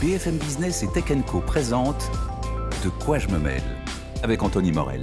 BFM 0.00 0.36
Business 0.38 0.84
et 0.84 0.86
Tech 0.92 1.06
Co 1.26 1.40
présente 1.40 2.08
De 2.84 2.88
quoi 3.04 3.18
je 3.18 3.26
me 3.26 3.38
mêle 3.38 3.64
avec 4.22 4.40
Anthony 4.44 4.70
Morel. 4.70 5.00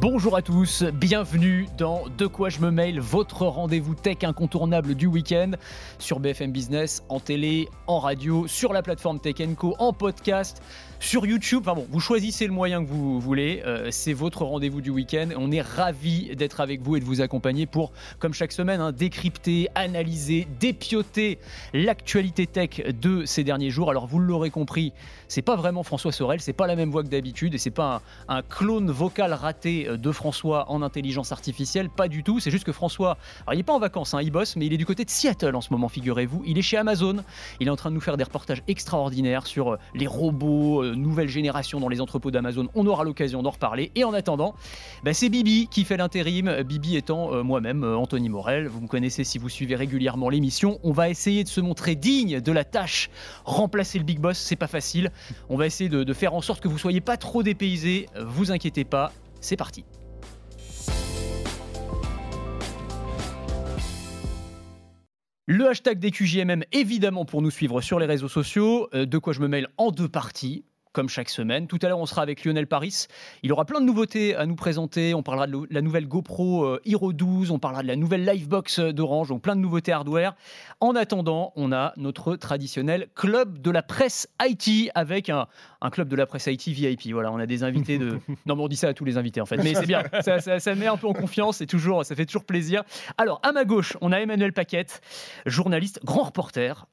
Bonjour 0.00 0.36
à 0.36 0.42
tous, 0.42 0.84
bienvenue 0.84 1.66
dans 1.76 2.04
De 2.16 2.28
quoi 2.28 2.50
je 2.50 2.60
me 2.60 2.70
mail, 2.70 3.00
votre 3.00 3.46
rendez-vous 3.46 3.96
tech 3.96 4.18
incontournable 4.22 4.94
du 4.94 5.06
week-end 5.06 5.50
sur 5.98 6.20
BFM 6.20 6.52
Business, 6.52 7.02
en 7.08 7.18
télé, 7.18 7.68
en 7.88 7.98
radio, 7.98 8.46
sur 8.46 8.72
la 8.72 8.82
plateforme 8.82 9.18
Tech 9.18 9.34
Co, 9.56 9.74
en 9.80 9.92
podcast 9.92 10.62
sur 11.00 11.26
YouTube. 11.26 11.60
Enfin 11.62 11.74
bon, 11.74 11.86
vous 11.90 12.00
choisissez 12.00 12.46
le 12.46 12.52
moyen 12.52 12.84
que 12.84 12.88
vous 12.88 13.20
voulez. 13.20 13.62
Euh, 13.64 13.88
c'est 13.90 14.12
votre 14.12 14.44
rendez-vous 14.44 14.80
du 14.80 14.90
week-end. 14.90 15.28
On 15.36 15.50
est 15.50 15.60
ravis 15.60 16.34
d'être 16.36 16.60
avec 16.60 16.82
vous 16.82 16.96
et 16.96 17.00
de 17.00 17.04
vous 17.04 17.20
accompagner 17.20 17.66
pour, 17.66 17.92
comme 18.18 18.34
chaque 18.34 18.52
semaine, 18.52 18.80
hein, 18.80 18.92
décrypter, 18.92 19.68
analyser, 19.74 20.46
dépioter 20.60 21.38
l'actualité 21.72 22.46
tech 22.46 22.82
de 23.00 23.24
ces 23.24 23.44
derniers 23.44 23.70
jours. 23.70 23.90
Alors 23.90 24.06
vous 24.06 24.18
l'aurez 24.18 24.50
compris, 24.50 24.92
c'est 25.28 25.42
pas 25.42 25.56
vraiment 25.56 25.82
François 25.82 26.12
Sorel, 26.12 26.40
c'est 26.40 26.52
pas 26.52 26.66
la 26.66 26.76
même 26.76 26.90
voix 26.90 27.02
que 27.02 27.08
d'habitude 27.08 27.54
et 27.54 27.58
c'est 27.58 27.70
pas 27.70 28.02
un, 28.28 28.42
clone 28.42 28.90
vocal 28.90 29.32
raté 29.32 29.87
euh, 29.88 29.96
de 29.96 30.12
François 30.12 30.70
en 30.70 30.82
intelligence 30.82 31.32
artificielle, 31.32 31.90
pas 31.90 32.08
du 32.08 32.22
tout. 32.22 32.40
C'est 32.40 32.50
juste 32.50 32.64
que 32.64 32.72
François, 32.72 33.18
il 33.52 33.58
est 33.58 33.62
pas 33.62 33.74
en 33.74 33.78
vacances, 33.78 34.14
hein, 34.14 34.20
il 34.22 34.30
bosse, 34.30 34.56
mais 34.56 34.66
il 34.66 34.72
est 34.72 34.78
du 34.78 34.86
côté 34.86 35.04
de 35.04 35.10
Seattle 35.10 35.54
en 35.54 35.60
ce 35.60 35.72
moment, 35.72 35.88
figurez-vous. 35.88 36.42
Il 36.46 36.58
est 36.58 36.62
chez 36.62 36.76
Amazon. 36.76 37.16
Il 37.60 37.66
est 37.66 37.70
en 37.70 37.76
train 37.76 37.90
de 37.90 37.94
nous 37.94 38.00
faire 38.00 38.16
des 38.16 38.24
reportages 38.24 38.62
extraordinaires 38.68 39.46
sur 39.46 39.72
euh, 39.72 39.78
les 39.94 40.06
robots 40.06 40.84
nouvelle 40.94 41.28
génération 41.28 41.80
dans 41.80 41.88
les 41.88 42.00
entrepôts 42.00 42.30
d'Amazon. 42.30 42.68
On 42.74 42.86
aura 42.86 43.04
l'occasion 43.04 43.42
d'en 43.42 43.50
reparler. 43.50 43.90
Et 43.94 44.04
en 44.04 44.12
attendant, 44.12 44.54
bah, 45.04 45.14
c'est 45.14 45.28
Bibi 45.28 45.68
qui 45.68 45.84
fait 45.84 45.96
l'intérim. 45.96 46.62
Bibi 46.62 46.96
étant 46.96 47.32
euh, 47.32 47.42
moi-même, 47.42 47.84
euh, 47.84 47.96
Anthony 47.96 48.28
Morel. 48.28 48.68
Vous 48.68 48.80
me 48.80 48.88
connaissez 48.88 49.24
si 49.24 49.38
vous 49.38 49.48
suivez 49.48 49.76
régulièrement 49.76 50.28
l'émission. 50.28 50.78
On 50.82 50.92
va 50.92 51.08
essayer 51.08 51.44
de 51.44 51.48
se 51.48 51.60
montrer 51.60 51.94
digne 51.94 52.40
de 52.40 52.52
la 52.52 52.64
tâche. 52.64 53.10
Remplacer 53.44 53.98
le 53.98 54.04
Big 54.04 54.18
Boss, 54.18 54.38
c'est 54.38 54.56
pas 54.56 54.66
facile. 54.66 55.10
On 55.48 55.56
va 55.56 55.66
essayer 55.66 55.88
de, 55.88 56.04
de 56.04 56.12
faire 56.12 56.34
en 56.34 56.40
sorte 56.40 56.62
que 56.62 56.68
vous 56.68 56.78
soyez 56.78 57.00
pas 57.00 57.16
trop 57.16 57.42
dépaysés. 57.42 58.06
Vous 58.26 58.52
inquiétez 58.52 58.84
pas, 58.84 59.12
c'est 59.48 59.56
parti. 59.56 59.84
Le 65.46 65.66
hashtag 65.66 65.98
des 65.98 66.10
évidemment, 66.72 67.24
pour 67.24 67.40
nous 67.40 67.50
suivre 67.50 67.80
sur 67.80 67.98
les 67.98 68.04
réseaux 68.04 68.28
sociaux. 68.28 68.88
Euh, 68.92 69.06
de 69.06 69.16
quoi 69.16 69.32
je 69.32 69.40
me 69.40 69.48
mêle 69.48 69.68
en 69.78 69.90
deux 69.90 70.08
parties 70.08 70.66
comme 70.92 71.08
chaque 71.08 71.28
semaine. 71.28 71.66
Tout 71.66 71.78
à 71.82 71.88
l'heure, 71.88 71.98
on 71.98 72.06
sera 72.06 72.22
avec 72.22 72.44
Lionel 72.44 72.66
Paris. 72.66 73.06
Il 73.42 73.52
aura 73.52 73.64
plein 73.64 73.80
de 73.80 73.86
nouveautés 73.86 74.34
à 74.34 74.46
nous 74.46 74.56
présenter. 74.56 75.14
On 75.14 75.22
parlera 75.22 75.46
de 75.46 75.66
la 75.70 75.82
nouvelle 75.82 76.06
GoPro 76.06 76.64
euh, 76.64 76.80
Hero 76.84 77.12
12, 77.12 77.50
on 77.50 77.58
parlera 77.58 77.82
de 77.82 77.88
la 77.88 77.96
nouvelle 77.96 78.24
Livebox 78.24 78.80
d'Orange, 78.80 79.28
donc 79.28 79.42
plein 79.42 79.56
de 79.56 79.60
nouveautés 79.60 79.92
hardware. 79.92 80.34
En 80.80 80.94
attendant, 80.94 81.52
on 81.56 81.72
a 81.72 81.92
notre 81.96 82.36
traditionnel 82.36 83.08
club 83.14 83.58
de 83.58 83.70
la 83.70 83.82
presse 83.82 84.28
IT 84.42 84.90
avec 84.94 85.28
un, 85.28 85.46
club 85.90 86.08
de 86.08 86.16
la 86.16 86.26
presse 86.26 86.46
IT 86.46 86.68
VIP. 86.68 87.12
Voilà, 87.12 87.32
on 87.32 87.38
a 87.38 87.46
des 87.46 87.62
invités 87.62 87.98
de. 87.98 88.18
non, 88.46 88.56
mais 88.56 88.62
on 88.62 88.68
dit 88.68 88.76
ça 88.76 88.88
à 88.88 88.94
tous 88.94 89.04
les 89.04 89.18
invités 89.18 89.40
en 89.40 89.46
fait, 89.46 89.58
mais 89.58 89.74
c'est 89.74 89.86
bien. 89.86 90.02
Ça, 90.20 90.40
ça, 90.40 90.74
met 90.74 90.86
un 90.86 90.96
peu 90.96 91.06
en 91.06 91.12
confiance 91.12 91.60
et 91.60 91.66
toujours, 91.66 92.04
ça 92.04 92.14
fait 92.14 92.26
toujours 92.26 92.44
plaisir. 92.44 92.82
Alors, 93.16 93.40
à 93.42 93.52
ma 93.52 93.64
gauche, 93.64 93.96
on 94.00 94.12
a 94.12 94.18
Emmanuel 94.18 94.52
Paquette, 94.52 95.00
journaliste, 95.46 96.00
grand 96.04 96.24
reporter 96.24 96.86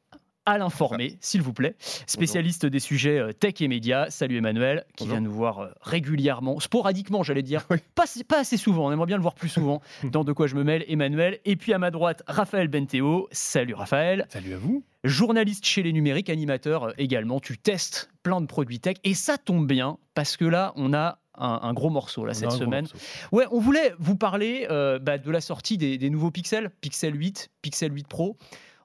à 0.45 0.57
l'informer, 0.57 1.17
s'il 1.21 1.41
vous 1.41 1.53
plaît. 1.53 1.75
Spécialiste 2.07 2.65
des 2.65 2.79
sujets 2.79 3.19
euh, 3.19 3.33
tech 3.33 3.55
et 3.61 3.67
médias. 3.67 4.09
Salut 4.09 4.37
Emmanuel, 4.37 4.85
qui 4.95 5.07
vient 5.07 5.21
nous 5.21 5.31
voir 5.31 5.59
euh, 5.59 5.69
régulièrement, 5.81 6.59
sporadiquement, 6.59 7.23
j'allais 7.23 7.43
dire. 7.43 7.65
Pas, 7.95 8.05
pas, 8.27 8.39
assez 8.39 8.57
souvent, 8.57 8.87
on 8.87 8.91
aimerait 8.91 9.05
bien 9.05 9.15
le 9.15 9.21
voir 9.21 9.35
plus 9.35 9.49
souvent 9.49 9.81
dans 10.03 10.23
De 10.23 10.33
quoi 10.33 10.47
je 10.47 10.55
me 10.55 10.63
mêle, 10.63 10.83
Emmanuel. 10.87 11.39
Et 11.45 11.55
puis 11.55 11.73
à 11.73 11.77
ma 11.77 11.91
droite, 11.91 12.23
Raphaël 12.27 12.67
Benteo. 12.67 13.27
Salut 13.31 13.73
Raphaël. 13.73 14.25
Salut 14.29 14.53
à 14.53 14.57
vous. 14.57 14.83
Journaliste 15.03 15.65
chez 15.65 15.83
les 15.83 15.93
numériques, 15.93 16.29
animateur 16.29 16.85
euh, 16.85 16.91
également. 16.97 17.39
Tu 17.39 17.57
testes 17.57 18.09
plein 18.23 18.41
de 18.41 18.47
produits 18.47 18.79
tech. 18.79 18.97
Et 19.03 19.13
ça 19.13 19.37
tombe 19.37 19.67
bien, 19.67 19.97
parce 20.13 20.37
que 20.37 20.45
là, 20.45 20.73
on 20.75 20.93
a 20.93 21.19
un, 21.37 21.73
gros 21.73 21.89
morceau 21.89 22.25
là, 22.25 22.33
cette 22.33 22.51
semaine. 22.51 22.87
Ouais, 23.33 23.45
on 23.51 23.59
voulait 23.59 23.93
vous 23.99 24.15
parler 24.15 24.67
bah, 24.69 25.17
de 25.17 25.31
la 25.31 25.41
sortie 25.41 25.77
des, 25.77 25.97
des 25.97 26.09
nouveaux 26.09 26.31
Pixels, 26.31 26.69
Pixel 26.79 27.13
8, 27.13 27.49
Pixel 27.61 27.93
8 27.93 28.07
Pro. 28.07 28.37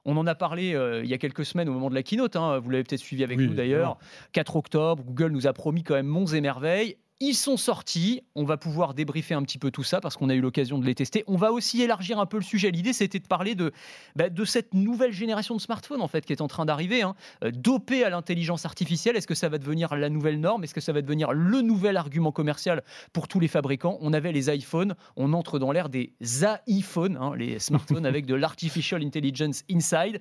On 0.05 0.17
en 0.17 0.25
a 0.25 0.35
parlé 0.35 0.73
euh, 0.73 1.03
il 1.03 1.09
y 1.09 1.13
a 1.13 1.17
quelques 1.17 1.45
semaines 1.45 1.69
au 1.69 1.73
moment 1.73 1.89
de 1.89 1.95
la 1.95 2.03
keynote. 2.03 2.35
Hein. 2.35 2.59
vous 2.59 2.69
l'avez 2.69 2.83
peut-être 2.83 3.01
suivi 3.01 3.23
avec 3.23 3.37
nous 3.37 3.53
d'ailleurs. 3.53 3.97
4 4.33 4.55
octobre, 4.55 5.03
Google 5.03 5.31
nous 5.31 5.47
a 5.47 5.53
promis 5.53 5.83
quand 5.83 5.93
même 5.93 6.07
monts 6.07 6.25
et 6.25 6.41
merveilles. 6.41 6.97
Ils 7.23 7.35
sont 7.35 7.55
sortis. 7.55 8.23
On 8.33 8.45
va 8.45 8.57
pouvoir 8.57 8.95
débriefer 8.95 9.35
un 9.35 9.43
petit 9.43 9.59
peu 9.59 9.69
tout 9.69 9.83
ça 9.83 10.01
parce 10.01 10.17
qu'on 10.17 10.27
a 10.29 10.33
eu 10.33 10.41
l'occasion 10.41 10.79
de 10.79 10.85
les 10.87 10.95
tester. 10.95 11.23
On 11.27 11.37
va 11.37 11.51
aussi 11.51 11.83
élargir 11.83 12.19
un 12.19 12.25
peu 12.25 12.37
le 12.37 12.43
sujet. 12.43 12.71
L'idée, 12.71 12.93
c'était 12.93 13.19
de 13.19 13.27
parler 13.27 13.53
de, 13.53 13.71
bah, 14.15 14.29
de 14.29 14.43
cette 14.43 14.73
nouvelle 14.73 15.13
génération 15.13 15.55
de 15.55 15.61
smartphones 15.61 16.01
en 16.01 16.07
fait 16.07 16.25
qui 16.25 16.33
est 16.33 16.41
en 16.41 16.47
train 16.47 16.65
d'arriver, 16.65 17.03
hein. 17.03 17.13
euh, 17.43 17.51
dopée 17.51 18.03
à 18.03 18.09
l'intelligence 18.09 18.65
artificielle. 18.65 19.15
Est-ce 19.15 19.27
que 19.27 19.35
ça 19.35 19.49
va 19.49 19.59
devenir 19.59 19.95
la 19.95 20.09
nouvelle 20.09 20.39
norme? 20.39 20.63
Est-ce 20.63 20.73
que 20.73 20.81
ça 20.81 20.93
va 20.93 21.03
devenir 21.03 21.31
le 21.31 21.61
nouvel 21.61 21.95
argument 21.95 22.31
commercial 22.31 22.81
pour 23.13 23.27
tous 23.27 23.39
les 23.39 23.47
fabricants? 23.47 23.99
On 24.01 24.13
avait 24.13 24.31
les 24.31 24.49
iPhones. 24.51 24.95
On 25.15 25.33
entre 25.33 25.59
dans 25.59 25.71
l'ère 25.71 25.89
des 25.89 26.13
iPhones, 26.67 27.19
hein, 27.21 27.33
les 27.37 27.59
smartphones 27.59 28.05
avec 28.07 28.25
de 28.25 28.33
l'artificial 28.33 29.03
intelligence 29.03 29.61
inside. 29.69 30.19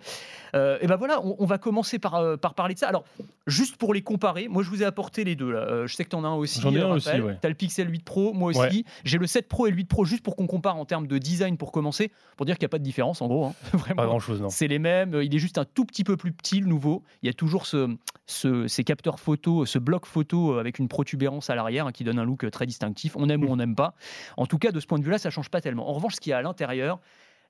Euh, 0.54 0.76
et 0.82 0.86
ben 0.86 0.96
voilà, 0.96 1.22
on, 1.24 1.46
va 1.46 1.56
commencer 1.56 1.98
par, 1.98 2.16
euh, 2.16 2.36
par 2.36 2.52
parler 2.52 2.74
de 2.74 2.78
ça. 2.78 2.88
Alors, 2.88 3.04
juste 3.46 3.76
pour 3.76 3.94
les 3.94 4.02
comparer, 4.02 4.48
moi 4.48 4.62
je 4.62 4.68
vous 4.68 4.82
ai 4.82 4.84
apporté 4.86 5.24
les 5.24 5.34
deux. 5.34 5.50
Là. 5.50 5.86
je 5.86 5.94
sais 5.94 6.04
que 6.04 6.10
tu 6.10 6.16
en 6.16 6.24
as 6.24 6.28
un 6.28 6.34
aussi. 6.34 6.60
Tu 6.98 7.46
as 7.46 7.48
le 7.48 7.54
Pixel 7.54 7.90
8 7.90 8.04
Pro, 8.04 8.32
moi 8.32 8.50
aussi. 8.50 8.84
J'ai 9.04 9.18
le 9.18 9.26
7 9.26 9.48
Pro 9.48 9.66
et 9.66 9.70
le 9.70 9.76
8 9.76 9.84
Pro 9.86 10.04
juste 10.04 10.22
pour 10.22 10.36
qu'on 10.36 10.46
compare 10.46 10.76
en 10.76 10.84
termes 10.84 11.06
de 11.06 11.18
design 11.18 11.56
pour 11.56 11.72
commencer, 11.72 12.10
pour 12.36 12.46
dire 12.46 12.56
qu'il 12.56 12.64
n'y 12.64 12.70
a 12.70 12.70
pas 12.70 12.78
de 12.78 12.84
différence 12.84 13.22
en 13.22 13.28
gros. 13.28 13.46
Hein. 13.46 13.54
Pas 13.96 14.06
grand 14.06 14.20
chose, 14.20 14.40
non. 14.40 14.50
C'est 14.50 14.68
les 14.68 14.78
mêmes. 14.78 15.20
Il 15.22 15.34
est 15.34 15.38
juste 15.38 15.58
un 15.58 15.64
tout 15.64 15.84
petit 15.84 16.04
peu 16.04 16.16
plus 16.16 16.32
petit, 16.32 16.60
le 16.60 16.66
nouveau. 16.66 17.02
Il 17.22 17.26
y 17.26 17.30
a 17.30 17.32
toujours 17.32 17.66
ce, 17.66 17.96
ces 18.26 18.84
capteurs 18.84 19.20
photo, 19.20 19.66
ce 19.66 19.78
bloc 19.78 20.06
photo 20.06 20.58
avec 20.58 20.78
une 20.78 20.88
protubérance 20.88 21.50
à 21.50 21.54
l'arrière 21.54 21.86
hein, 21.86 21.92
qui 21.92 22.04
donne 22.04 22.18
un 22.18 22.24
look 22.24 22.48
très 22.50 22.66
distinctif. 22.66 23.16
On 23.16 23.28
aime 23.28 23.44
ou 23.44 23.48
on 23.48 23.56
n'aime 23.56 23.74
pas. 23.74 23.94
En 24.36 24.46
tout 24.46 24.58
cas, 24.58 24.72
de 24.72 24.80
ce 24.80 24.86
point 24.86 24.98
de 24.98 25.04
vue-là, 25.04 25.18
ça 25.18 25.30
change 25.30 25.48
pas 25.48 25.60
tellement. 25.60 25.88
En 25.88 25.92
revanche, 25.92 26.14
ce 26.16 26.20
qu'il 26.20 26.30
y 26.30 26.32
a 26.32 26.38
à 26.38 26.42
l'intérieur, 26.42 27.00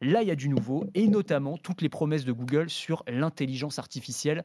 là, 0.00 0.22
il 0.22 0.28
y 0.28 0.30
a 0.30 0.36
du 0.36 0.48
nouveau 0.48 0.84
et 0.94 1.08
notamment 1.08 1.56
toutes 1.56 1.82
les 1.82 1.88
promesses 1.88 2.24
de 2.24 2.32
Google 2.32 2.70
sur 2.70 3.04
l'intelligence 3.08 3.78
artificielle, 3.78 4.44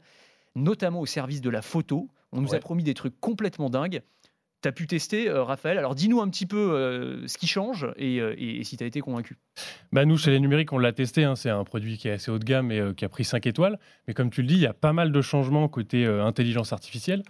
notamment 0.56 1.02
au 1.02 1.06
service 1.06 1.42
de 1.42 1.50
la 1.50 1.62
photo. 1.62 2.08
On 2.32 2.42
nous 2.42 2.54
a 2.54 2.60
promis 2.60 2.84
des 2.84 2.94
trucs 2.94 3.20
complètement 3.20 3.70
dingues 3.70 4.02
tu 4.66 4.70
as 4.70 4.72
pu 4.72 4.88
tester, 4.88 5.30
euh, 5.30 5.44
Raphaël. 5.44 5.78
Alors 5.78 5.94
dis-nous 5.94 6.22
un 6.22 6.30
petit 6.30 6.48
peu 6.48 6.58
euh, 6.58 7.28
ce 7.28 7.38
qui 7.38 7.46
change 7.46 7.88
et, 7.98 8.20
euh, 8.20 8.34
si 8.64 8.78
tu 8.78 8.84
as 8.84 8.88
été 8.88 9.00
convaincu. 9.00 9.38
Bah 9.92 10.06
nous, 10.06 10.18
chez 10.18 10.32
les 10.32 10.40
numériques, 10.40 10.74
on 10.74 10.80
l'a 10.80 10.92
testé. 10.92 11.24
Hein. 11.24 11.36
c'est 11.36 11.52
un 11.52 11.64
produit 11.64 11.98
qui 11.98 12.08
est 12.08 12.14
assez 12.14 12.32
haut 12.32 12.40
de 12.40 12.44
gamme 12.44 12.72
et 12.72 12.82
qui 12.98 13.06
a 13.06 13.10
pris 13.10 13.24
5 13.24 13.46
étoiles. 13.46 13.78
Mais 14.08 14.16
comme 14.16 14.32
tu 14.32 14.42
le 14.42 14.48
dis, 14.48 14.56
il 14.56 14.62
y 14.62 14.66
a 14.66 14.74
pas 14.74 14.92
mal 14.92 15.12
de 15.12 15.22
changements 15.22 15.68
côté 15.68 16.06
intelligence 16.06 16.74
artificielle. 16.74 17.22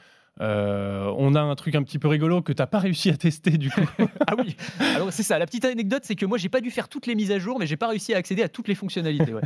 Euh, 0.41 1.13
on 1.17 1.33
a 1.33 1.39
un 1.39 1.55
truc 1.55 1.75
un 1.75 1.83
petit 1.83 1.97
peu 1.97 2.09
rigolo 2.09 2.41
que 2.41 2.51
tu 2.51 2.61
n'as 2.61 2.67
pas 2.67 2.79
réussi 2.79 3.09
à 3.09 3.15
tester 3.15 3.51
du 3.51 3.69
coup. 3.69 3.81
ah 4.27 4.33
oui, 4.37 4.57
alors 4.95 5.11
c'est 5.13 5.23
ça. 5.23 5.39
La 5.39 5.45
petite 5.45 5.63
anecdote, 5.63 6.03
c'est 6.03 6.15
que 6.15 6.25
moi, 6.25 6.37
j'ai 6.37 6.49
pas 6.49 6.61
dû 6.61 6.71
faire 6.71 6.89
toutes 6.89 7.07
les 7.07 7.15
mises 7.15 7.31
à 7.31 7.39
jour, 7.39 7.57
mais 7.57 7.67
j'ai 7.67 7.77
pas 7.77 7.87
réussi 7.87 8.13
à 8.13 8.17
accéder 8.17 8.43
à 8.43 8.49
toutes 8.49 8.67
les 8.67 8.75
fonctionnalités. 8.75 9.33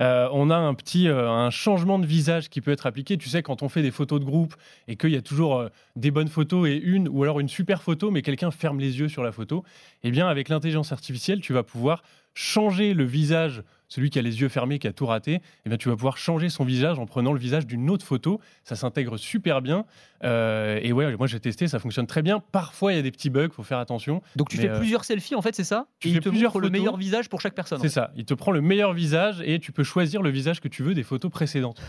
Euh, 0.00 0.28
on 0.32 0.50
a 0.50 0.56
un 0.56 0.74
petit 0.74 1.08
euh, 1.08 1.30
un 1.30 1.50
changement 1.50 1.98
de 1.98 2.06
visage 2.06 2.48
qui 2.48 2.60
peut 2.60 2.72
être 2.72 2.86
appliqué. 2.86 3.16
Tu 3.16 3.28
sais, 3.28 3.42
quand 3.42 3.62
on 3.62 3.68
fait 3.68 3.82
des 3.82 3.90
photos 3.90 4.18
de 4.18 4.24
groupe 4.24 4.54
et 4.88 4.96
qu'il 4.96 5.10
y 5.10 5.16
a 5.16 5.22
toujours 5.22 5.68
des 5.94 6.10
bonnes 6.10 6.28
photos 6.28 6.68
et 6.68 6.76
une 6.76 7.08
ou 7.08 7.22
alors 7.22 7.38
une 7.38 7.48
super 7.48 7.82
photo, 7.82 8.10
mais 8.10 8.22
quelqu'un 8.22 8.50
ferme 8.50 8.80
les 8.80 8.98
yeux 8.98 9.08
sur 9.08 9.22
la 9.22 9.30
photo, 9.30 9.64
eh 10.02 10.10
bien, 10.10 10.28
avec 10.28 10.48
l'intelligence 10.48 10.90
artificielle, 10.92 11.40
tu 11.40 11.52
vas 11.52 11.62
pouvoir 11.62 12.02
changer 12.34 12.92
le 12.94 13.04
visage 13.04 13.62
celui 13.88 14.10
qui 14.10 14.18
a 14.18 14.22
les 14.22 14.40
yeux 14.40 14.48
fermés, 14.48 14.78
qui 14.78 14.86
a 14.86 14.92
tout 14.92 15.06
raté, 15.06 15.40
eh 15.64 15.68
bien, 15.68 15.78
tu 15.78 15.88
vas 15.88 15.94
pouvoir 15.94 16.16
changer 16.16 16.48
son 16.48 16.64
visage 16.64 16.98
en 16.98 17.06
prenant 17.06 17.32
le 17.32 17.38
visage 17.38 17.66
d'une 17.66 17.90
autre 17.90 18.04
photo. 18.04 18.40
Ça 18.64 18.76
s'intègre 18.76 19.16
super 19.16 19.62
bien. 19.62 19.84
Euh, 20.24 20.80
et 20.82 20.92
ouais, 20.92 21.16
moi 21.16 21.26
j'ai 21.26 21.40
testé, 21.40 21.68
ça 21.68 21.78
fonctionne 21.78 22.06
très 22.06 22.22
bien. 22.22 22.40
Parfois, 22.52 22.92
il 22.92 22.96
y 22.96 22.98
a 22.98 23.02
des 23.02 23.10
petits 23.10 23.30
bugs, 23.30 23.50
faut 23.50 23.62
faire 23.62 23.78
attention. 23.78 24.22
Donc 24.36 24.48
tu 24.48 24.56
fais 24.56 24.68
euh, 24.68 24.78
plusieurs 24.78 25.04
selfies, 25.04 25.34
en 25.34 25.42
fait, 25.42 25.54
c'est 25.54 25.64
ça? 25.64 25.86
Tu 26.00 26.08
il 26.08 26.20
te 26.20 26.28
montre 26.28 26.60
le 26.60 26.70
meilleur 26.70 26.96
visage 26.96 27.28
pour 27.28 27.40
chaque 27.40 27.54
personne. 27.54 27.78
C'est 27.80 27.88
ça. 27.88 28.10
Il 28.16 28.24
te 28.24 28.34
prend 28.34 28.52
le 28.52 28.60
meilleur 28.60 28.94
visage 28.94 29.42
et 29.44 29.58
tu 29.58 29.72
peux 29.72 29.84
choisir 29.84 30.22
le 30.22 30.30
visage 30.30 30.60
que 30.60 30.68
tu 30.68 30.82
veux 30.82 30.94
des 30.94 31.02
photos 31.02 31.30
précédentes. 31.30 31.80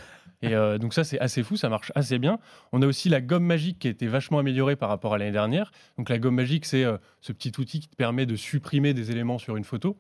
Et 0.42 0.54
euh, 0.54 0.78
donc 0.78 0.94
ça, 0.94 1.04
c'est 1.04 1.20
assez 1.20 1.44
fou, 1.44 1.56
ça 1.56 1.70
marche 1.70 1.92
assez 1.96 2.20
bien. 2.20 2.40
On 2.74 2.82
a 2.82 2.86
aussi 2.86 3.08
la 3.10 3.22
gomme 3.22 3.46
magique 3.46 3.80
qui 3.80 3.88
a 3.88 3.92
été 3.92 4.08
vachement 4.08 4.40
améliorée 4.40 4.76
par 4.76 4.90
rapport 4.90 5.14
à 5.14 5.18
l'année 5.18 5.32
dernière. 5.32 5.72
Donc 5.98 6.10
la 6.10 6.20
gomme 6.20 6.36
magique, 6.36 6.66
c'est 6.66 6.84
ce 7.22 7.32
petit 7.32 7.54
outil 7.58 7.80
qui 7.80 7.88
te 7.88 7.96
permet 7.96 8.26
de 8.26 8.36
supprimer 8.36 8.94
des 8.94 9.12
éléments 9.12 9.38
sur 9.38 9.56
une 9.56 9.64
photo. 9.64 9.98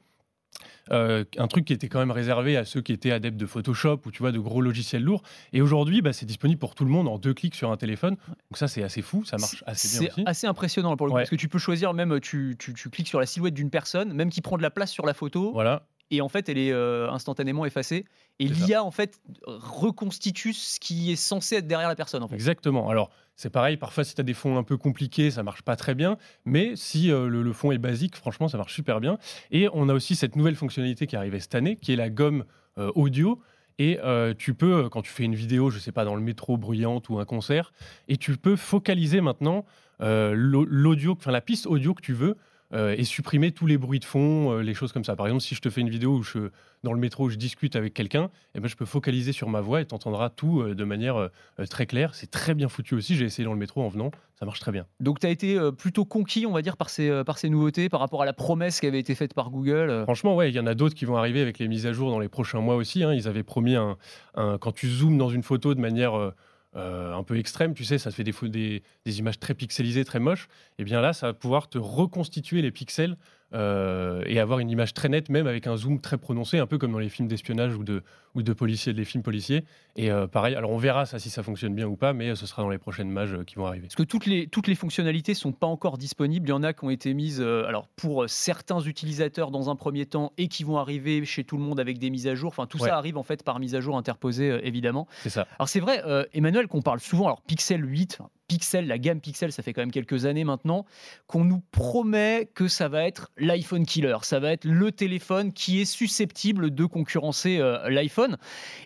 Euh, 0.91 1.23
un 1.37 1.47
truc 1.47 1.65
qui 1.65 1.73
était 1.73 1.87
quand 1.87 1.99
même 1.99 2.11
réservé 2.11 2.57
à 2.57 2.65
ceux 2.65 2.81
qui 2.81 2.93
étaient 2.93 3.11
adeptes 3.11 3.37
de 3.37 3.45
Photoshop 3.45 4.01
ou 4.05 4.11
tu 4.11 4.19
vois 4.19 4.31
de 4.31 4.39
gros 4.39 4.61
logiciels 4.61 5.03
lourds. 5.03 5.23
Et 5.53 5.61
aujourd'hui, 5.61 6.01
bah, 6.01 6.13
c'est 6.13 6.25
disponible 6.25 6.59
pour 6.59 6.75
tout 6.75 6.85
le 6.85 6.91
monde 6.91 7.07
en 7.07 7.17
deux 7.17 7.33
clics 7.33 7.55
sur 7.55 7.71
un 7.71 7.77
téléphone. 7.77 8.15
Donc 8.27 8.57
ça, 8.57 8.67
c'est 8.67 8.83
assez 8.83 9.01
fou, 9.01 9.25
ça 9.25 9.37
marche 9.37 9.63
assez 9.65 9.99
bien. 9.99 10.09
C'est 10.15 10.27
assez 10.27 10.47
impressionnant 10.47 10.95
pour 10.95 11.07
le 11.07 11.11
coup, 11.11 11.17
parce 11.17 11.29
que 11.29 11.35
tu 11.35 11.47
peux 11.47 11.59
choisir 11.59 11.93
même, 11.93 12.19
tu, 12.19 12.55
tu, 12.59 12.73
tu 12.73 12.89
cliques 12.89 13.07
sur 13.07 13.19
la 13.19 13.25
silhouette 13.25 13.53
d'une 13.53 13.69
personne, 13.69 14.13
même 14.13 14.29
qui 14.29 14.41
prend 14.41 14.57
de 14.57 14.61
la 14.61 14.71
place 14.71 14.91
sur 14.91 15.05
la 15.05 15.13
photo. 15.13 15.51
Voilà 15.53 15.83
et 16.11 16.21
en 16.21 16.29
fait 16.29 16.49
elle 16.49 16.57
est 16.57 16.71
euh, 16.71 17.09
instantanément 17.09 17.65
effacée 17.65 18.05
et 18.39 18.47
l'IA 18.47 18.83
en 18.83 18.91
fait 18.91 19.19
reconstitue 19.45 20.53
ce 20.53 20.79
qui 20.79 21.11
est 21.11 21.15
censé 21.15 21.55
être 21.55 21.67
derrière 21.67 21.89
la 21.89 21.95
personne 21.95 22.21
en 22.21 22.27
fait. 22.27 22.35
Exactement. 22.35 22.89
Alors 22.89 23.09
c'est 23.35 23.49
pareil, 23.49 23.77
parfois 23.77 24.03
si 24.03 24.15
tu 24.15 24.21
as 24.21 24.23
des 24.23 24.33
fonds 24.33 24.57
un 24.57 24.63
peu 24.63 24.77
compliqués, 24.77 25.29
ça 25.29 25.43
marche 25.43 25.61
pas 25.61 25.75
très 25.75 25.93
bien, 25.93 26.17
mais 26.45 26.75
si 26.75 27.11
euh, 27.11 27.27
le, 27.27 27.53
fond 27.53 27.71
est 27.71 27.77
basique, 27.77 28.15
franchement 28.15 28.47
ça 28.47 28.57
marche 28.57 28.73
super 28.73 29.01
bien. 29.01 29.17
Et 29.51 29.67
on 29.73 29.89
a 29.89 29.93
aussi 29.93 30.15
cette 30.15 30.35
nouvelle 30.35 30.55
fonctionnalité 30.55 31.05
qui 31.07 31.15
est 31.15 31.17
arrivée 31.17 31.39
cette 31.39 31.55
année, 31.55 31.75
qui 31.75 31.93
est 31.93 31.97
la 31.97 32.09
gomme 32.09 32.45
euh, 32.77 32.91
audio 32.95 33.41
Et 33.77 33.99
euh, 34.03 34.33
tu 34.37 34.53
peux, 34.53 34.89
quand 34.89 35.01
tu 35.01 35.11
fais 35.11 35.23
une 35.23 35.35
vidéo, 35.35 35.69
je 35.69 35.79
sais 35.79 35.91
pas, 35.91 36.05
dans 36.05 36.15
le 36.15 36.21
métro 36.21 36.57
bruyante 36.57 37.09
ou 37.09 37.19
un 37.19 37.25
concert, 37.25 37.73
et 38.07 38.17
tu 38.17 38.37
peux 38.37 38.55
focaliser 38.55 39.21
maintenant 39.21 39.65
l'audio, 39.99 41.13
enfin 41.13 41.31
la 41.31 41.39
piste 41.39 41.67
audio 41.67 41.93
que 41.93 42.01
tu 42.01 42.11
veux 42.11 42.35
et 42.73 43.03
supprimer 43.03 43.51
tous 43.51 43.67
les 43.67 43.77
bruits 43.77 44.00
de 44.00 44.06
fond, 44.06 44.51
euh, 44.51 44.62
les 44.62 44.73
choses 44.73 44.91
comme 44.91 45.03
ça. 45.03 45.15
Par 45.15 45.27
exemple, 45.27 45.44
si 45.44 45.56
je 45.56 45.62
te 45.62 45.69
fais 45.69 45.81
une 45.81 45.89
vidéo 45.89 46.17
où 46.17 46.23
je, 46.23 46.50
dans 46.83 46.94
le 46.94 47.00
métro, 47.00 47.25
où 47.25 47.29
je 47.29 47.38
discute 47.38 47.75
avec 47.75 47.94
quelqu'un, 47.94 48.29
eh 48.53 48.59
ben, 48.59 48.67
je 48.67 48.75
peux 48.75 48.85
focaliser 48.85 49.31
sur 49.31 49.50
ma 49.50 49.62
voix 49.62 49.81
et 49.81 49.85
tu 49.85 49.94
entendras 49.94 50.29
tout 50.29 50.62
euh, 50.62 50.75
de 50.75 50.83
manière 50.83 51.29
très 51.69 51.85
claire. 51.85 52.15
C'est 52.15 52.31
très 52.31 52.53
bien 52.53 52.67
foutu 52.67 52.95
aussi. 52.95 53.15
J'ai 53.15 53.25
essayé 53.25 53.45
dans 53.45 53.53
le 53.53 53.59
métro 53.59 53.81
en 53.83 53.88
venant, 53.88 54.12
ça 54.39 54.45
marche 54.45 54.59
très 54.59 54.71
bien. 54.71 54.85
Donc 55.00 55.19
tu 55.19 55.27
as 55.27 55.29
été 55.29 55.59
plutôt 55.77 56.06
conquis, 56.06 56.45
on 56.45 56.51
va 56.51 56.62
dire, 56.62 56.75
par 56.75 56.89
ces, 56.89 57.23
par 57.23 57.38
ces 57.38 57.50
nouveautés, 57.50 57.88
par 57.89 58.00
rapport 58.00 58.21
à 58.21 58.25
la 58.25 58.33
promesse 58.33 58.79
qui 58.79 58.88
avait 58.88 59.00
été 59.00 59.15
faite 59.15 59.33
par 59.33 59.51
Google 59.51 60.03
Franchement, 60.03 60.35
ouais, 60.35 60.50
il 60.50 60.56
y 60.56 60.59
en 60.59 60.67
a 60.67 60.73
d'autres 60.73 60.95
qui 60.95 61.06
vont 61.06 61.17
arriver 61.17 61.41
avec 61.41 61.59
les 61.59 61.67
mises 61.67 61.85
à 61.85 61.94
jour 61.94 62.09
dans 62.09 62.19
les 62.19 62.29
prochains 62.29 62.62
mois 62.62 62.75
aussi. 62.75 63.03
Hein. 63.03 63.13
Ils 63.13 63.27
avaient 63.27 63.44
promis 63.44 63.75
un, 63.75 63.97
quand 64.35 64.71
tu 64.73 64.88
zoomes 64.88 65.17
dans 65.17 65.29
une 65.29 65.44
photo 65.44 65.73
de 65.73 65.79
manière 65.79 66.17
euh, 66.17 66.33
un 66.75 67.24
peu 67.24 67.38
extrême, 67.38 67.74
tu 67.74 67.86
sais, 67.86 67.98
ça 67.98 68.12
fait 68.12 68.24
des, 68.24 68.33
des, 68.44 68.83
des, 69.06 69.19
images 69.19 69.39
très 69.39 69.54
pixelisées, 69.54 70.04
très 70.04 70.19
moches, 70.19 70.48
et 70.77 70.81
eh 70.81 70.83
bien 70.83 71.01
là, 71.01 71.13
ça 71.13 71.27
va 71.27 71.33
pouvoir 71.33 71.69
te 71.69 71.77
reconstituer 71.77 72.62
les 72.62 72.72
pixels 72.72 73.18
euh, 73.55 74.21
et 74.25 74.39
avoir 74.39 74.59
une 74.59 74.69
image 74.69 74.93
très 74.93 75.07
nette, 75.09 75.29
même 75.29 75.47
avec 75.47 75.65
un 75.65 75.77
zoom 75.77 76.01
très 76.01 76.17
prononcé, 76.17 76.59
un 76.59 76.67
peu 76.67 76.77
comme 76.77 76.91
dans 76.91 76.99
les 76.99 77.09
films 77.09 77.27
d'espionnage 77.27 77.75
ou 77.75 77.83
de, 77.83 78.03
ou 78.35 78.43
de 78.43 78.53
policiers, 78.53 78.93
des 78.93 79.05
films 79.05 79.23
policiers. 79.23 79.63
Et 79.95 80.11
euh, 80.11 80.27
pareil, 80.27 80.55
alors 80.55 80.71
on 80.71 80.77
verra 80.77 81.05
ça 81.05 81.19
si 81.19 81.29
ça 81.29 81.41
fonctionne 81.41 81.73
bien 81.73 81.87
ou 81.87 81.95
pas, 81.95 82.13
mais 82.13 82.35
ce 82.35 82.45
sera 82.45 82.61
dans 82.63 82.69
les 82.69 82.77
prochaines 82.77 83.09
mages 83.09 83.37
qui 83.45 83.55
vont 83.55 83.65
arriver. 83.65 83.87
Parce 83.87 83.95
que 83.95 84.03
toutes 84.03 84.25
les, 84.25 84.47
toutes 84.47 84.67
les 84.67 84.75
fonctionnalités 84.75 85.33
sont 85.33 85.53
pas 85.53 85.67
encore 85.67 85.97
disponibles. 85.97 86.47
Il 86.47 86.51
y 86.51 86.53
en 86.53 86.63
a 86.63 86.73
qui 86.73 86.83
ont 86.83 86.89
été 86.89 87.13
mises, 87.13 87.41
alors 87.41 87.87
pour 87.95 88.25
certains 88.27 88.81
utilisateurs 88.81 89.51
dans 89.51 89.69
un 89.69 89.75
premier 89.75 90.05
temps 90.05 90.33
et 90.37 90.47
qui 90.49 90.63
vont 90.63 90.77
arriver 90.77 91.23
chez 91.23 91.45
tout 91.45 91.57
le 91.57 91.63
monde 91.63 91.79
avec 91.79 91.97
des 91.97 92.09
mises 92.09 92.27
à 92.27 92.35
jour. 92.35 92.49
Enfin, 92.49 92.67
tout 92.67 92.77
ça 92.77 92.97
arrive 92.97 93.17
en 93.17 93.23
fait 93.23 93.43
par 93.43 93.59
mise 93.59 93.73
à 93.73 93.79
jour 93.79 93.97
interposée, 93.97 94.59
évidemment. 94.63 95.07
C'est 95.23 95.29
ça. 95.29 95.47
Alors 95.57 95.69
c'est 95.69 95.79
vrai, 95.79 96.03
Emmanuel, 96.33 96.67
qu'on 96.67 96.81
parle 96.81 96.99
souvent. 96.99 97.25
Alors 97.25 97.41
Pixel 97.41 97.83
8, 97.83 98.19
Pixel, 98.47 98.88
la 98.88 98.97
gamme 98.97 99.21
Pixel, 99.21 99.51
ça 99.51 99.63
fait 99.63 99.74
quand 99.74 99.81
même 99.81 99.92
quelques 99.92 100.25
années 100.25 100.44
maintenant, 100.44 100.86
qu'on 101.27 101.44
nous 101.44 101.62
promet 101.71 102.50
que 102.53 102.68
ça 102.68 102.88
va 102.88 103.03
être 103.03 103.31
l'iPhone 103.38 103.86
killer. 103.86 104.18
Ça 104.24 104.39
va 104.39 104.51
être 104.51 104.65
le 104.65 104.92
téléphone 104.92 105.51
qui 105.51 105.81
est 105.81 105.86
susceptible 105.86 106.74
de 106.74 106.86
concurrencer 106.86 107.59
euh, 107.59 107.89
l'iPhone. 107.89 108.38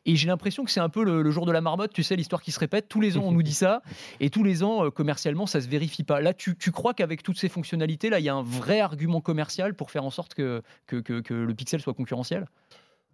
Et 0.05 0.15
j'ai 0.15 0.27
l'impression 0.27 0.63
que 0.63 0.71
c'est 0.71 0.79
un 0.79 0.89
peu 0.89 1.03
le, 1.03 1.29
jour 1.31 1.45
de 1.45 1.51
la 1.51 1.61
marmotte, 1.61 1.93
tu 1.93 2.03
sais, 2.03 2.15
l'histoire 2.15 2.41
qui 2.41 2.51
se 2.51 2.59
répète. 2.59 2.87
Tous 2.87 3.01
les 3.01 3.17
ans, 3.17 3.23
on 3.25 3.31
nous 3.31 3.43
dit 3.43 3.53
ça. 3.53 3.81
Et 4.19 4.29
tous 4.29 4.43
les 4.43 4.63
ans, 4.63 4.85
euh, 4.85 4.89
commercialement, 4.89 5.45
ça 5.45 5.61
se 5.61 5.67
vérifie 5.67 6.03
pas. 6.03 6.21
Là, 6.21 6.33
tu, 6.33 6.55
crois 6.71 6.93
qu'avec 6.93 7.23
toutes 7.23 7.37
ces 7.37 7.49
fonctionnalités, 7.49 8.09
là, 8.09 8.19
il 8.19 8.25
y 8.25 8.29
a 8.29 8.35
un 8.35 8.43
vrai 8.43 8.79
argument 8.79 9.21
commercial 9.21 9.73
pour 9.73 9.91
faire 9.91 10.05
en 10.05 10.11
sorte 10.11 10.33
que, 10.33 10.61
que 10.87 11.33
le 11.33 11.53
Pixel 11.53 11.81
soit 11.81 11.93
concurrentiel? 11.93 12.45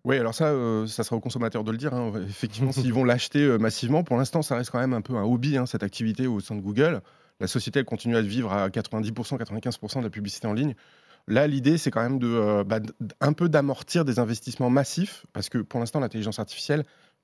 Oui, 0.06 0.20
alors 0.20 0.36
ça, 0.36 0.50
euh, 0.50 0.86
ça 0.86 1.04
sera 1.04 1.16
aux 1.16 1.20
consommateurs 1.20 1.64
de 1.64 1.72
le 1.72 1.78
dire. 1.78 1.94
Hein. 1.94 2.14
Effectivement, 2.30 2.72
s'ils 2.72 2.94
vont 2.94 3.04
l'acheter 3.04 3.40
euh, 3.40 3.58
massivement, 3.58 4.04
pour 4.04 4.18
l'instant, 4.18 4.44
ça 4.44 4.56
reste 4.56 4.70
quand 4.70 4.80
même 4.80 4.94
un 4.94 5.02
peu 5.02 5.16
un 5.16 5.24
hobby, 5.24 5.58
hein, 5.58 5.66
cette 5.66 5.84
activité 5.84 6.28
au 6.28 6.40
sein 6.40 6.56
de 6.56 6.62
Google. 6.62 7.02
La 7.40 7.48
société, 7.48 7.80
elle 7.80 7.86
continue 7.86 8.16
à 8.16 8.22
vivre 8.22 8.54
à 8.54 8.70
90%, 8.70 9.38
95% 9.38 9.98
de 10.00 10.04
la 10.04 10.10
publicité 10.10 10.48
en 10.48 10.54
ligne. 10.54 10.76
Là, 11.28 11.48
l'idée, 11.48 11.80
c'est 11.80 11.90
quand 11.90 12.04
même 12.04 12.20
de, 12.20 12.28
euh, 12.28 12.64
bah, 12.64 12.80
un 13.20 13.34
peu 13.34 13.50
d'amortir 13.50 14.06
des 14.06 14.20
investissements 14.20 14.70
massifs, 14.70 15.26
parce 15.34 15.50
que 15.50 15.58
pour 15.58 15.80
l'instant, 15.80 16.00
l'intelligence 16.00 16.38
artificielle, 16.38 16.84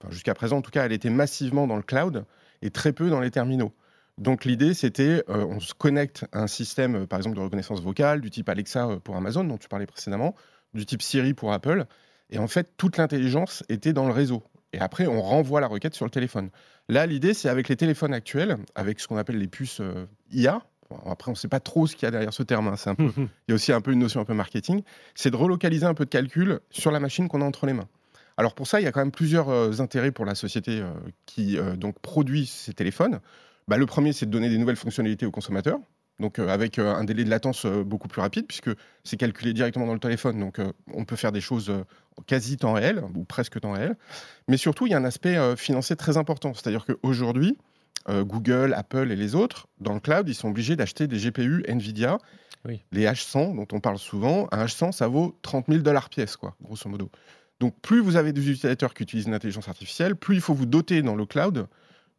jusqu'à 0.10 0.34
présent 0.34 0.58
en 0.58 0.62
tout 0.64 0.72
cas, 0.72 0.84
elle 0.84 0.92
était 0.92 1.12
massivement 1.12 1.68
dans 1.68 1.76
le 1.76 1.84
cloud 1.84 2.26
et 2.64 2.72
très 2.72 2.94
peu 2.94 3.12
dans 3.12 3.20
les 3.20 3.30
terminaux. 3.30 3.72
Donc 4.18 4.44
l'idée, 4.44 4.74
c'était, 4.74 5.24
on 5.28 5.60
se 5.60 5.76
connecte 5.76 6.26
à 6.32 6.42
un 6.42 6.48
système, 6.48 7.06
par 7.06 7.18
exemple, 7.18 7.36
de 7.36 7.42
reconnaissance 7.42 7.82
vocale, 7.82 8.22
du 8.22 8.32
type 8.32 8.50
Alexa 8.50 8.98
pour 9.04 9.16
Amazon, 9.16 9.44
dont 9.44 9.58
tu 9.58 9.70
parlais 9.70 9.86
précédemment, 9.86 10.36
du 10.74 10.86
type 10.88 11.04
Siri 11.04 11.36
pour 11.36 11.54
Apple, 11.54 11.86
et 12.32 12.40
en 12.40 12.48
fait, 12.48 12.74
toute 12.78 12.98
l'intelligence 12.98 13.64
était 13.70 13.94
dans 13.94 14.08
le 14.08 14.14
réseau. 14.14 14.44
Et 14.74 14.80
après, 14.80 15.06
on 15.08 15.22
renvoie 15.22 15.60
la 15.60 15.68
requête 15.68 15.94
sur 15.94 16.06
le 16.06 16.12
téléphone. 16.12 16.50
Là, 16.88 17.06
l'idée, 17.06 17.34
c'est 17.34 17.50
avec 17.50 17.68
les 17.68 17.76
téléphones 17.76 18.14
actuels, 18.14 18.58
avec 18.74 19.00
ce 19.00 19.08
qu'on 19.08 19.18
appelle 19.18 19.38
les 19.38 19.48
puces 19.48 19.82
euh, 19.82 20.06
IA. 20.32 20.62
après, 21.06 21.30
on 21.30 21.34
ne 21.34 21.38
sait 21.38 21.50
pas 21.50 21.60
trop 21.60 21.88
ce 21.88 21.96
qu'il 21.96 22.06
y 22.06 22.08
a 22.08 22.12
derrière 22.12 22.34
ce 22.34 22.44
terme. 22.44 22.68
Hein. 22.68 22.76
Un 22.86 22.96
peu, 22.96 23.12
il 23.18 23.28
y 23.50 23.52
a 23.52 23.56
aussi 23.56 23.74
un 23.74 23.82
peu 23.82 23.92
une 23.92 24.00
notion 24.00 24.22
un 24.22 24.26
peu 24.26 24.34
marketing. 24.34 24.82
C'est 25.14 25.30
de 25.30 25.36
relocaliser 25.36 25.86
un 25.86 25.94
peu 25.94 26.06
de 26.06 26.10
calcul 26.10 26.62
sur 26.70 26.92
la 26.92 27.02
machine 27.02 27.28
qu'on 27.28 27.42
a 27.42 27.46
entre 27.46 27.66
les 27.66 27.74
mains. 27.74 27.88
Alors 28.38 28.56
pour 28.56 28.66
ça, 28.66 28.80
il 28.80 28.86
y 28.86 28.88
a 28.88 28.94
quand 28.94 29.02
même 29.02 29.12
plusieurs 29.12 29.50
euh, 29.50 29.80
intérêts 29.80 30.12
pour 30.12 30.24
la 30.24 30.36
société 30.36 30.80
euh, 30.80 30.90
qui 31.26 31.58
donc 31.78 32.00
produit 32.00 32.46
ces 32.46 32.74
téléphones. 32.74 33.20
Bah, 33.68 33.78
le 33.78 33.86
premier, 33.86 34.14
c'est 34.14 34.26
de 34.26 34.32
donner 34.32 34.50
des 34.50 34.58
nouvelles 34.58 34.78
fonctionnalités 34.78 35.26
aux 35.26 35.32
consommateurs 35.32 35.80
donc 36.22 36.40
euh, 36.40 36.48
avec 36.48 36.80
euh, 36.80 36.94
un 36.94 37.04
délai 37.04 37.26
de 37.26 37.30
latence 37.30 37.66
euh, 37.66 37.84
beaucoup 37.84 38.08
plus 38.08 38.22
rapide, 38.22 38.48
puisque 38.48 38.70
c'est 39.04 39.18
calculé 39.18 39.52
directement 39.52 39.86
dans 39.86 39.94
le 39.94 40.00
téléphone, 40.00 40.40
donc 40.40 40.60
on 40.94 41.04
peut 41.04 41.18
faire 41.18 41.34
des 41.34 41.42
choses 41.42 41.74
quasi 42.28 42.56
temps 42.56 42.74
réel, 42.74 43.04
ou 43.16 43.26
presque 43.26 43.60
temps 43.60 43.74
réel. 43.74 43.98
Mais 44.48 44.58
surtout, 44.58 44.88
il 44.88 44.92
y 44.92 44.94
a 44.94 44.98
un 44.98 45.04
aspect 45.04 45.38
financier 45.58 45.96
très 45.96 46.18
important, 46.18 46.54
c'est-à-dire 46.54 46.86
qu'aujourd'hui, 46.86 47.58
Google, 48.08 48.74
Apple 48.76 49.12
et 49.12 49.16
les 49.16 49.34
autres, 49.34 49.68
dans 49.80 49.94
le 49.94 50.00
cloud, 50.00 50.30
ils 50.30 50.36
sont 50.36 50.50
obligés 50.50 50.76
d'acheter 50.76 51.08
des 51.08 51.18
GPU 51.18 51.66
NVIDIA, 51.68 52.20
les 52.92 53.06
H100, 53.06 53.56
dont 53.56 53.68
on 53.72 53.80
parle 53.80 53.98
souvent. 53.98 54.48
Un 54.52 54.66
H100, 54.66 54.92
ça 54.92 55.08
vaut 55.08 55.36
30 55.42 55.66
000 55.68 55.80
dollars 55.80 56.10
pièce, 56.10 56.36
quoi, 56.36 56.56
grosso 56.62 56.88
modo. 56.88 57.10
Donc 57.60 57.76
plus 57.82 58.00
vous 58.00 58.16
avez 58.16 58.32
des 58.34 58.42
utilisateurs 58.42 58.94
qui 58.94 59.02
utilisent 59.04 59.28
l'intelligence 59.28 59.68
artificielle, 59.68 60.16
plus 60.16 60.36
il 60.36 60.42
faut 60.42 60.54
vous 60.54 60.68
doter 60.68 61.02
dans 61.02 61.16
le 61.16 61.26
cloud 61.26 61.68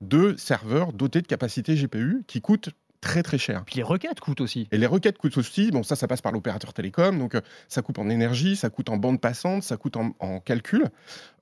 de 0.03 0.35
serveurs 0.37 0.93
dotés 0.93 1.23
de 1.23 1.27
capacités 1.27 1.77
GPU 1.77 2.25
qui 2.27 2.41
coûtent 2.41 2.71
très 3.03 3.23
très 3.23 3.37
cher. 3.37 3.65
Puis 3.67 3.77
les 3.77 3.83
requêtes 3.83 4.21
coûtent 4.21 4.41
aussi. 4.41 4.69
Et 4.71 4.79
les 4.79 4.87
requêtes 4.87 5.19
coûtent 5.19 5.37
aussi. 5.37 5.71
Bon, 5.71 5.83
ça, 5.83 5.97
ça 5.97 6.07
passe 6.07 6.23
par 6.23 6.33
l'opérateur 6.33 6.73
télécom, 6.73 7.19
donc 7.19 7.35
euh, 7.35 7.41
ça 7.69 7.83
coûte 7.83 7.99
en 7.99 8.09
énergie, 8.09 8.57
ça 8.57 8.71
coûte 8.71 8.89
en 8.89 8.97
bande 8.97 9.21
passante, 9.21 9.65
ça 9.65 9.77
coûte 9.77 9.97
en, 9.97 10.41
calcul. 10.41 10.87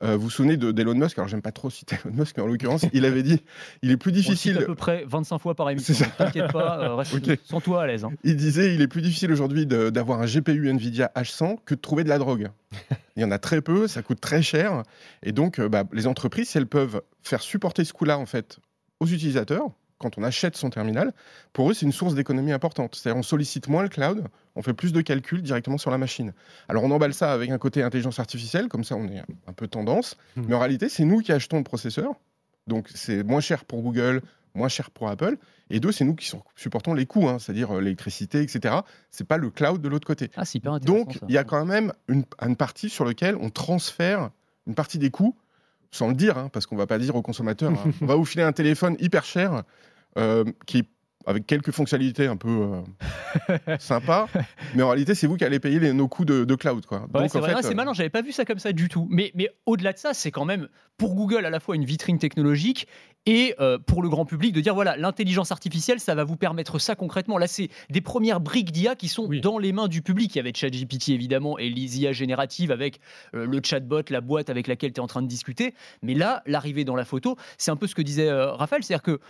Euh, 0.02 0.16
vous 0.16 0.22
vous 0.22 0.30
souvenez 0.30 0.56
d'Elon 0.56 0.94
Musk? 0.94 1.18
Alors, 1.18 1.28
j'aime 1.28 1.42
pas 1.42 1.52
trop 1.52 1.70
citer 1.70 1.96
Elon 2.04 2.16
Musk, 2.16 2.36
mais 2.38 2.42
en 2.42 2.46
l'occurrence, 2.46 2.86
il 2.92 3.04
avait 3.04 3.22
dit 3.22 3.42
il 3.82 3.90
est 3.90 3.98
plus 3.98 4.10
difficile. 4.10 4.58
à 4.58 4.62
peu 4.62 4.74
près 4.74 5.04
25 5.06 5.38
fois 5.38 5.54
par 5.54 5.68
émission. 5.70 6.06
T'inquiète 6.16 6.50
pas, 6.50 6.80
euh, 6.80 6.94
reste 6.94 7.14
sans 7.44 7.60
toi 7.60 7.82
à 7.82 7.86
l'aise. 7.86 8.04
Hein. 8.04 8.12
Il 8.24 8.36
disait 8.36 8.74
il 8.74 8.80
est 8.80 8.88
plus 8.88 9.02
difficile 9.02 9.30
aujourd'hui 9.30 9.66
d'avoir 9.66 10.22
un 10.22 10.26
GPU 10.26 10.70
Nvidia 10.70 11.12
H100 11.14 11.58
que 11.66 11.74
de 11.74 11.80
trouver 11.80 12.04
de 12.04 12.08
la 12.08 12.18
drogue. 12.18 12.48
Il 13.16 13.22
y 13.22 13.24
en 13.24 13.30
a 13.32 13.38
très 13.38 13.60
peu, 13.60 13.86
ça 13.86 14.00
coûte 14.00 14.20
très 14.20 14.40
cher. 14.40 14.82
Et 15.22 15.32
donc, 15.32 15.60
bah, 15.60 15.84
les 15.92 16.06
entreprises, 16.06 16.48
si 16.48 16.58
elles 16.58 16.66
peuvent 16.66 17.02
faire 17.22 17.42
supporter 17.42 17.84
ce 17.84 17.92
coût-là, 17.92 18.16
en 18.16 18.24
fait, 18.24 18.60
aux 19.00 19.06
utilisateurs, 19.06 19.70
quand 20.00 20.18
on 20.18 20.24
achète 20.24 20.56
son 20.56 20.70
terminal, 20.70 21.12
pour 21.52 21.70
eux, 21.70 21.74
c'est 21.74 21.86
une 21.86 21.92
source 21.92 22.14
d'économie 22.14 22.52
importante. 22.52 22.96
C'est-à-dire, 22.96 23.18
on 23.18 23.22
sollicite 23.22 23.68
moins 23.68 23.82
le 23.82 23.88
cloud, 23.88 24.24
on 24.56 24.62
fait 24.62 24.72
plus 24.72 24.92
de 24.92 25.00
calculs 25.02 25.42
directement 25.42 25.78
sur 25.78 25.90
la 25.90 25.98
machine. 25.98 26.32
Alors, 26.68 26.82
on 26.82 26.90
emballe 26.90 27.14
ça 27.14 27.32
avec 27.32 27.50
un 27.50 27.58
côté 27.58 27.82
intelligence 27.82 28.18
artificielle, 28.18 28.68
comme 28.68 28.82
ça, 28.82 28.96
on 28.96 29.06
est 29.08 29.22
un 29.46 29.52
peu 29.52 29.68
tendance. 29.68 30.16
Mmh. 30.36 30.42
Mais 30.48 30.54
en 30.54 30.58
réalité, 30.58 30.88
c'est 30.88 31.04
nous 31.04 31.20
qui 31.20 31.32
achetons 31.32 31.58
le 31.58 31.64
processeur. 31.64 32.14
Donc, 32.66 32.88
c'est 32.94 33.22
moins 33.22 33.40
cher 33.40 33.64
pour 33.64 33.82
Google, 33.82 34.22
moins 34.54 34.68
cher 34.68 34.90
pour 34.90 35.08
Apple. 35.08 35.36
Et 35.68 35.80
deux, 35.80 35.92
c'est 35.92 36.04
nous 36.04 36.14
qui 36.14 36.32
supportons 36.56 36.94
les 36.94 37.06
coûts, 37.06 37.28
hein, 37.28 37.38
c'est-à-dire 37.38 37.76
euh, 37.76 37.80
l'électricité, 37.80 38.40
etc. 38.40 38.76
C'est 39.10 39.26
pas 39.26 39.36
le 39.36 39.50
cloud 39.50 39.80
de 39.80 39.88
l'autre 39.88 40.06
côté. 40.06 40.30
Ah, 40.34 40.44
Donc, 40.80 41.18
il 41.28 41.34
y 41.34 41.38
a 41.38 41.44
quand 41.44 41.64
même 41.66 41.92
une, 42.08 42.24
une 42.40 42.56
partie 42.56 42.88
sur 42.88 43.04
laquelle 43.04 43.36
on 43.36 43.50
transfère 43.50 44.30
une 44.66 44.74
partie 44.74 44.98
des 44.98 45.10
coûts 45.10 45.36
sans 45.90 46.08
le 46.08 46.14
dire, 46.14 46.38
hein, 46.38 46.48
parce 46.52 46.66
qu'on 46.66 46.76
va 46.76 46.86
pas 46.86 46.98
dire 46.98 47.16
aux 47.16 47.22
consommateurs, 47.22 47.72
hein, 47.72 47.90
on 48.00 48.06
va 48.06 48.14
vous 48.14 48.24
filer 48.24 48.44
un 48.44 48.52
téléphone 48.52 48.96
hyper 49.00 49.24
cher 49.24 49.62
euh, 50.18 50.44
qui 50.66 50.88
avec 51.26 51.46
quelques 51.46 51.70
fonctionnalités 51.70 52.26
un 52.26 52.36
peu 52.36 52.82
euh, 53.50 53.76
sympas, 53.78 54.26
mais 54.74 54.82
en 54.82 54.88
réalité, 54.88 55.14
c'est 55.14 55.26
vous 55.26 55.36
qui 55.36 55.44
allez 55.44 55.60
payer 55.60 55.78
les, 55.78 55.92
nos 55.92 56.08
coûts 56.08 56.24
de, 56.24 56.54
cloud. 56.54 56.86
Quoi. 56.86 57.06
c'est 57.28 57.38
vrai, 57.38 57.54
c'est 57.62 57.72
euh, 57.72 57.74
malin, 57.74 57.92
j'avais 57.92 58.10
pas 58.10 58.22
vu 58.22 58.32
ça 58.32 58.44
comme 58.44 58.58
ça 58.58 58.72
du 58.72 58.88
tout. 58.88 59.06
Mais, 59.10 59.30
mais 59.34 59.50
au-delà 59.66 59.92
de 59.92 59.98
ça, 59.98 60.14
c'est 60.14 60.30
quand 60.30 60.44
même 60.44 60.68
pour 60.96 61.14
Google 61.14 61.44
à 61.46 61.50
la 61.50 61.60
fois 61.60 61.76
une 61.76 61.84
vitrine 61.84 62.18
technologique 62.18 62.86
et 63.26 63.54
pour 63.86 64.02
le 64.02 64.08
grand 64.08 64.24
public 64.24 64.54
de 64.54 64.60
dire 64.60 64.74
voilà, 64.74 64.96
l'intelligence 64.96 65.52
artificielle, 65.52 66.00
ça 66.00 66.14
va 66.14 66.24
vous 66.24 66.36
permettre 66.36 66.78
ça 66.78 66.94
concrètement. 66.94 67.36
Là, 67.36 67.46
c'est 67.46 67.68
des 67.90 68.00
premières 68.00 68.40
briques 68.40 68.72
d'IA 68.72 68.96
qui 68.96 69.08
sont 69.08 69.28
dans 69.42 69.58
les 69.58 69.72
mains 69.72 69.88
du 69.88 70.00
public. 70.00 70.34
Il 70.34 70.38
y 70.38 70.40
avait 70.40 70.52
ChatGPT 70.54 71.10
évidemment 71.10 71.58
et 71.58 71.68
l'IA 71.68 72.12
générative 72.12 72.70
avec 72.70 72.98
le 73.32 73.60
chatbot, 73.62 74.02
la 74.08 74.20
boîte 74.22 74.48
avec 74.48 74.66
laquelle 74.66 74.92
tu 74.92 75.00
es 75.00 75.02
en 75.02 75.06
train 75.06 75.22
de 75.22 75.28
discuter. 75.28 75.74
Mais 76.02 76.14
là, 76.14 76.42
l'arrivée 76.46 76.84
dans 76.84 76.96
la 76.96 77.04
photo, 77.04 77.36
c'est 77.58 77.70
un 77.70 77.76
peu 77.76 77.86
ce 77.86 77.94
que 77.94 78.02
disait 78.02 78.32
Raphaël, 78.32 78.82
c'est-à-dire 78.82 79.02
que 79.02 79.20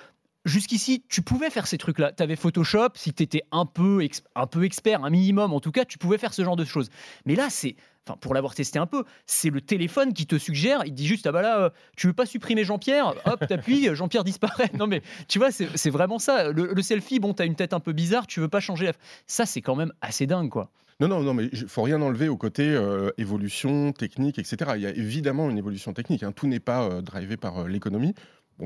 jusqu'ici, 0.44 1.04
tu 1.08 1.22
pouvais 1.22 1.50
faire 1.50 1.66
ces 1.66 1.78
trucs-là. 1.78 2.12
Tu 2.12 2.22
avais 2.22 2.36
Photoshop, 2.36 2.90
si 2.94 3.12
tu 3.12 3.22
étais 3.22 3.42
un 3.52 3.66
peu, 3.66 4.06
un 4.34 4.46
peu 4.46 4.64
expert, 4.64 5.04
un 5.04 5.10
minimum 5.10 5.52
en 5.52 5.60
tout 5.60 5.72
cas, 5.72 5.84
tu 5.84 5.98
pouvais 5.98 6.18
faire 6.18 6.34
ce 6.34 6.42
genre 6.42 6.56
de 6.56 6.64
choses. 6.64 6.88
Mais 7.26 7.34
là, 7.34 7.48
c'est, 7.50 7.76
enfin, 8.06 8.16
pour 8.20 8.34
l'avoir 8.34 8.54
testé 8.54 8.78
un 8.78 8.86
peu, 8.86 9.04
c'est 9.26 9.50
le 9.50 9.60
téléphone 9.60 10.12
qui 10.12 10.26
te 10.26 10.36
suggère, 10.36 10.82
il 10.86 10.94
dit 10.94 11.06
juste, 11.06 11.26
ah 11.26 11.32
bah 11.32 11.42
là, 11.42 11.60
euh, 11.60 11.70
tu 11.96 12.06
veux 12.06 12.12
pas 12.12 12.26
supprimer 12.26 12.64
Jean-Pierre 12.64 13.14
Hop, 13.24 13.46
t'appuies, 13.46 13.94
Jean-Pierre 13.94 14.24
disparaît. 14.24 14.70
Non 14.78 14.86
mais, 14.86 15.02
tu 15.28 15.38
vois, 15.38 15.50
c'est 15.50 15.90
vraiment 15.90 16.18
ça. 16.18 16.50
Le, 16.50 16.82
selfie, 16.82 17.20
bon, 17.20 17.34
t'as 17.34 17.46
une 17.46 17.56
tête 17.56 17.72
un 17.72 17.80
peu 17.80 17.92
bizarre, 17.92 18.26
tu 18.26 18.40
veux 18.40 18.48
pas 18.48 18.60
changer. 18.60 18.90
Ça, 19.26 19.46
c'est 19.46 19.60
quand 19.60 19.76
même 19.76 19.92
assez 20.00 20.26
dingue, 20.26 20.48
quoi. 20.48 20.70
Non, 21.00 21.08
non, 21.08 21.22
non, 21.22 21.32
mais 21.32 21.48
il 21.52 21.66
faut 21.66 21.80
rien 21.80 22.02
enlever 22.02 22.28
au 22.28 22.36
côté 22.36 22.62
euh, 22.62 23.10
évolution, 23.16 23.92
technique, 23.92 24.38
etc. 24.38 24.72
Il 24.74 24.82
y 24.82 24.86
a 24.86 24.90
évidemment 24.90 25.48
une 25.48 25.56
évolution 25.56 25.94
technique. 25.94 26.22
Hein. 26.22 26.32
Tout 26.32 26.46
n'est 26.46 26.60
pas 26.60 26.82
euh, 26.82 27.00
drivé 27.00 27.38
par 27.38 27.66
l'économie 27.66 28.14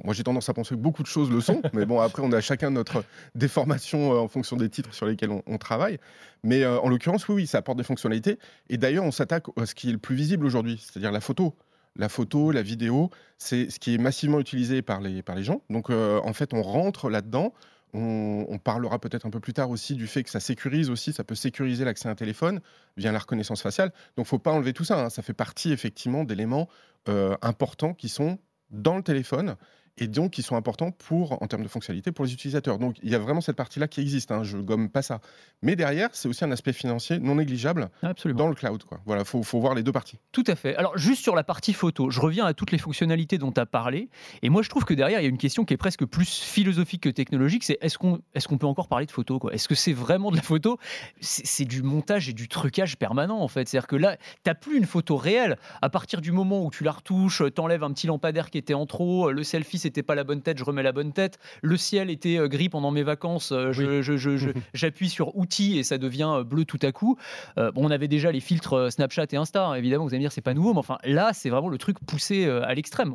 moi, 0.02 0.14
j'ai 0.14 0.24
tendance 0.24 0.48
à 0.48 0.54
penser 0.54 0.74
que 0.74 0.80
beaucoup 0.80 1.02
de 1.02 1.08
choses 1.08 1.30
le 1.30 1.40
sont, 1.40 1.62
mais 1.72 1.86
bon, 1.86 2.00
après, 2.00 2.22
on 2.22 2.32
a 2.32 2.40
chacun 2.40 2.70
notre 2.70 3.04
déformation 3.34 4.12
euh, 4.12 4.18
en 4.18 4.28
fonction 4.28 4.56
des 4.56 4.68
titres 4.68 4.92
sur 4.94 5.06
lesquels 5.06 5.30
on, 5.30 5.58
travaille. 5.58 5.98
Mais 6.42 6.64
euh, 6.64 6.80
en 6.80 6.88
l'occurrence, 6.88 7.28
oui, 7.28 7.34
oui, 7.36 7.46
ça 7.46 7.58
apporte 7.58 7.78
des 7.78 7.84
fonctionnalités. 7.84 8.38
Et 8.68 8.76
d'ailleurs, 8.76 9.04
on 9.04 9.12
s'attaque 9.12 9.46
à 9.56 9.66
ce 9.66 9.74
qui 9.74 9.88
est 9.88 9.92
le 9.92 9.98
plus 9.98 10.16
visible 10.16 10.44
aujourd'hui, 10.44 10.82
c'est-à-dire 10.82 11.12
la 11.12 11.20
photo. 11.20 11.54
la 11.96 12.08
photo, 12.08 12.50
la 12.50 12.62
vidéo, 12.62 13.10
c'est 13.38 13.70
ce 13.70 13.78
qui 13.78 13.94
est 13.94 13.98
massivement 13.98 14.40
utilisé 14.40 14.82
par 14.82 15.00
les, 15.00 15.22
par 15.22 15.36
les 15.36 15.44
gens. 15.44 15.62
Donc, 15.70 15.90
euh, 15.90 16.20
en 16.24 16.32
fait, 16.32 16.52
on 16.52 16.62
rentre 16.62 17.08
là-dedans. 17.08 17.52
On, 17.96 18.44
on 18.48 18.58
parlera 18.58 18.98
peut-être 18.98 19.24
un 19.24 19.30
peu 19.30 19.38
plus 19.38 19.52
tard 19.52 19.70
aussi 19.70 19.94
du 19.94 20.08
fait 20.08 20.24
que 20.24 20.30
ça 20.30 20.40
sécurise 20.40 20.90
aussi, 20.90 21.12
ça 21.12 21.22
peut 21.22 21.36
sécuriser 21.36 21.84
l'accès 21.84 22.08
à 22.08 22.10
un 22.10 22.16
téléphone 22.16 22.60
via 22.96 23.12
la 23.12 23.20
reconnaissance 23.20 23.62
faciale. 23.62 23.92
Donc, 24.16 24.26
faut 24.26 24.40
pas 24.40 24.50
enlever 24.50 24.72
tout 24.72 24.82
ça. 24.82 24.98
hein. 25.04 25.10
Ça 25.10 25.22
fait 25.22 25.34
partie 25.34 25.72
effectivement 25.72 26.24
d'éléments 26.24 26.68
euh, 27.08 27.36
importants 27.42 27.94
qui 27.94 28.08
sont 28.08 28.38
dans 28.70 28.96
le 28.96 29.02
téléphone 29.02 29.56
et 29.98 30.08
donc 30.08 30.32
qui 30.32 30.42
sont 30.42 30.56
importants 30.56 30.90
pour, 30.90 31.40
en 31.42 31.46
termes 31.46 31.62
de 31.62 31.68
fonctionnalité 31.68 32.12
pour 32.12 32.24
les 32.24 32.32
utilisateurs. 32.32 32.78
Donc 32.78 32.96
il 33.02 33.10
y 33.10 33.14
a 33.14 33.18
vraiment 33.18 33.40
cette 33.40 33.56
partie-là 33.56 33.88
qui 33.88 34.00
existe, 34.00 34.32
hein, 34.32 34.42
je 34.42 34.58
gomme 34.58 34.88
pas 34.88 35.02
ça. 35.02 35.20
Mais 35.62 35.76
derrière, 35.76 36.10
c'est 36.12 36.28
aussi 36.28 36.44
un 36.44 36.50
aspect 36.50 36.72
financier 36.72 37.18
non 37.18 37.36
négligeable 37.36 37.90
Absolument. 38.02 38.38
dans 38.38 38.48
le 38.48 38.54
cloud. 38.54 38.82
Quoi. 38.84 39.00
Voilà, 39.06 39.24
faut, 39.24 39.42
faut 39.42 39.60
voir 39.60 39.74
les 39.74 39.82
deux 39.82 39.92
parties. 39.92 40.18
Tout 40.32 40.44
à 40.46 40.56
fait. 40.56 40.76
Alors, 40.76 40.96
juste 40.98 41.22
sur 41.22 41.34
la 41.34 41.44
partie 41.44 41.72
photo, 41.72 42.10
je 42.10 42.20
reviens 42.20 42.44
à 42.44 42.54
toutes 42.54 42.72
les 42.72 42.78
fonctionnalités 42.78 43.38
dont 43.38 43.52
tu 43.52 43.60
as 43.60 43.66
parlé. 43.66 44.08
Et 44.42 44.48
moi, 44.48 44.62
je 44.62 44.68
trouve 44.68 44.84
que 44.84 44.94
derrière, 44.94 45.20
il 45.20 45.22
y 45.22 45.26
a 45.26 45.30
une 45.30 45.38
question 45.38 45.64
qui 45.64 45.74
est 45.74 45.78
presque 45.78 46.04
plus 46.04 46.28
philosophique 46.28 47.02
que 47.02 47.08
technologique 47.08 47.64
c'est 47.64 47.78
est-ce 47.80 47.98
qu'on 47.98 48.20
est 48.34 48.44
qu'on 48.46 48.58
peut 48.58 48.66
encore 48.66 48.88
parler 48.88 49.06
de 49.06 49.10
photo 49.10 49.40
Est-ce 49.50 49.68
que 49.68 49.74
c'est 49.74 49.92
vraiment 49.92 50.30
de 50.30 50.36
la 50.36 50.42
photo? 50.42 50.78
C'est 51.20 51.64
du 51.64 51.82
montage 51.82 52.28
et 52.28 52.32
du 52.32 52.48
trucage 52.48 52.98
permanent, 52.98 53.40
en 53.40 53.48
fait. 53.48 53.68
C'est-à-dire 53.68 53.86
que 53.86 53.96
là, 53.96 54.16
tu 54.44 54.54
plus 54.54 54.76
une 54.76 54.86
photo 54.86 55.16
réelle. 55.16 55.56
À 55.82 55.88
partir 55.88 56.20
du 56.20 56.30
moment 56.30 56.64
où 56.64 56.70
tu 56.70 56.84
la 56.84 56.92
retouches, 56.92 57.42
t'enlèves 57.54 57.82
un 57.82 57.92
petit 57.92 58.06
lampadaire 58.06 58.50
qui 58.50 58.58
était 58.58 58.74
en 58.74 58.86
trop, 58.86 59.30
le 59.30 59.42
selfie, 59.42 59.78
c'était 59.84 60.02
pas 60.02 60.14
la 60.14 60.24
bonne 60.24 60.42
tête, 60.42 60.58
je 60.58 60.64
remets 60.64 60.82
la 60.82 60.92
bonne 60.92 61.12
tête, 61.12 61.38
le 61.62 61.76
ciel 61.76 62.10
était 62.10 62.38
euh, 62.38 62.48
gris 62.48 62.68
pendant 62.68 62.90
mes 62.90 63.02
vacances, 63.04 63.52
euh, 63.52 63.72
je- 63.72 64.02
je- 64.02 64.16
je- 64.16 64.36
je- 64.36 64.50
j'appuie 64.74 65.08
sur 65.08 65.36
outils 65.36 65.78
et 65.78 65.82
ça 65.84 65.96
devient 65.98 66.30
euh, 66.38 66.44
bleu 66.44 66.64
tout 66.64 66.78
à 66.82 66.92
coup. 66.92 67.16
Euh, 67.58 67.70
bon, 67.72 67.86
on 67.86 67.90
avait 67.90 68.08
déjà 68.08 68.32
les 68.32 68.40
filtres 68.40 68.90
Snapchat 68.92 69.26
et 69.32 69.36
Insta, 69.36 69.66
hein, 69.66 69.74
évidemment, 69.74 70.04
vous 70.04 70.10
allez 70.10 70.18
me 70.18 70.24
dire, 70.24 70.32
c'est 70.32 70.40
pas 70.40 70.54
nouveau, 70.54 70.72
mais 70.72 70.80
enfin, 70.80 70.98
là, 71.04 71.30
c'est 71.32 71.50
vraiment 71.50 71.68
le 71.68 71.78
truc 71.78 71.98
poussé 72.06 72.46
à 72.48 72.74
l'extrême. 72.74 73.14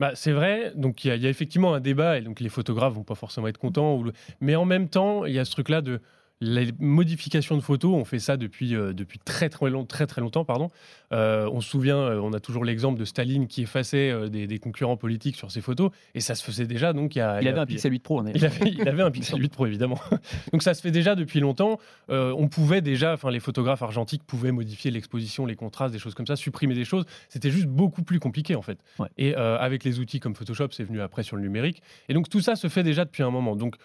Bah, 0.00 0.10
c'est 0.14 0.32
vrai, 0.32 0.72
donc 0.74 1.04
il 1.04 1.08
y, 1.08 1.10
a- 1.10 1.16
il 1.16 1.22
y 1.22 1.26
a 1.26 1.30
effectivement 1.30 1.74
un 1.74 1.80
débat, 1.80 2.18
et 2.18 2.22
donc 2.22 2.40
les 2.40 2.48
photographes 2.48 2.94
vont 2.94 3.04
pas 3.04 3.14
forcément 3.14 3.46
être 3.48 3.58
contents, 3.58 3.96
ou 3.96 4.04
le- 4.04 4.12
mais 4.40 4.56
en 4.56 4.64
même 4.64 4.88
temps, 4.88 5.24
il 5.24 5.34
y 5.34 5.38
a 5.38 5.44
ce 5.44 5.52
truc-là 5.52 5.80
de 5.82 6.00
les 6.42 6.68
modifications 6.78 7.56
de 7.56 7.62
photos, 7.62 7.94
on 7.94 8.04
fait 8.04 8.18
ça 8.18 8.36
depuis, 8.36 8.74
euh, 8.74 8.92
depuis 8.92 9.18
très, 9.18 9.48
très, 9.48 9.70
long- 9.70 9.86
très 9.86 10.06
très 10.06 10.20
longtemps. 10.20 10.44
Pardon. 10.44 10.70
Euh, 11.12 11.48
on 11.50 11.60
se 11.62 11.70
souvient, 11.70 11.96
euh, 11.96 12.20
on 12.20 12.32
a 12.34 12.40
toujours 12.40 12.64
l'exemple 12.64 12.98
de 12.98 13.04
Staline 13.06 13.46
qui 13.46 13.62
effaçait 13.62 14.28
des, 14.28 14.46
des 14.46 14.58
concurrents 14.58 14.96
politiques 14.98 15.36
sur 15.36 15.50
ses 15.50 15.60
photos, 15.62 15.90
et 16.14 16.20
ça 16.20 16.34
se 16.34 16.44
faisait 16.44 16.66
déjà. 16.66 16.92
Donc 16.92 17.14
il, 17.14 17.20
y 17.20 17.22
a, 17.22 17.40
Il 17.40 17.44
y 17.44 17.48
a- 17.48 17.52
avait 17.52 17.60
un 17.60 17.66
Pixel 17.66 17.90
8 17.92 18.02
Pro, 18.02 18.20
on 18.20 18.26
est- 18.26 18.32
il 18.34 18.44
avait, 18.44 18.70
il 18.70 18.86
avait 18.88 19.02
un 19.02 19.10
Pixel 19.10 19.40
8 19.40 19.48
Pro 19.52 19.66
évidemment. 19.66 19.98
Donc 20.52 20.62
ça 20.62 20.74
se 20.74 20.82
fait 20.82 20.90
déjà 20.90 21.14
depuis 21.14 21.40
longtemps. 21.40 21.78
On 22.08 22.48
pouvait 22.48 22.82
déjà, 22.82 23.14
enfin 23.14 23.30
les 23.30 23.40
photographes 23.40 23.82
argentiques 23.82 24.22
pouvaient 24.24 24.52
modifier 24.52 24.90
l'exposition, 24.90 25.46
les 25.46 25.56
contrastes, 25.56 25.92
des 25.92 25.98
choses 25.98 26.14
comme 26.14 26.26
ça, 26.26 26.36
supprimer 26.36 26.74
des 26.74 26.84
choses. 26.84 27.04
C'était 27.28 27.50
juste 27.50 27.66
beaucoup 27.66 28.02
plus 28.02 28.20
compliqué 28.20 28.54
en 28.56 28.62
fait. 28.62 28.78
Ouais. 28.98 29.08
Et 29.16 29.34
avec 29.34 29.84
les 29.84 30.00
outils 30.00 30.20
comme 30.20 30.34
Photoshop, 30.34 30.68
c'est 30.72 30.84
venu 30.84 31.00
après 31.00 31.22
sur 31.22 31.36
le 31.36 31.42
numérique. 31.42 31.82
Et 32.10 32.14
donc 32.14 32.28
tout 32.28 32.40
ça 32.40 32.56
se 32.56 32.68
fait 32.68 32.82
déjà 32.82 33.04
depuis 33.06 33.22
un 33.22 33.30
moment. 33.30 33.56
Donc 33.56 33.76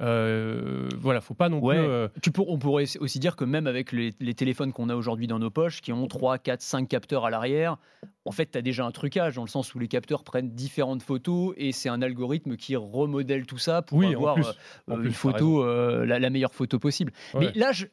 euh, 0.00 0.88
voilà, 0.98 1.20
faut 1.20 1.34
pas 1.34 1.48
non 1.48 1.60
Ouais. 1.60 1.76
plus. 1.76 1.84
euh, 1.86 2.08
Tu 2.22 2.30
pour- 2.30 2.48
on 2.50 2.58
pourrait 2.58 2.84
aussi 3.00 3.18
dire 3.18 3.36
que 3.36 3.44
même 3.44 3.66
avec 3.66 3.92
les, 3.92 4.14
les 4.20 4.34
téléphones 4.34 4.72
qu'on 4.72 4.88
a 4.88 4.94
aujourd'hui 4.94 5.26
dans 5.26 5.38
nos 5.38 5.50
poches, 5.50 5.80
qui 5.80 5.92
ont 5.92 6.06
3, 6.06 6.38
4, 6.38 6.62
5 6.62 6.88
capteurs 6.88 7.24
à 7.26 7.30
l'arrière, 7.30 7.76
en 8.24 8.30
fait, 8.32 8.50
tu 8.52 8.58
as 8.58 8.62
déjà 8.62 8.84
un 8.84 8.90
trucage, 8.92 9.34
dans 9.36 9.42
le 9.42 9.48
sens 9.48 9.74
où 9.74 9.78
les 9.78 9.88
capteurs 9.88 10.22
prennent 10.24 10.50
différentes 10.50 11.02
photos 11.02 11.54
et 11.56 11.72
c'est 11.72 11.88
un 11.88 12.02
algorithme 12.02 12.56
qui 12.56 12.76
remodèle 12.76 13.46
tout 13.46 13.58
ça 13.58 13.82
pour 13.82 13.98
Oui, 13.98 14.14
avoir 14.14 14.34
plus. 14.34 14.46
euh, 14.90 15.02
une 15.02 15.12
photo, 15.12 15.64
la, 16.04 16.18
la 16.18 16.30
meilleure 16.30 16.54
photo 16.54 16.78
possible. 16.78 17.12
Ouais. 17.34 17.50
Mais 17.54 17.58
là, 17.58 17.72
je- 17.72 17.86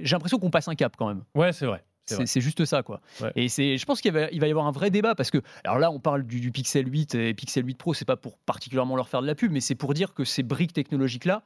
j'ai 0.00 0.14
l'impression 0.14 0.38
qu'on 0.38 0.50
passe 0.50 0.68
un 0.68 0.74
cap 0.76 0.94
quand 0.96 1.08
même. 1.08 1.24
Ouais, 1.34 1.52
c'est 1.52 1.66
vrai. 1.66 1.82
C'est 2.08 2.40
juste 2.40 2.64
ça, 2.64 2.82
quoi. 2.82 3.00
Ouais. 3.20 3.32
Et 3.36 3.48
c'est, 3.48 3.76
je 3.76 3.84
pense 3.86 4.00
qu'il 4.00 4.12
va, 4.12 4.30
il 4.30 4.40
va 4.40 4.46
y 4.46 4.50
avoir 4.50 4.66
un 4.66 4.72
vrai 4.72 4.90
débat 4.90 5.14
parce 5.14 5.30
que, 5.30 5.38
alors 5.64 5.78
là, 5.78 5.90
on 5.90 6.00
parle 6.00 6.24
du, 6.24 6.40
du 6.40 6.50
Pixel 6.50 6.90
8 6.90 7.14
et 7.14 7.34
Pixel 7.34 7.66
8 7.66 7.78
Pro, 7.78 7.94
c'est 7.94 8.04
pas 8.04 8.16
pour 8.16 8.38
particulièrement 8.38 8.96
leur 8.96 9.08
faire 9.08 9.22
de 9.22 9.26
la 9.26 9.34
pub, 9.34 9.52
mais 9.52 9.60
c'est 9.60 9.74
pour 9.74 9.94
dire 9.94 10.14
que 10.14 10.24
ces 10.24 10.42
briques 10.42 10.72
technologiques-là, 10.72 11.42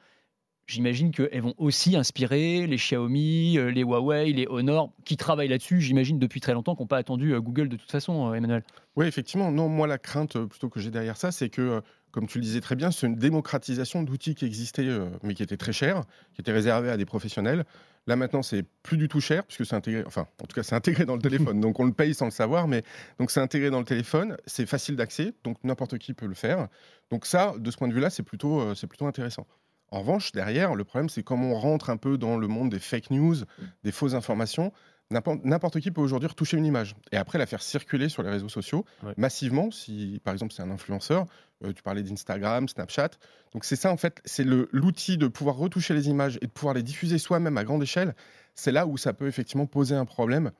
j'imagine 0.67 1.11
qu'elles 1.11 1.43
vont 1.43 1.55
aussi 1.59 1.97
inspirer 1.97 2.67
les 2.67 2.77
Xiaomi, 2.77 3.59
euh, 3.59 3.71
les 3.71 3.83
Huawei, 3.83 4.33
les 4.33 4.47
Honor, 4.49 4.93
qui 5.05 5.17
travaillent 5.17 5.49
là-dessus, 5.49 5.81
j'imagine, 5.81 6.19
depuis 6.19 6.41
très 6.41 6.55
longtemps, 6.55 6.75
qui 6.75 6.83
n'ont 6.83 6.89
pas 6.89 6.99
attendu 6.99 7.33
euh, 7.33 7.41
Google 7.41 7.69
de 7.69 7.77
toute 7.77 7.91
façon, 7.91 8.31
euh, 8.31 8.35
Emmanuel. 8.35 8.63
Oui, 8.97 9.07
effectivement. 9.07 9.51
Non, 9.51 9.69
moi, 9.69 9.87
la 9.87 9.99
crainte 9.99 10.39
plutôt 10.47 10.69
que 10.69 10.81
j'ai 10.81 10.91
derrière 10.91 11.17
ça, 11.17 11.33
c'est 11.33 11.49
que, 11.49 11.83
comme 12.11 12.27
tu 12.27 12.39
le 12.39 12.45
disais 12.45 12.61
très 12.61 12.77
bien, 12.77 12.91
c'est 12.91 13.07
une 13.07 13.17
démocratisation 13.17 14.03
d'outils 14.03 14.35
qui 14.35 14.45
existaient, 14.45 14.89
mais 15.23 15.35
qui 15.35 15.43
étaient 15.43 15.57
très 15.57 15.73
chers, 15.73 16.03
qui 16.35 16.41
étaient 16.41 16.53
réservés 16.53 16.91
à 16.91 16.97
des 16.97 17.07
professionnels. 17.07 17.65
Là, 18.07 18.17
maintenant, 18.17 18.43
c'est 18.43 18.65
plus 18.83 18.97
du 18.97 19.09
tout 19.09 19.21
cher, 19.21 19.45
puisque 19.45 19.65
c'est 19.65 19.77
intégré, 19.77 20.03
enfin, 20.07 20.27
en 20.43 20.47
tout 20.47 20.55
cas, 20.55 20.63
c'est 20.63 20.75
intégré 20.75 21.05
dans 21.05 21.15
le 21.15 21.23
téléphone. 21.23 21.61
donc, 21.61 21.79
on 21.79 21.85
le 21.85 21.93
paye 21.93 22.15
sans 22.15 22.25
le 22.25 22.31
savoir, 22.33 22.67
mais 22.67 22.83
donc, 23.19 23.31
c'est 23.31 23.41
intégré 23.41 23.71
dans 23.71 23.79
le 23.79 23.85
téléphone. 23.85 24.37
C'est 24.47 24.67
facile 24.67 24.97
d'accès, 24.97 25.35
donc 25.45 25.57
n'importe 25.63 25.99
qui 25.99 26.13
peut 26.13 26.27
le 26.27 26.35
faire. 26.35 26.69
Donc, 27.11 27.27
ça, 27.27 27.55
de 27.59 27.71
ce 27.71 27.77
point 27.77 27.89
de 27.89 27.95
vue-là, 27.95 28.11
c'est 28.11 28.25
plutôt, 28.25 28.61
euh, 28.61 28.75
c'est 28.75 28.89
plutôt 28.89 29.07
intéressant. 29.07 29.47
En 29.93 30.01
revanche, 30.01 30.33
derrière, 30.33 30.75
le 30.75 30.85
problème, 30.85 31.11
c'est 31.11 31.23
comme 31.23 31.45
on 31.45 31.55
rentre 31.55 31.91
un 31.91 31.99
peu 31.99 32.17
dans 32.17 32.39
le 32.39 32.49
monde 32.49 32.71
des 32.71 32.79
fake 32.79 33.11
news, 33.11 33.37
des 33.85 33.93
fausses 33.93 34.15
informations, 34.15 34.73
n'importe 35.13 35.81
qui 35.81 35.91
peut 35.91 36.01
aujourd'hui 36.01 36.29
retoucher 36.29 36.57
une 36.57 36.65
image 36.67 36.95
et 37.13 37.17
après 37.17 37.39
la 37.39 37.47
faire 37.47 37.63
circuler 37.63 38.09
sur 38.09 38.23
les 38.23 38.31
réseaux 38.31 38.49
sociaux 38.49 38.85
Ouais. 39.05 39.15
massivement. 39.17 39.71
Si, 39.71 40.21
par 40.25 40.33
exemple, 40.33 40.53
c'est 40.53 40.63
un 40.63 40.71
influenceur, 40.71 41.27
euh, 41.65 41.73
tu 41.73 41.83
parlais 41.83 42.03
d'Instagram, 42.03 42.69
Snapchat. 42.69 43.11
Donc, 43.53 43.65
c'est 43.65 43.77
ça, 43.77 43.93
en 43.93 43.97
fait, 43.97 44.21
c'est 44.25 44.45
l'outil 44.45 45.17
de 45.19 45.29
pouvoir 45.29 45.57
retoucher 45.57 45.95
les 45.95 46.09
images 46.09 46.39
et 46.43 46.47
de 46.47 46.51
pouvoir 46.53 46.75
les 46.75 46.83
diffuser 46.83 47.19
soi-même 47.19 47.57
à 47.59 47.65
grande 47.65 47.83
échelle. 47.83 48.15
C'est 48.55 48.73
là 48.73 48.87
où 48.87 48.97
ça 48.97 49.13
peut 49.13 49.27
effectivement 49.29 49.67
poser 49.67 49.95
un 49.95 50.05
problème. 50.05 50.51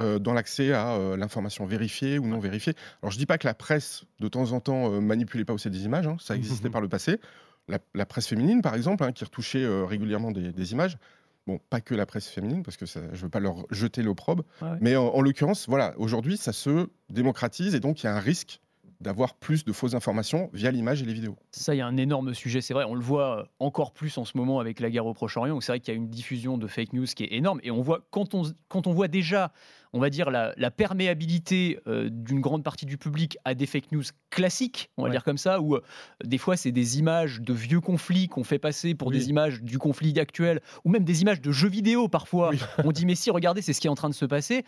euh, 0.00 0.18
dans 0.18 0.32
l'accès 0.34 0.72
à 0.72 0.94
euh, 0.96 1.16
l'information 1.16 1.66
vérifiée 1.66 2.18
ou 2.18 2.26
non 2.26 2.40
vérifiée. 2.40 2.74
Alors 3.00 3.12
je 3.12 3.16
dis 3.18 3.26
pas 3.26 3.38
que 3.38 3.46
la 3.46 3.54
presse 3.54 4.02
de 4.18 4.26
temps 4.26 4.50
en 4.50 4.58
temps 4.58 4.90
manipulait 5.00 5.44
pas 5.44 5.52
aussi 5.52 5.70
des 5.70 5.84
images, 5.84 6.08
hein, 6.08 6.16
ça 6.18 6.34
existait 6.36 6.68
par 6.68 6.80
le 6.80 6.88
passé. 6.88 7.20
La, 7.68 7.78
la 7.94 8.04
presse 8.04 8.26
féminine 8.26 8.60
par 8.60 8.74
exemple, 8.74 9.04
hein, 9.04 9.12
qui 9.12 9.22
retouchait 9.24 9.64
régulièrement 9.86 10.32
des, 10.32 10.50
des 10.52 10.72
images. 10.72 10.98
Bon, 11.46 11.60
pas 11.68 11.80
que 11.80 11.94
la 11.94 12.06
presse 12.06 12.28
féminine, 12.28 12.62
parce 12.62 12.78
que 12.78 12.86
ça, 12.86 13.00
je 13.12 13.22
veux 13.22 13.28
pas 13.28 13.40
leur 13.40 13.66
jeter 13.70 14.02
l'opprobre. 14.02 14.44
Ouais. 14.62 14.78
Mais 14.80 14.96
en, 14.96 15.08
en 15.08 15.20
l'occurrence, 15.20 15.68
voilà, 15.68 15.94
aujourd'hui, 15.98 16.38
ça 16.38 16.52
se 16.52 16.88
démocratise 17.10 17.74
et 17.74 17.80
donc 17.80 18.02
il 18.02 18.06
y 18.06 18.08
a 18.08 18.14
un 18.16 18.20
risque 18.20 18.60
d'avoir 19.00 19.34
plus 19.34 19.64
de 19.64 19.72
fausses 19.72 19.94
informations 19.94 20.50
via 20.52 20.70
l'image 20.70 21.02
et 21.02 21.04
les 21.06 21.12
vidéos. 21.14 21.36
Ça, 21.50 21.74
il 21.74 21.78
y 21.78 21.80
a 21.80 21.86
un 21.86 21.96
énorme 21.96 22.34
sujet, 22.34 22.60
c'est 22.60 22.74
vrai. 22.74 22.84
On 22.88 22.94
le 22.94 23.00
voit 23.02 23.40
euh, 23.40 23.44
encore 23.58 23.92
plus 23.92 24.16
en 24.18 24.24
ce 24.24 24.36
moment 24.36 24.60
avec 24.60 24.80
la 24.80 24.90
guerre 24.90 25.06
au 25.06 25.14
Proche-Orient, 25.14 25.54
où 25.56 25.60
c'est 25.60 25.72
vrai 25.72 25.80
qu'il 25.80 25.92
y 25.92 25.96
a 25.96 25.98
une 25.98 26.08
diffusion 26.08 26.58
de 26.58 26.66
fake 26.66 26.92
news 26.92 27.06
qui 27.06 27.24
est 27.24 27.32
énorme. 27.34 27.60
Et 27.62 27.70
on 27.70 27.80
voit, 27.82 28.00
quand 28.10 28.34
on, 28.34 28.42
quand 28.68 28.86
on 28.86 28.92
voit 28.92 29.08
déjà, 29.08 29.52
on 29.92 30.00
va 30.00 30.10
dire, 30.10 30.30
la, 30.30 30.52
la 30.56 30.70
perméabilité 30.70 31.78
euh, 31.86 32.08
d'une 32.10 32.40
grande 32.40 32.64
partie 32.64 32.86
du 32.86 32.98
public 32.98 33.36
à 33.44 33.54
des 33.54 33.66
fake 33.66 33.92
news 33.92 34.02
classiques, 34.30 34.90
on 34.96 35.02
va 35.02 35.08
Ouais. 35.08 35.14
dire 35.14 35.22
comme 35.24 35.38
ça, 35.38 35.60
où 35.60 35.74
euh, 35.76 35.82
des 36.24 36.38
fois, 36.38 36.56
c'est 36.56 36.72
des 36.72 36.98
images 36.98 37.40
de 37.40 37.52
vieux 37.52 37.80
conflits 37.80 38.28
qu'on 38.28 38.42
fait 38.44 38.58
passer 38.58 38.94
pour 38.94 39.08
Oui. 39.08 39.18
des 39.18 39.28
images 39.30 39.62
du 39.62 39.78
conflit 39.78 40.18
actuel, 40.18 40.60
ou 40.84 40.90
même 40.90 41.04
des 41.04 41.22
images 41.22 41.40
de 41.40 41.52
jeux 41.52 41.68
vidéo 41.68 42.08
parfois. 42.08 42.50
Oui. 42.50 42.58
On 42.84 42.90
dit, 42.92 43.06
mais 43.06 43.14
si, 43.14 43.30
regardez, 43.30 43.62
c'est 43.62 43.72
ce 43.72 43.80
qui 43.80 43.86
est 43.86 43.90
en 43.90 43.94
train 43.94 44.08
de 44.08 44.14
se 44.14 44.24
passer. 44.24 44.64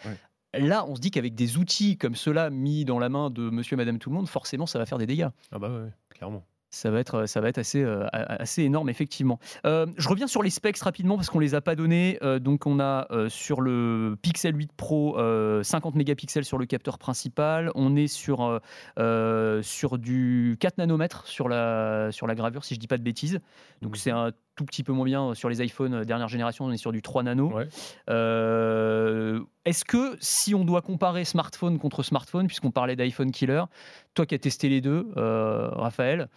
Là, 0.59 0.85
on 0.89 0.95
se 0.97 1.01
dit 1.01 1.11
qu'avec 1.11 1.35
des 1.35 1.57
outils 1.59 1.97
comme 1.97 2.15
ceux-là 2.15 2.51
mis 2.51 2.85
dans 2.85 2.99
la 2.99 3.09
main 3.09 3.31
de 3.31 3.51
monsieur 3.51 3.75
et 3.75 3.77
madame 3.77 3.99
tout 3.99 4.11
le 4.11 4.17
monde, 4.17 4.29
forcément, 4.29 4.67
ça 4.67 4.79
va 4.79 4.87
faire 4.87 4.99
des 4.99 5.07
dégâts. 5.07 5.29
Ah 5.53 5.59
bah 5.59 5.69
ouais, 5.71 5.91
clairement. 6.11 6.45
Ça 6.69 6.91
va 6.91 6.99
être, 6.99 7.27
ça 7.27 7.41
va 7.41 7.49
être 7.49 7.59
assez, 7.59 7.83
euh, 7.83 8.05
assez 8.13 8.63
énorme, 8.65 8.89
effectivement. 8.91 9.39
Euh, 9.65 9.87
je 9.97 10.09
reviens 10.09 10.27
sur 10.27 10.43
les 10.43 10.51
specs 10.51 10.77
rapidement 10.79 11.17
parce 11.17 11.31
qu'on 11.31 11.39
les 11.39 11.55
a 11.55 11.61
pas 11.61 11.75
donnés. 11.77 12.19
Euh, 12.23 12.39
donc, 12.41 12.67
on 12.67 12.81
a 12.81 13.07
sur 13.29 13.61
le 13.61 14.17
Pixel 14.21 14.55
8 14.57 14.73
Pro 14.77 15.17
euh, 15.19 15.63
50 15.63 15.95
mégapixels 15.95 16.45
sur 16.45 16.59
le 16.59 16.67
capteur 16.67 16.99
principal. 16.99 17.71
On 17.77 17.95
est 17.97 18.09
sur, 18.09 18.61
sur 19.63 19.99
du 19.99 20.57
4 20.61 20.79
nanomètres 20.79 21.27
sur 21.27 21.49
la, 21.49 22.09
sur 22.11 22.27
la 22.27 22.35
gravure, 22.35 22.65
si 22.65 22.75
je 22.75 22.81
dis 22.81 22.89
pas 22.89 22.99
de 22.99 23.03
bêtises. 23.03 23.41
Donc, 23.81 23.93
Mhm. 23.93 23.97
c'est 23.97 24.11
un 24.11 24.33
tout 24.57 24.65
petit 24.65 24.83
peu 24.83 24.93
moins 24.93 25.05
bien 25.05 25.35
sur 25.35 25.49
les 25.49 25.63
iPhones 25.63 25.95
euh, 25.95 26.05
dernière 26.05 26.29
génération. 26.29 26.65
On 26.65 26.73
est 26.73 26.77
sur 26.79 26.91
du 26.91 27.03
3 27.03 27.23
nano. 27.23 27.53
Ouais. 27.53 27.69
Euh, 28.11 29.41
Est-ce 29.65 29.85
que 29.85 30.17
si 30.21 30.55
on 30.55 30.65
doit 30.65 30.83
comparer 30.83 31.25
smartphone 31.25 31.79
contre 31.79 32.03
smartphone, 32.03 32.47
puisqu'on 32.47 32.71
parlait 32.71 32.97
d'iPhone 32.97 33.31
killer, 33.31 33.63
toi 34.15 34.27
qui 34.27 34.35
as 34.35 34.39
testé 34.39 34.69
les 34.69 34.81
deux, 34.81 35.09
euh, 35.17 35.69
Raphaël, 35.69 36.29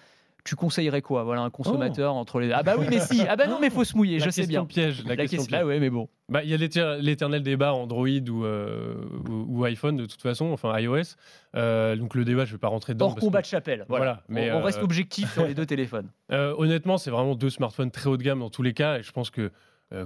tu 0.43 0.55
conseillerais 0.55 1.01
quoi? 1.01 1.23
Voilà 1.23 1.41
un 1.41 1.49
consommateur 1.49 2.13
entre 2.13 2.39
les. 2.39 2.51
Ah 2.51 2.63
bah 2.63 2.75
oui, 2.77 2.85
mais 2.89 2.99
si. 2.99 3.21
Ah 3.27 3.35
bah 3.35 3.47
non, 3.47 3.59
mais 3.59 3.69
faut 3.69 3.83
se 3.83 3.95
mouiller. 3.95 4.19
La 4.19 4.25
je 4.25 4.29
sais 4.29 4.47
bien. 4.47 4.65
piège. 4.65 5.03
La, 5.05 5.15
question, 5.17 5.43
piège. 5.45 5.51
Bah 5.61 5.65
ouais, 5.65 5.79
mais 5.79 5.89
bon. 5.89 6.09
Bah, 6.29 6.43
il 6.43 6.49
y 6.49 6.53
a 6.53 6.57
l'éter- 6.57 6.97
l'éternel 7.01 7.43
débat 7.43 7.73
Android 7.73 8.07
ou, 8.07 8.45
euh, 8.45 8.95
ou, 9.29 9.59
ou 9.59 9.63
iPhone 9.65 9.97
de 9.97 10.05
toute 10.05 10.21
façon, 10.21 10.45
enfin 10.51 10.77
iOS. 10.79 11.15
Euh, 11.55 11.95
donc 11.95 12.15
le 12.15 12.23
débat, 12.25 12.45
je 12.45 12.51
vais 12.53 12.57
pas 12.57 12.67
rentrer 12.67 12.93
dedans. 12.93 13.05
Hors 13.07 13.11
parce 13.15 13.21
que- 13.21 13.25
combat 13.25 13.41
de 13.41 13.45
chapelle. 13.45 13.85
Voilà. 13.89 14.05
Voilà, 14.05 14.23
mais, 14.29 14.51
on, 14.51 14.57
on 14.57 14.59
euh, 14.59 14.63
reste 14.63 14.81
objectif 14.83 15.33
sur 15.33 15.45
les 15.45 15.53
deux 15.53 15.65
téléphones. 15.65 16.09
Honnêtement, 16.29 16.97
c'est 16.97 17.11
vraiment 17.11 17.35
deux 17.35 17.49
smartphones 17.49 17.91
très 17.91 18.09
haut 18.09 18.17
de 18.17 18.23
gamme 18.23 18.39
dans 18.39 18.49
tous 18.49 18.63
les 18.63 18.73
cas. 18.73 18.99
Et 18.99 19.03
je 19.03 19.11
pense 19.11 19.29
que 19.29 19.51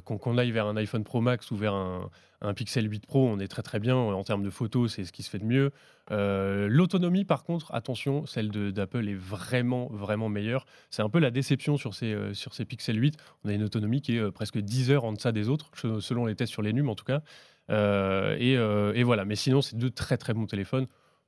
qu'on 0.06 0.18
qu'on 0.18 0.38
aille 0.38 0.52
vers 0.52 0.66
un 0.66 0.78
iPhone 0.78 1.04
Pro 1.04 1.20
Max 1.20 1.52
ou 1.52 1.58
vers 1.58 1.74
un, 1.74 2.10
un 2.42 2.54
Pixel 2.54 2.90
8 2.90 3.06
Pro, 3.06 3.28
on 3.28 3.40
est 3.40 3.50
très 3.50 3.64
très 3.64 3.80
bien. 3.80 3.96
En 3.98 4.24
termes 4.24 4.44
de 4.44 4.50
photos, 4.50 4.94
c'est 4.94 5.04
ce 5.04 5.12
qui 5.12 5.24
se 5.24 5.30
fait 5.30 5.40
de 5.40 5.46
mieux. 5.46 5.72
Euh, 6.12 6.68
L'autonomie, 6.70 7.24
par 7.26 7.44
contre, 7.44 7.74
attention, 7.74 8.26
celle 8.26 8.50
d'Apple 8.74 9.08
est 9.08 9.16
vraiment 9.16 9.88
vraiment 9.92 10.30
meilleure. 10.30 10.66
C'est 10.90 11.02
un 11.02 11.10
peu 11.10 11.20
la 11.20 11.32
déception 11.32 11.78
sur 11.78 11.94
ces, 11.94 12.14
euh, 12.14 12.34
sur 12.34 12.54
ces 12.54 12.66
Pixel 12.66 13.00
8. 13.02 13.16
On 13.44 13.50
a 13.50 13.54
une 13.54 13.64
autonomie 13.64 14.02
qui 14.02 14.18
est 14.18 14.20
euh, 14.20 14.32
presque 14.32 14.58
10 14.58 14.92
heures 14.92 15.06
en 15.06 15.14
deçà 15.14 15.32
des 15.32 15.48
autres, 15.50 15.72
selon 16.02 16.26
les 16.26 16.36
tests 16.36 16.52
sur 16.52 16.62
les 16.62 16.74
NUM 16.74 16.90
en 16.90 16.96
tout 16.96 17.06
cas. 17.06 17.22
Euh, 17.70 18.36
et, 18.40 18.58
euh, 18.58 18.94
et 18.94 19.04
voilà. 19.04 19.24
Mais 19.26 19.36
sinon, 19.36 19.62
c'est 19.62 19.78
deux 19.78 19.90
très 19.92 20.18
très 20.18 20.34
bons 20.34 20.46
téléphones. 20.46 20.88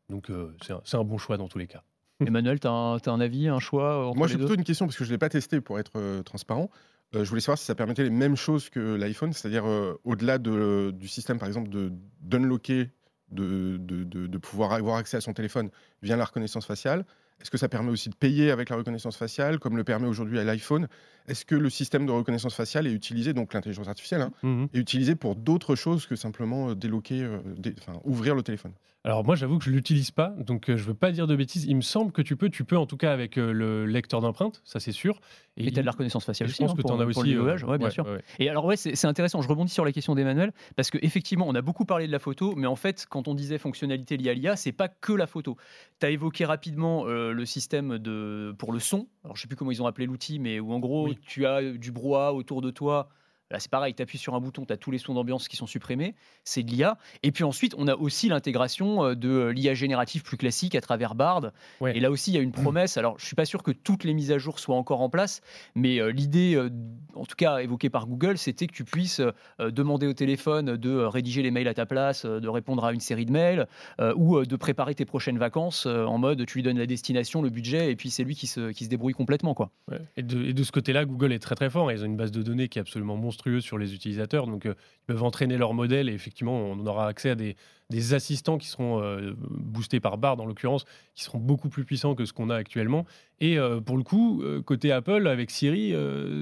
Donc 0.10 0.30
euh, 0.30 0.54
c'est 0.66 0.74
un, 0.74 0.82
c'est 0.84 0.98
un 0.98 1.04
bon 1.04 1.18
choix 1.18 1.38
dans 1.38 1.48
tous 1.48 1.58
les 1.58 1.68
cas. 1.68 1.84
Emmanuel, 2.26 2.60
tu 2.60 2.68
as, 2.68 2.72
un 2.72 3.20
avis, 3.20 3.48
un 3.48 3.60
choix 3.60 4.08
entre 4.08 4.18
Moi, 4.18 4.28
j'ai 4.28 4.38
plutôt 4.38 4.56
une 4.56 4.64
question 4.64 4.86
parce 4.86 4.98
que 4.98 5.04
je 5.04 5.10
ne 5.10 5.14
l'ai 5.16 5.18
pas 5.20 5.30
testé 5.30 5.62
pour 5.62 5.80
être 5.80 5.94
euh, 5.96 6.22
transparent. 6.24 6.70
Euh, 7.16 7.24
je 7.24 7.30
voulais 7.30 7.42
savoir 7.42 7.58
si 7.58 7.66
ça 7.66 7.76
permettait 7.76 8.04
les 8.04 8.10
mêmes 8.10 8.36
choses 8.36 8.70
que 8.70 8.96
l'iPhone, 8.96 9.32
c'est-à-dire 9.32 9.66
euh, 9.66 9.94
au-delà 10.04 10.38
de- 10.38 10.92
du 10.94 11.08
système, 11.08 11.40
par 11.40 11.48
exemple, 11.48 11.70
de 11.70 11.92
d'unlocker, 12.22 12.90
de, 13.36 14.38
pouvoir 14.38 14.74
avoir 14.74 14.98
accès 14.98 15.18
à 15.18 15.22
son 15.22 15.34
téléphone 15.34 15.70
via 16.02 16.16
la 16.16 16.26
reconnaissance 16.26 16.66
faciale. 16.66 17.06
Est-ce 17.42 17.52
que 17.52 17.58
ça 17.58 17.68
permet 17.70 17.92
aussi 17.92 18.10
de 18.10 18.16
payer 18.16 18.50
avec 18.50 18.70
la 18.70 18.78
reconnaissance 18.78 19.18
faciale, 19.18 19.60
comme 19.60 19.78
le 19.78 19.84
permet 19.84 20.08
aujourd'hui 20.08 20.40
à 20.40 20.44
l'iPhone? 20.44 20.88
Est-ce 21.28 21.44
que 21.46 21.56
le 21.56 21.70
système 21.70 22.06
de 22.06 22.12
reconnaissance 22.12 22.56
faciale 22.56 22.88
est 22.88 22.92
utilisé, 22.94 23.34
donc 23.34 23.54
l'intelligence 23.54 23.88
artificielle, 23.88 24.22
hein, 24.22 24.32
Mhm. 24.44 24.68
est 24.74 24.78
utilisé 24.80 25.16
pour 25.16 25.36
d'autres 25.36 25.76
choses 25.76 26.06
que 26.06 26.16
simplement 26.16 26.70
euh, 26.70 26.76
déloquer, 26.76 27.22
euh, 27.24 27.40
dé- 27.58 27.76
enfin, 27.80 28.00
ouvrir 28.04 28.36
le 28.36 28.44
téléphone? 28.44 28.72
Alors 29.04 29.24
moi 29.24 29.36
j'avoue 29.36 29.60
que 29.60 29.66
je 29.66 29.70
l'utilise 29.70 30.10
pas, 30.10 30.30
donc 30.30 30.68
euh, 30.68 30.78
je 30.78 30.84
veux 30.84 30.96
pas 30.96 31.12
dire 31.12 31.28
de 31.28 31.36
bêtises. 31.36 31.66
Il 31.66 31.76
me 31.76 31.82
semble 31.82 32.12
que 32.12 32.24
tu 32.24 32.36
peux, 32.36 32.50
tu 32.50 32.64
peux 32.64 32.76
en 32.78 32.88
tout 32.88 32.98
cas 32.98 33.14
avec 33.14 33.38
euh, 33.38 33.52
le 33.52 33.86
lecteur 33.86 34.20
d'empreintes, 34.20 34.62
ça 34.66 34.80
c'est 34.80 34.92
sûr. 34.92 35.20
Et 35.58 35.72
tu 35.72 35.78
as 35.78 35.82
de 35.82 35.86
la 35.86 35.92
reconnaissance 35.92 36.26
faciale 36.26 36.50
je 36.50 36.54
aussi. 36.54 36.64
pense 36.64 36.72
hein, 36.72 36.74
que 36.76 36.82
tu 36.82 36.88
pour- 36.88 36.92
en 36.94 37.00
as 37.00 37.06
aussi. 37.06 37.36
euh, 37.36 37.44
ouais, 37.44 37.78
bien 37.78 37.86
ouais, 37.88 37.92
sûr. 37.92 38.04
ouais. 38.06 38.22
Et 38.40 38.50
alors 38.50 38.66
ouais, 38.66 38.76
c'est 38.78 39.06
intéressant. 39.06 39.42
Je 39.44 39.48
rebondis 39.48 39.72
sur 39.72 39.86
la 39.86 39.92
question 39.92 40.16
d'Emmanuel 40.16 40.54
parce 40.76 40.90
qu'effectivement, 40.90 41.46
on 41.48 41.54
a 41.54 41.62
beaucoup 41.62 41.86
parlé 41.86 42.08
de 42.08 42.12
la 42.12 42.18
photo, 42.18 42.56
mais 42.58 42.66
en 42.66 42.76
fait, 42.76 43.06
quand 43.08 43.28
on 43.28 43.36
disait 43.36 43.60
fonctionnalité 43.60 44.18
liée 44.18 44.32
à 44.32 44.34
l'IA, 44.34 44.56
c'est 44.56 44.72
pas 44.72 44.88
que 44.88 45.14
la 45.14 45.28
photo. 45.28 45.56
Tu 46.00 46.08
as 46.08 46.10
évoqué 46.10 46.44
rapidement 46.46 47.06
euh, 47.30 47.34
le 47.34 47.46
système 47.46 47.98
de 47.98 48.56
pour 48.58 48.72
le 48.72 48.80
son. 48.80 49.08
Alors 49.24 49.36
je 49.36 49.42
sais 49.42 49.48
plus 49.48 49.56
comment 49.56 49.72
ils 49.72 49.82
ont 49.82 49.88
appelé 49.88 50.06
l'outil, 50.08 50.40
mais 50.40 50.60
où 50.60 50.72
en 50.72 50.80
gros, 50.80 51.08
Oui. 51.10 51.18
tu 51.28 51.46
as 51.46 51.62
du 51.62 51.92
brouhaha 51.92 52.34
autour 52.34 52.62
de 52.62 52.72
toi. 52.72 53.10
Là, 53.52 53.60
c'est 53.60 53.70
pareil, 53.70 53.94
tu 53.94 54.02
appuies 54.02 54.18
sur 54.18 54.34
un 54.34 54.40
bouton, 54.40 54.66
tu 54.66 54.74
as 54.74 54.78
tous 54.78 54.92
les 54.92 54.98
sons 54.98 55.14
d'ambiance 55.14 55.48
qui 55.48 55.56
sont 55.56 55.68
supprimés, 55.68 56.16
c'est 56.44 56.64
de 56.64 56.72
l'IA. 56.72 56.98
Et 57.22 57.32
puis 57.32 57.44
ensuite, 57.44 57.76
on 57.78 57.88
a 57.88 57.96
aussi 57.96 58.28
l'intégration 58.28 59.06
euh, 59.06 59.16
de 59.16 59.48
l'IA 59.48 59.74
générative 59.74 60.24
plus 60.24 60.38
classique 60.38 60.74
à 60.74 60.82
travers 60.82 61.14
Bard. 61.14 61.52
Ouais. 61.80 61.96
Et 61.96 62.00
là 62.00 62.10
aussi, 62.10 62.32
il 62.32 62.36
y 62.36 62.38
a 62.38 62.42
une 62.42 62.52
promesse. 62.52 62.98
Alors, 62.98 63.20
je 63.20 63.26
suis 63.26 63.36
pas 63.36 63.46
sûr 63.46 63.62
que 63.62 63.72
toutes 63.72 64.04
les 64.04 64.14
mises 64.14 64.32
à 64.32 64.38
jour 64.38 64.60
soient 64.60 64.76
encore 64.76 65.02
en 65.02 65.10
place, 65.10 65.42
mais 65.76 66.00
euh, 66.00 66.12
l'idée, 66.12 66.56
euh, 66.56 66.70
en 67.14 67.26
tout 67.26 67.36
cas 67.36 67.60
évoquée 67.60 67.90
par 67.90 68.08
Google, 68.08 68.38
c'était 68.38 68.68
que 68.68 68.74
tu 68.74 68.84
puisses 68.84 69.22
demander 69.60 70.08
au 70.08 70.14
téléphone 70.14 70.78
de 70.78 70.98
rédiger 70.98 71.42
les 71.42 71.52
mails 71.52 71.68
à 71.68 71.74
ta 71.74 71.86
place, 71.86 72.26
de 72.26 72.48
répondre 72.48 72.84
à 72.84 72.94
une 72.94 73.00
série 73.00 73.26
de 73.26 73.32
mails, 73.32 73.68
ou 74.16 74.44
de 74.44 74.56
préparer 74.56 74.96
tes 74.96 75.06
prochaines 75.06 75.38
vacances 75.38 75.86
en 75.86 76.18
mode 76.18 76.46
tu 76.46 76.58
lui 76.58 76.64
donnes 76.64 76.78
la 76.78 76.86
destination, 76.86 77.42
le 77.42 77.50
budget, 77.50 77.92
et 77.92 77.96
puis 77.96 78.10
c'est 78.10 78.24
lui 78.24 78.36
qui 78.36 78.48
se, 78.48 78.72
qui 78.72 78.86
se 78.86 78.90
débrouille 78.90 79.14
complètement. 79.14 79.54
Quoi. 79.54 79.72
Ouais. 79.90 80.00
Et, 80.18 80.24
de, 80.24 80.46
et 80.46 80.54
de 80.54 80.64
ce 80.64 80.72
côté-là, 80.72 81.06
Google 81.06 81.34
est 81.34 81.40
très 81.40 81.56
très 81.56 81.70
fort. 81.70 81.92
Ils 81.92 82.02
ont 82.02 82.06
une 82.06 82.18
base 82.18 82.32
de 82.32 82.42
données 82.42 82.70
qui 82.70 82.80
est 82.80 82.82
absolument 82.82 83.18
sur 83.62 83.78
les 83.78 83.94
utilisateurs. 83.94 84.48
Donc, 84.48 84.66
euh, 84.66 84.74
ils 85.04 85.06
peuvent 85.08 85.24
entraîner 85.24 85.58
leur 85.58 85.74
modèle 85.74 86.10
et 86.10 86.14
effectivement, 86.14 86.56
on 86.56 86.86
aura 86.86 87.08
accès 87.08 87.30
à 87.30 87.36
des, 87.36 87.56
des 87.90 88.14
assistants 88.14 88.58
qui 88.58 88.68
seront 88.68 89.02
euh, 89.02 89.34
boostés 89.38 90.00
par 90.00 90.18
Bard, 90.18 90.40
en 90.40 90.46
l'occurrence, 90.46 90.86
qui 91.14 91.24
seront 91.24 91.40
beaucoup 91.40 91.70
plus 91.70 91.86
puissants 91.86 92.16
que 92.16 92.26
ce 92.26 92.34
qu'on 92.34 92.50
a 92.50 92.56
actuellement. 92.56 93.06
Et 93.40 93.58
euh, 93.58 93.82
pour 93.82 93.98
le 93.98 94.04
coup, 94.04 94.44
côté 94.66 94.92
Apple, 94.92 95.28
avec 95.28 95.52
Siri, 95.52 95.94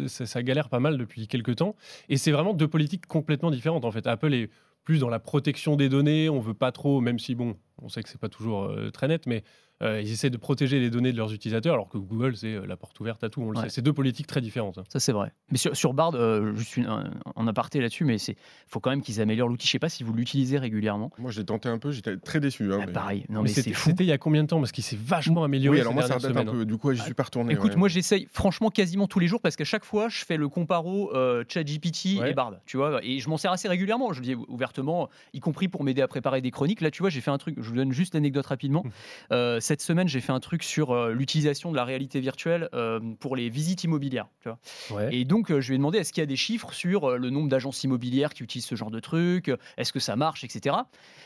ça, 0.07 0.25
ça 0.25 0.43
galère 0.43 0.69
pas 0.69 0.79
mal 0.79 0.97
depuis 0.97 1.27
quelques 1.27 1.57
temps. 1.57 1.75
Et 2.09 2.17
c'est 2.17 2.31
vraiment 2.31 2.53
deux 2.53 2.67
politiques 2.67 3.07
complètement 3.07 3.51
différentes. 3.51 3.85
En 3.85 3.91
fait, 3.91 4.07
Apple 4.07 4.33
est 4.33 4.49
plus 4.83 4.99
dans 4.99 5.09
la 5.09 5.19
protection 5.19 5.75
des 5.75 5.89
données. 5.89 6.29
On 6.29 6.39
veut 6.39 6.53
pas 6.53 6.71
trop, 6.71 7.01
même 7.01 7.19
si 7.19 7.35
bon, 7.35 7.55
on 7.81 7.89
sait 7.89 8.03
que 8.03 8.09
c'est 8.09 8.19
pas 8.19 8.29
toujours 8.29 8.63
euh, 8.65 8.89
très 8.91 9.07
net, 9.07 9.25
mais 9.27 9.43
euh, 9.81 9.99
ils 10.01 10.11
essaient 10.11 10.29
de 10.29 10.37
protéger 10.37 10.79
les 10.79 10.89
données 10.89 11.11
de 11.11 11.17
leurs 11.17 11.33
utilisateurs, 11.33 11.73
alors 11.73 11.89
que 11.89 11.97
Google, 11.97 12.37
c'est 12.37 12.53
euh, 12.53 12.65
la 12.67 12.77
porte 12.77 12.97
ouverte 13.01 13.23
à 13.23 13.29
tout. 13.29 13.41
On 13.41 13.49
le 13.51 13.57
Ouais. 13.57 13.63
sait. 13.65 13.69
C'est 13.69 13.81
deux 13.81 13.91
politiques 13.91 14.27
très 14.27 14.39
différentes. 14.39 14.77
hein. 14.77 14.83
Ça, 14.87 14.99
c'est 14.99 15.11
vrai. 15.11 15.33
Mais 15.51 15.57
sur, 15.57 15.75
sur 15.75 15.93
Bard, 15.93 16.11
euh, 16.15 16.55
juste 16.55 16.77
une, 16.77 16.85
un, 16.85 17.11
en 17.35 17.47
aparté 17.47 17.81
là-dessus, 17.81 18.05
mais 18.05 18.15
il 18.17 18.35
faut 18.67 18.79
quand 18.79 18.91
même 18.91 19.01
qu'ils 19.01 19.19
améliorent 19.19 19.49
l'outil. 19.49 19.67
Je 19.67 19.71
sais 19.71 19.79
pas 19.79 19.89
si 19.89 20.03
vous 20.03 20.13
l'utilisez 20.13 20.57
régulièrement. 20.59 21.11
Moi, 21.17 21.31
j'ai 21.31 21.43
tenté 21.43 21.67
un 21.67 21.79
peu, 21.79 21.91
j'étais 21.91 22.15
très 22.17 22.39
déçu. 22.39 22.71
hein, 22.71 22.79
Ah, 22.81 22.85
mais- 22.85 22.93
pareil, 22.93 23.25
non 23.29 23.39
Mais 23.41 23.43
mais 23.43 23.49
c'est 23.49 23.61
c'était 23.63 23.73
fou. 23.75 23.89
c'était 23.89 24.03
il 24.05 24.07
y 24.07 24.13
a 24.13 24.17
combien 24.17 24.43
de 24.43 24.47
temps? 24.47 24.59
Parce 24.59 24.71
qu'il 24.71 24.83
s'est 24.83 24.97
vachement 25.01 25.43
amélioré 25.43 25.75
Oui, 25.75 25.77
ces 25.79 25.81
alors 25.81 25.93
moi, 25.93 26.03
ça 26.03 26.15
redate 26.15 26.37
un 26.37 26.47
hein. 26.47 26.51
peu. 26.51 26.65
Du 26.65 26.77
coup, 26.77 26.93
j'y 26.93 27.01
suis 27.01 27.13
pas 27.15 27.23
retourné. 27.23 27.53
Écoute, 27.53 27.71
ouais. 27.71 27.77
moi 27.77 27.89
j'essaye 27.89 28.27
franchement 28.31 28.69
quasiment 28.69 29.07
tous 29.07 29.19
les 29.19 29.27
jours 29.27 29.41
parce 29.41 29.55
qu'à 29.55 29.65
chaque 29.65 29.83
fois 29.83 30.07
je 30.07 30.23
fais 30.23 30.37
le 30.37 30.47
comparo 30.49 31.13
euh, 31.13 31.43
ChatGPT 31.49 32.19
Ouais. 32.19 32.31
et 32.31 32.33
Bard, 32.33 32.53
tu 32.65 32.77
vois, 32.77 33.03
et 33.03 33.19
je 33.19 33.27
m'en 33.29 33.37
sers 33.37 33.51
assez 33.51 33.67
régulièrement, 33.67 34.13
je 34.13 34.19
le 34.21 34.25
dis 34.25 34.35
ouvertement, 34.47 35.09
y 35.33 35.39
compris 35.39 35.67
pour 35.67 35.83
m'aider 35.83 36.01
à 36.01 36.07
préparer 36.07 36.41
des 36.41 36.51
chroniques. 36.51 36.79
Là, 36.81 36.91
tu 36.91 37.01
vois, 37.01 37.09
j'ai 37.09 37.21
fait 37.21 37.31
un 37.31 37.37
truc, 37.37 37.55
je 37.63 37.69
vous 37.69 37.75
donne 37.75 37.91
juste 37.91 38.13
l'anecdote 38.13 38.45
rapidement. 38.45 38.83
Mmh. 38.83 38.89
Euh, 39.31 39.59
cette 39.59 39.81
semaine, 39.81 40.07
j'ai 40.07 40.21
fait 40.21 40.31
un 40.31 40.39
truc 40.39 40.63
sur 40.63 40.91
euh, 40.91 41.13
l'utilisation 41.13 41.71
de 41.71 41.75
la 41.75 41.85
réalité 41.85 42.19
virtuelle 42.19 42.69
euh, 42.73 42.99
pour 43.19 43.35
les 43.35 43.49
visites 43.49 43.83
immobilières, 43.83 44.27
tu 44.41 44.49
vois. 44.49 44.59
Ouais. 44.97 45.15
Et 45.15 45.25
donc, 45.25 45.47
je 45.59 45.67
lui 45.67 45.75
ai 45.75 45.77
demandé 45.77 45.97
est-ce 45.97 46.13
qu'il 46.13 46.21
y 46.21 46.23
a 46.23 46.27
des 46.27 46.35
chiffres 46.35 46.73
sur 46.73 47.17
le 47.17 47.29
nombre 47.29 47.49
d'agences 47.49 47.83
immobilières 47.83 48.33
qui 48.33 48.43
utilisent 48.43 48.65
ce 48.65 48.75
genre 48.75 48.91
de 48.91 48.99
truc 48.99 49.51
Est-ce 49.77 49.93
que 49.93 49.99
ça 49.99 50.15
marche, 50.15 50.43
etc. 50.43 50.75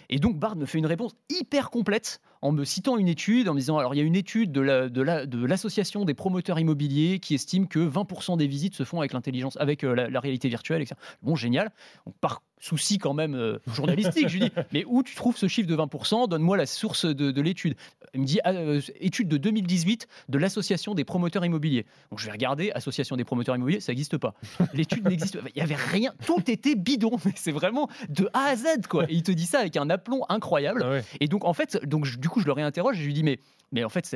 Et 0.10 0.20
donc, 0.20 0.38
Bard 0.38 0.56
me 0.56 0.66
fait 0.66 0.78
une 0.78 0.86
réponse 0.86 1.16
hyper 1.30 1.70
complète 1.70 2.22
en 2.44 2.52
me 2.52 2.64
citant 2.66 2.98
une 2.98 3.08
étude, 3.08 3.50
en 3.50 3.54
me 3.56 3.60
disant 3.60 3.80
alors, 3.80 3.96
il 3.96 3.98
y 3.98 4.02
a 4.02 4.04
une 4.04 4.16
étude 4.16 4.52
de 4.52 4.62
la- 4.62 4.90
de 4.90 5.02
la- 5.02 5.26
de 5.26 5.44
l'association 5.44 6.06
des 6.06 6.14
promoteurs 6.14 6.60
immobiliers 6.60 7.20
qui 7.20 7.34
estime 7.34 7.68
que 7.68 7.80
20% 7.80 8.38
des 8.38 8.46
visites 8.48 8.76
se 8.76 8.84
font 8.84 9.00
avec 9.00 9.14
l'intelligence, 9.14 9.58
avec 9.58 9.82
la, 9.82 10.08
la 10.10 10.20
réalité 10.20 10.48
virtuelle, 10.48 10.82
etc. 10.84 10.96
Bon, 11.24 11.36
génial. 11.36 11.72
Donc, 12.06 12.16
par 12.22 12.44
souci 12.60 12.98
quand 12.98 13.14
même 13.14 13.36
euh, 13.36 13.60
journalistique, 13.74 14.28
je 14.28 14.34
lui 14.38 14.40
dis 14.46 14.52
mais 14.74 14.84
où 14.88 15.04
tu 15.04 15.16
trouves 15.16 15.38
ce 15.38 15.48
chiffre 15.48 15.68
de 15.70 15.76
20% 15.76 16.28
Donne-moi 16.28 16.58
la 16.58 16.66
source 16.66 17.06
de, 17.06 17.32
de 17.32 17.42
l'étude. 17.42 17.76
Il 18.14 18.22
me 18.22 18.26
dit 18.26 18.40
ah, 18.44 18.52
euh, 18.52 18.82
étude 19.00 19.28
de 19.28 19.38
2018 19.38 20.08
de 20.30 20.38
l'association 20.38 20.94
des 20.96 21.04
promoteurs 21.04 21.46
immobiliers. 21.46 21.86
Donc 22.10 22.20
je 22.20 22.26
vais 22.26 22.32
regarder, 22.32 22.72
association 22.72 23.16
des 23.16 23.24
promoteurs 23.24 23.56
immobiliers, 23.56 23.80
ça 23.80 23.92
n'existe 23.92 24.18
pas. 24.18 24.34
L'étude 24.74 25.06
n'existe 25.10 25.40
pas. 25.42 25.48
Il 25.56 25.60
y 25.60 25.62
avait 25.62 25.76
rien, 25.76 26.12
tout 26.26 26.42
était 26.50 26.76
bidon. 26.76 27.12
Mais 27.26 27.34
c'est 27.36 27.52
vraiment 27.52 27.90
de 28.10 28.30
A 28.34 28.46
à 28.50 28.56
Z 28.56 28.88
quoi. 28.90 29.04
Et 29.10 29.14
il 29.14 29.24
te 29.24 29.32
dit 29.32 29.46
ça 29.46 29.60
avec 29.60 29.78
un 29.78 29.90
aplomb 29.90 30.24
incroyable. 30.30 30.82
Ah 30.86 30.90
ouais. 30.90 31.04
Et 31.20 31.28
donc 31.28 31.46
en 31.46 31.54
fait, 31.54 31.80
donc 31.86 32.06
je- 32.06 32.18
du 32.18 32.30
coup 32.30 32.40
je 32.42 32.46
le 32.46 32.52
réinterroge 32.54 32.98
et 32.98 33.02
je 33.02 33.06
lui 33.06 33.14
dis 33.14 33.24
mais 33.24 33.40
mais 33.74 33.84
en 33.84 33.90
fait 33.90 34.10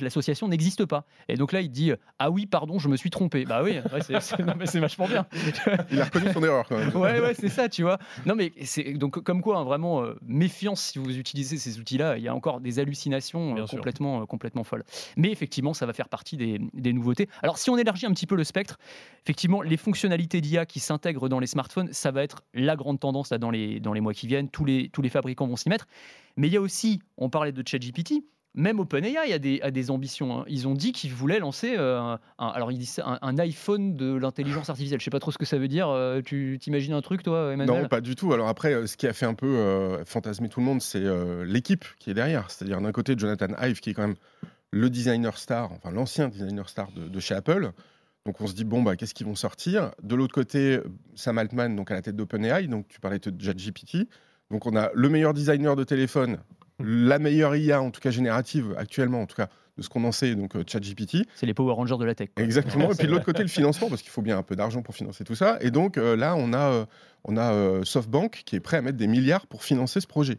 l'association 0.00 0.48
n'existe 0.48 0.84
pas. 0.84 1.04
Et 1.28 1.36
donc 1.36 1.52
là 1.52 1.60
il 1.60 1.70
dit 1.70 1.92
ah 2.18 2.30
oui 2.30 2.46
pardon 2.46 2.78
je 2.78 2.88
me 2.88 2.96
suis 2.96 3.10
trompé. 3.10 3.44
Bah 3.44 3.62
oui, 3.62 3.78
ouais, 3.92 4.00
c'est 4.66 4.80
vachement 4.80 5.06
bien. 5.06 5.26
Il 5.90 6.00
a 6.00 6.04
reconnu 6.04 6.32
son 6.32 6.42
erreur 6.42 6.66
quand 6.68 6.78
même. 6.78 6.94
Ouais, 6.96 7.20
ouais, 7.20 7.34
c'est 7.34 7.48
ça, 7.48 7.68
tu 7.78 7.84
vois. 7.84 7.98
Non, 8.26 8.34
mais 8.34 8.52
c'est 8.64 8.94
donc 8.94 9.22
comme 9.22 9.40
quoi, 9.40 9.58
hein, 9.58 9.62
vraiment 9.62 10.02
euh, 10.02 10.14
méfiance 10.26 10.82
si 10.82 10.98
vous 10.98 11.16
utilisez 11.16 11.58
ces 11.58 11.78
outils-là. 11.78 12.18
Il 12.18 12.24
y 12.24 12.26
a 12.26 12.34
encore 12.34 12.60
des 12.60 12.80
hallucinations 12.80 13.56
euh, 13.56 13.66
complètement, 13.66 14.22
euh, 14.22 14.26
complètement 14.26 14.64
folles. 14.64 14.82
Mais 15.16 15.30
effectivement, 15.30 15.74
ça 15.74 15.86
va 15.86 15.92
faire 15.92 16.08
partie 16.08 16.36
des, 16.36 16.60
des 16.74 16.92
nouveautés. 16.92 17.28
Alors, 17.40 17.56
si 17.56 17.70
on 17.70 17.78
élargit 17.78 18.06
un 18.06 18.10
petit 18.10 18.26
peu 18.26 18.34
le 18.34 18.42
spectre, 18.42 18.80
effectivement, 19.22 19.62
les 19.62 19.76
fonctionnalités 19.76 20.40
d'IA 20.40 20.66
qui 20.66 20.80
s'intègrent 20.80 21.28
dans 21.28 21.38
les 21.38 21.46
smartphones, 21.46 21.92
ça 21.92 22.10
va 22.10 22.24
être 22.24 22.42
la 22.52 22.74
grande 22.74 22.98
tendance 22.98 23.30
là 23.30 23.38
dans 23.38 23.52
les 23.52 23.78
dans 23.78 23.92
les 23.92 24.00
mois 24.00 24.12
qui 24.12 24.26
viennent. 24.26 24.48
Tous 24.50 24.64
les 24.64 24.88
tous 24.88 25.00
les 25.00 25.08
fabricants 25.08 25.46
vont 25.46 25.54
s'y 25.54 25.68
mettre. 25.68 25.86
Mais 26.36 26.48
il 26.48 26.52
y 26.52 26.56
a 26.56 26.60
aussi, 26.60 27.00
on 27.16 27.30
parlait 27.30 27.52
de 27.52 27.62
ChatGPT. 27.64 28.24
Même 28.58 28.80
OpenAI 28.80 29.32
a 29.32 29.38
des, 29.38 29.90
ambitions. 29.92 30.40
hein. 30.40 30.44
Ils 30.48 30.66
ont 30.66 30.74
dit 30.74 30.90
qu'ils 30.90 31.12
voulaient 31.12 31.38
lancer 31.38 31.76
euh, 31.78 32.00
un, 32.00 32.18
alors 32.38 32.72
ils 32.72 32.78
disent 32.78 33.00
un, 33.04 33.38
iPhone 33.38 33.96
de 33.96 34.16
l'intelligence 34.16 34.68
artificielle. 34.68 34.98
Je 34.98 35.04
sais 35.04 35.12
pas 35.12 35.20
trop 35.20 35.30
ce 35.30 35.38
que 35.38 35.44
ça 35.44 35.58
veut 35.58 35.68
dire. 35.68 35.88
Euh, 35.88 36.20
tu 36.22 36.58
t'imagines 36.60 36.92
un 36.92 37.00
truc, 37.00 37.22
toi, 37.22 37.52
Emmanuel? 37.52 37.82
Non, 37.82 37.88
pas 37.88 38.00
du 38.00 38.16
tout. 38.16 38.32
Alors 38.32 38.48
après, 38.48 38.74
euh, 38.74 38.88
ce 38.88 38.96
qui 38.96 39.06
a 39.06 39.12
fait 39.12 39.26
un 39.26 39.34
peu 39.34 39.96
fantasmer 40.06 40.48
tout 40.48 40.58
le 40.58 40.66
monde, 40.66 40.82
c'est 40.82 41.04
l'équipe 41.44 41.84
qui 42.00 42.10
est 42.10 42.14
derrière. 42.14 42.50
C'est-à-dire 42.50 42.80
d'un 42.80 42.90
côté, 42.90 43.14
Jonathan 43.16 43.46
Ive, 43.62 43.78
qui 43.78 43.90
est 43.90 43.94
quand 43.94 44.08
même 44.08 44.16
le 44.72 44.90
designer 44.90 45.38
star, 45.38 45.70
enfin 45.70 45.92
l'ancien 45.92 46.26
designer 46.26 46.68
star 46.68 46.88
de, 46.90 47.20
chez 47.20 47.36
Apple. 47.36 47.70
Donc 48.26 48.40
on 48.40 48.48
se 48.48 48.54
dit, 48.54 48.64
bon, 48.64 48.82
bah, 48.82 48.96
qu'est-ce 48.96 49.14
qu'ils 49.14 49.26
vont 49.28 49.36
sortir? 49.36 49.92
De 50.02 50.16
l'autre 50.16 50.34
côté, 50.34 50.80
Sam 51.14 51.38
Altman, 51.38 51.76
donc 51.76 51.92
à 51.92 51.94
la 51.94 52.02
tête 52.02 52.16
d'OpenAI, 52.16 52.66
donc 52.66 52.88
tu 52.88 52.98
parlais 52.98 53.20
de 53.20 53.40
ChatGPT. 53.40 54.08
Donc 54.50 54.66
on 54.66 54.74
a 54.74 54.90
le 54.94 55.08
meilleur 55.08 55.32
designer 55.32 55.76
de 55.76 55.84
téléphone, 55.84 56.38
la 56.78 57.18
meilleure 57.18 57.56
IA, 57.56 57.80
en 57.82 57.90
tout 57.90 58.00
cas 58.00 58.10
générative, 58.10 58.74
actuellement, 58.76 59.22
en 59.22 59.26
tout 59.26 59.36
cas, 59.36 59.48
de 59.78 59.82
ce 59.82 59.88
qu'on 59.88 60.04
en 60.04 60.12
sait, 60.12 60.34
donc 60.34 60.56
euh, 60.56 60.64
ChatGPT. 60.66 61.18
C'est 61.36 61.46
les 61.46 61.54
Power 61.54 61.72
Rangers 61.72 61.96
de 61.98 62.04
la 62.04 62.14
tech. 62.14 62.28
quoi. 62.34 62.44
Exactement. 62.44 62.92
Et 62.92 62.96
puis 62.96 63.06
de 63.06 63.12
l'autre 63.12 63.24
côté, 63.24 63.42
le 63.42 63.48
financement, 63.48 63.88
parce 63.88 64.02
qu'il 64.02 64.10
faut 64.10 64.22
bien 64.22 64.36
un 64.36 64.42
peu 64.42 64.56
d'argent 64.56 64.82
pour 64.82 64.94
financer 64.94 65.24
tout 65.24 65.36
ça. 65.36 65.56
Et 65.60 65.70
donc 65.70 65.96
euh, 65.96 66.16
là, 66.16 66.34
on 66.36 66.52
a, 66.52 66.72
euh, 66.72 66.86
on 67.24 67.36
a 67.36 67.52
euh, 67.52 67.84
SoftBank 67.84 68.42
qui 68.44 68.56
est 68.56 68.60
prêt 68.60 68.76
à 68.76 68.82
mettre 68.82 68.98
des 68.98 69.06
milliards 69.06 69.46
pour 69.46 69.62
financer 69.62 70.00
ce 70.00 70.06
projet. 70.06 70.38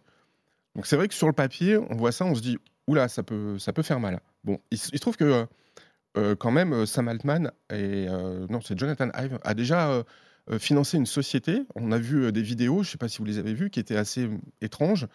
Donc 0.75 0.85
c'est 0.85 0.97
vrai 0.97 1.07
que 1.07 1.13
sur 1.13 1.27
le 1.27 1.33
papier, 1.33 1.77
on 1.77 1.95
voit 1.95 2.11
ça, 2.11 2.25
on 2.25 2.35
se 2.35 2.41
dit, 2.41 2.57
oula, 2.87 3.07
ça 3.07 3.23
peut, 3.23 3.57
ça 3.57 3.73
peut 3.73 3.81
faire 3.81 3.99
mal. 3.99 4.19
Bon, 4.43 4.59
il, 4.71 4.77
se 4.77 4.95
trouve 4.97 5.17
que 5.17 5.47
quand 6.35 6.51
même, 6.51 6.85
Sam 6.85 7.07
Altman 7.07 7.51
et 7.73 8.07
non, 8.49 8.61
c'est 8.61 8.77
Jonathan 8.77 9.09
Ive 9.17 9.39
a 9.43 9.53
déjà 9.53 10.03
financé 10.59 10.97
une 10.97 11.05
société. 11.05 11.63
On 11.75 11.91
a 11.91 11.97
vu 11.97 12.31
des 12.31 12.41
vidéos, 12.41 12.83
je 12.83 12.89
ne 12.89 12.91
sais 12.91 12.97
pas 12.97 13.07
si 13.07 13.17
vous 13.17 13.25
les 13.25 13.39
avez 13.39 13.53
vues, 13.53 13.69
qui 13.69 13.79
étaient 13.79 13.97
assez 13.97 14.29
étranges 14.61 15.07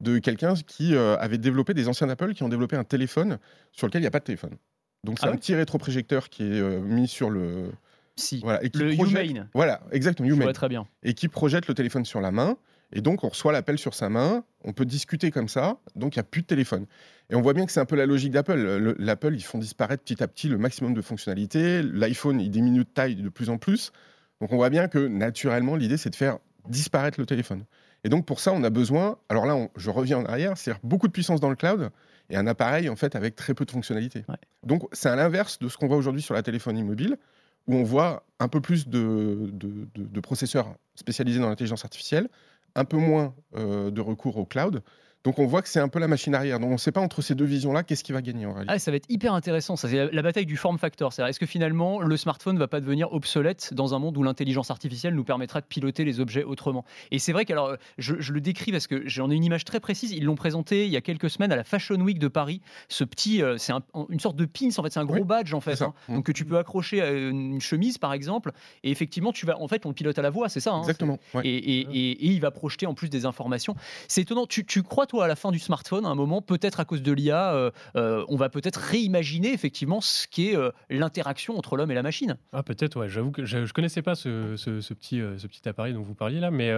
de 0.00 0.18
quelqu'un 0.18 0.54
qui 0.54 0.94
euh, 0.94 1.16
avait 1.18 1.38
développé 1.38 1.74
des 1.74 1.88
anciens 1.88 2.06
d'Apple 2.06 2.34
qui 2.34 2.42
ont 2.42 2.48
développé 2.48 2.76
un 2.76 2.84
téléphone 2.84 3.38
sur 3.72 3.86
lequel 3.86 4.00
il 4.00 4.04
n'y 4.04 4.08
a 4.08 4.12
pas 4.12 4.20
de 4.20 4.24
téléphone. 4.24 4.56
Donc 5.04 5.18
c'est 5.18 5.26
Ah 5.26 5.28
un 5.28 5.32
ouais 5.32 5.38
petit 5.38 5.54
rétroprojecteur 5.54 6.28
qui 6.28 6.42
est 6.44 6.60
euh, 6.60 6.80
mis 6.80 7.08
sur 7.08 7.30
le 7.30 7.70
Si. 8.16 8.40
voilà 8.40 8.62
et 8.64 8.70
qui 8.70 8.78
Le 8.78 8.94
projette- 8.94 9.30
Humane. 9.30 9.48
Voilà, 9.54 9.80
exactement 9.92 10.28
vois 10.34 10.52
très 10.52 10.68
bien. 10.68 10.86
et 11.02 11.14
qui 11.14 11.28
projette 11.28 11.68
le 11.68 11.74
téléphone 11.74 12.04
sur 12.04 12.20
la 12.20 12.30
main. 12.30 12.56
Et 12.90 13.02
donc, 13.02 13.22
on 13.22 13.28
reçoit 13.28 13.52
l'appel 13.52 13.76
sur 13.78 13.92
sa 13.92 14.08
main, 14.08 14.44
on 14.64 14.72
peut 14.72 14.86
discuter 14.86 15.30
comme 15.30 15.48
ça, 15.48 15.76
donc 15.94 16.16
il 16.16 16.18
n'y 16.18 16.22
a 16.22 16.24
plus 16.24 16.40
de 16.40 16.46
téléphone. 16.46 16.86
Et 17.28 17.34
on 17.34 17.42
voit 17.42 17.52
bien 17.52 17.66
que 17.66 17.70
c'est 17.72 17.80
un 17.80 17.84
peu 17.84 17.96
la 17.96 18.06
logique 18.06 18.30
d'Apple. 18.32 18.54
Le- 18.54 18.96
L'Apple, 18.98 19.34
ils 19.34 19.42
font 19.44 19.58
disparaître 19.58 20.02
petit 20.02 20.22
à 20.22 20.26
petit 20.26 20.48
le 20.48 20.56
maximum 20.56 20.94
de 20.94 21.02
fonctionnalités. 21.02 21.82
L'iPhone, 21.82 22.40
il 22.40 22.50
diminue 22.50 22.84
de 22.84 22.88
taille 22.88 23.16
de 23.16 23.28
plus 23.28 23.50
en 23.50 23.58
plus. 23.58 23.92
Donc 24.40 24.52
on 24.52 24.56
voit 24.56 24.70
bien 24.70 24.88
que 24.88 25.06
naturellement, 25.06 25.76
l'idée, 25.76 25.98
c'est 25.98 26.08
de 26.08 26.16
faire 26.16 26.38
disparaître 26.66 27.20
le 27.20 27.26
téléphone. 27.26 27.64
Et 28.08 28.10
donc 28.10 28.24
pour 28.24 28.40
ça, 28.40 28.54
on 28.54 28.64
a 28.64 28.70
besoin, 28.70 29.18
alors 29.28 29.44
là, 29.44 29.54
on- 29.54 29.68
je 29.76 29.90
reviens 29.90 30.16
en 30.16 30.24
arrière, 30.24 30.56
c'est-à-dire 30.56 30.80
beaucoup 30.82 31.08
de 31.08 31.12
puissance 31.12 31.40
dans 31.40 31.50
le 31.50 31.56
cloud 31.56 31.90
et 32.30 32.36
un 32.38 32.46
appareil 32.46 32.88
en 32.88 32.96
fait 32.96 33.14
avec 33.14 33.36
très 33.36 33.52
peu 33.52 33.66
de 33.66 33.70
fonctionnalités. 33.70 34.24
Ouais. 34.30 34.36
Donc 34.62 34.84
c'est 34.92 35.10
à 35.10 35.14
l'inverse 35.16 35.58
de 35.58 35.68
ce 35.68 35.76
qu'on 35.76 35.88
voit 35.88 35.98
aujourd'hui 35.98 36.22
sur 36.22 36.32
la 36.32 36.42
téléphonie 36.42 36.82
mobile, 36.82 37.18
où 37.66 37.74
on 37.74 37.82
voit 37.82 38.24
un 38.40 38.48
peu 38.48 38.62
plus 38.62 38.88
de, 38.88 39.50
de- 39.52 39.86
de- 39.94 40.06
de 40.06 40.20
processeurs 40.20 40.74
spécialisés 40.94 41.38
dans 41.38 41.50
l'intelligence 41.50 41.84
artificielle, 41.84 42.30
un 42.74 42.86
peu 42.86 42.96
moins 42.96 43.34
euh, 43.56 43.90
de 43.90 44.00
recours 44.00 44.38
au 44.38 44.46
cloud. 44.46 44.82
Donc 45.24 45.38
on 45.40 45.46
voit 45.46 45.62
que 45.62 45.68
c'est 45.68 45.80
un 45.80 45.88
peu 45.88 45.98
la 45.98 46.06
machine 46.08 46.34
arrière. 46.34 46.60
Donc 46.60 46.70
on 46.70 46.74
ne 46.74 46.78
sait 46.78 46.92
pas 46.92 47.00
entre 47.00 47.22
ces 47.22 47.34
deux 47.34 47.44
visions-là 47.44 47.82
qu'est-ce 47.82 48.04
qui 48.04 48.12
va 48.12 48.22
gagner 48.22 48.46
en 48.46 48.52
réalité. 48.52 48.72
Ah, 48.74 48.78
ça 48.78 48.90
va 48.90 48.96
être 48.96 49.06
hyper 49.08 49.34
intéressant. 49.34 49.76
Ça, 49.76 49.88
c'est 49.88 50.12
la, 50.12 50.22
bataille 50.22 50.46
du 50.46 50.56
form 50.56 50.78
factor. 50.78 51.12
C'est-à-dire, 51.12 51.30
Est-ce 51.30 51.40
que 51.40 51.46
finalement 51.46 52.00
le 52.00 52.16
smartphone 52.16 52.56
va 52.58 52.68
pas 52.68 52.80
devenir 52.80 53.12
obsolète 53.12 53.74
dans 53.74 53.94
un 53.94 53.98
monde 53.98 54.16
où 54.16 54.22
l'intelligence 54.22 54.70
artificielle 54.70 55.14
nous 55.14 55.24
permettra 55.24 55.60
de 55.60 55.66
piloter 55.66 56.04
les 56.04 56.20
objets 56.20 56.44
autrement? 56.44 56.84
Et 57.10 57.18
c'est 57.18 57.32
vrai 57.32 57.44
que 57.44 57.52
alors, 57.52 57.74
je, 57.98 58.14
je 58.20 58.32
le 58.32 58.40
décris 58.40 58.70
parce 58.70 58.86
que 58.86 59.02
j'en 59.08 59.30
ai 59.30 59.34
une 59.34 59.44
image 59.44 59.64
très 59.64 59.80
précise. 59.80 60.12
Ils 60.12 60.24
l'ont 60.24 60.36
présenté 60.36 60.86
il 60.86 60.92
y 60.92 60.96
a 60.96 61.00
quelques 61.00 61.30
semaines 61.30 61.50
à 61.52 61.56
la 61.56 61.64
Fashion 61.64 61.96
Week 61.96 62.18
de 62.20 62.28
Paris. 62.28 62.60
Ce 62.88 63.02
petit, 63.04 63.42
euh, 63.42 63.58
c'est 63.58 63.72
un- 63.72 63.82
une 64.10 64.20
sorte 64.20 64.36
de 64.36 64.44
pin. 64.44 64.68
En 64.76 64.82
fait, 64.82 64.92
c'est 64.92 65.00
un 65.00 65.04
gros 65.04 65.16
Oui, 65.16 65.24
badge 65.24 65.52
en 65.52 65.60
fait. 65.60 65.82
hein. 65.82 65.94
Mm. 66.08 66.14
Donc 66.14 66.26
que 66.26 66.32
tu 66.32 66.44
peux 66.44 66.58
accrocher 66.58 67.02
à 67.02 67.10
une 67.10 67.60
chemise 67.60 67.98
par 67.98 68.12
exemple. 68.12 68.52
Et 68.84 68.90
effectivement, 68.92 69.32
tu 69.32 69.46
vas, 69.46 69.60
en 69.60 69.66
fait, 69.68 69.84
on 69.84 69.88
le 69.88 69.94
pilote 69.94 70.18
à 70.18 70.22
la 70.22 70.30
voix. 70.30 70.48
C'est 70.48 70.60
ça. 70.60 70.72
hein. 70.74 70.80
Exactement. 70.80 71.18
ouais. 71.34 71.42
Et, 71.44 71.56
et- 71.56 71.80
et- 71.80 72.10
et 72.12 72.26
il 72.26 72.40
va 72.40 72.50
projeter 72.52 72.86
en 72.86 72.94
plus 72.94 73.08
des 73.10 73.26
informations. 73.26 73.74
C'est 74.06 74.20
étonnant. 74.22 74.46
Tu, 74.46 74.64
tu 74.64 74.82
crois, 74.82 75.06
toi, 75.08 75.24
à 75.24 75.28
la 75.28 75.34
fin 75.34 75.50
du 75.50 75.58
smartphone, 75.58 76.06
à 76.06 76.08
un 76.08 76.14
moment, 76.14 76.40
peut-être 76.40 76.78
à 76.78 76.84
cause 76.84 77.02
de 77.02 77.10
l'IA, 77.10 77.52
euh, 77.54 77.70
euh, 77.96 78.24
on 78.28 78.36
va 78.36 78.48
peut-être 78.48 78.76
réimaginer 78.76 79.52
effectivement 79.52 80.00
ce 80.00 80.28
qu'est 80.28 80.56
euh, 80.56 80.70
l'interaction 80.90 81.58
entre 81.58 81.76
l'homme 81.76 81.90
et 81.90 81.94
la 81.94 82.02
machine 82.02 82.36
Ah 82.52 82.62
peut-être, 82.62 82.96
ouais. 83.00 83.08
J'avoue 83.08 83.32
que 83.32 83.44
je, 83.44 83.64
je 83.64 83.72
connaissais 83.72 84.02
pas 84.02 84.14
euh, 84.26 84.56
ce 84.56 84.94
petit 84.94 85.68
appareil 85.68 85.94
dont 85.94 86.02
vous 86.02 86.14
parliez 86.14 86.40
là, 86.40 86.50
mais 86.50 86.72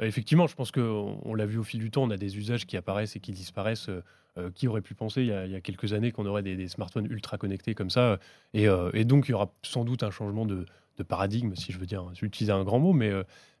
effectivement, 0.00 0.46
je 0.46 0.54
pense 0.54 0.70
qu'on 0.70 1.20
on, 1.22 1.34
l'a 1.34 1.46
vu 1.46 1.58
au 1.58 1.64
fil 1.64 1.80
du 1.80 1.90
temps, 1.90 2.04
on 2.04 2.10
a 2.10 2.16
des 2.16 2.38
usages 2.38 2.66
qui 2.66 2.76
apparaissent 2.76 3.16
et 3.16 3.20
qui 3.20 3.32
disparaissent. 3.32 3.90
qui 4.54 4.68
aurait 4.68 4.82
pu 4.82 4.94
penser 4.94 5.22
il 5.22 5.28
y 5.28 5.56
a, 5.56 5.60
quelques 5.60 5.92
années 5.92 6.12
qu'on 6.12 6.26
aurait 6.26 6.42
des, 6.42 6.68
smartphones 6.68 7.06
ultra 7.10 7.38
connectés 7.38 7.74
comme 7.74 7.90
ça 7.90 8.18
et, 8.54 8.66
donc 9.04 9.28
il 9.28 9.32
y 9.32 9.34
aura 9.34 9.52
sans 9.62 9.84
doute 9.84 10.02
un 10.02 10.10
changement 10.10 10.46
de, 10.46 10.66
de 10.98 11.02
paradigme, 11.02 11.54
si 11.54 11.72
je 11.72 11.78
veux 11.78 11.86
dire, 11.86 12.04
utiliser 12.22 12.52
un 12.52 12.64
grand 12.64 12.78
mot, 12.78 12.92
mais, 12.92 13.12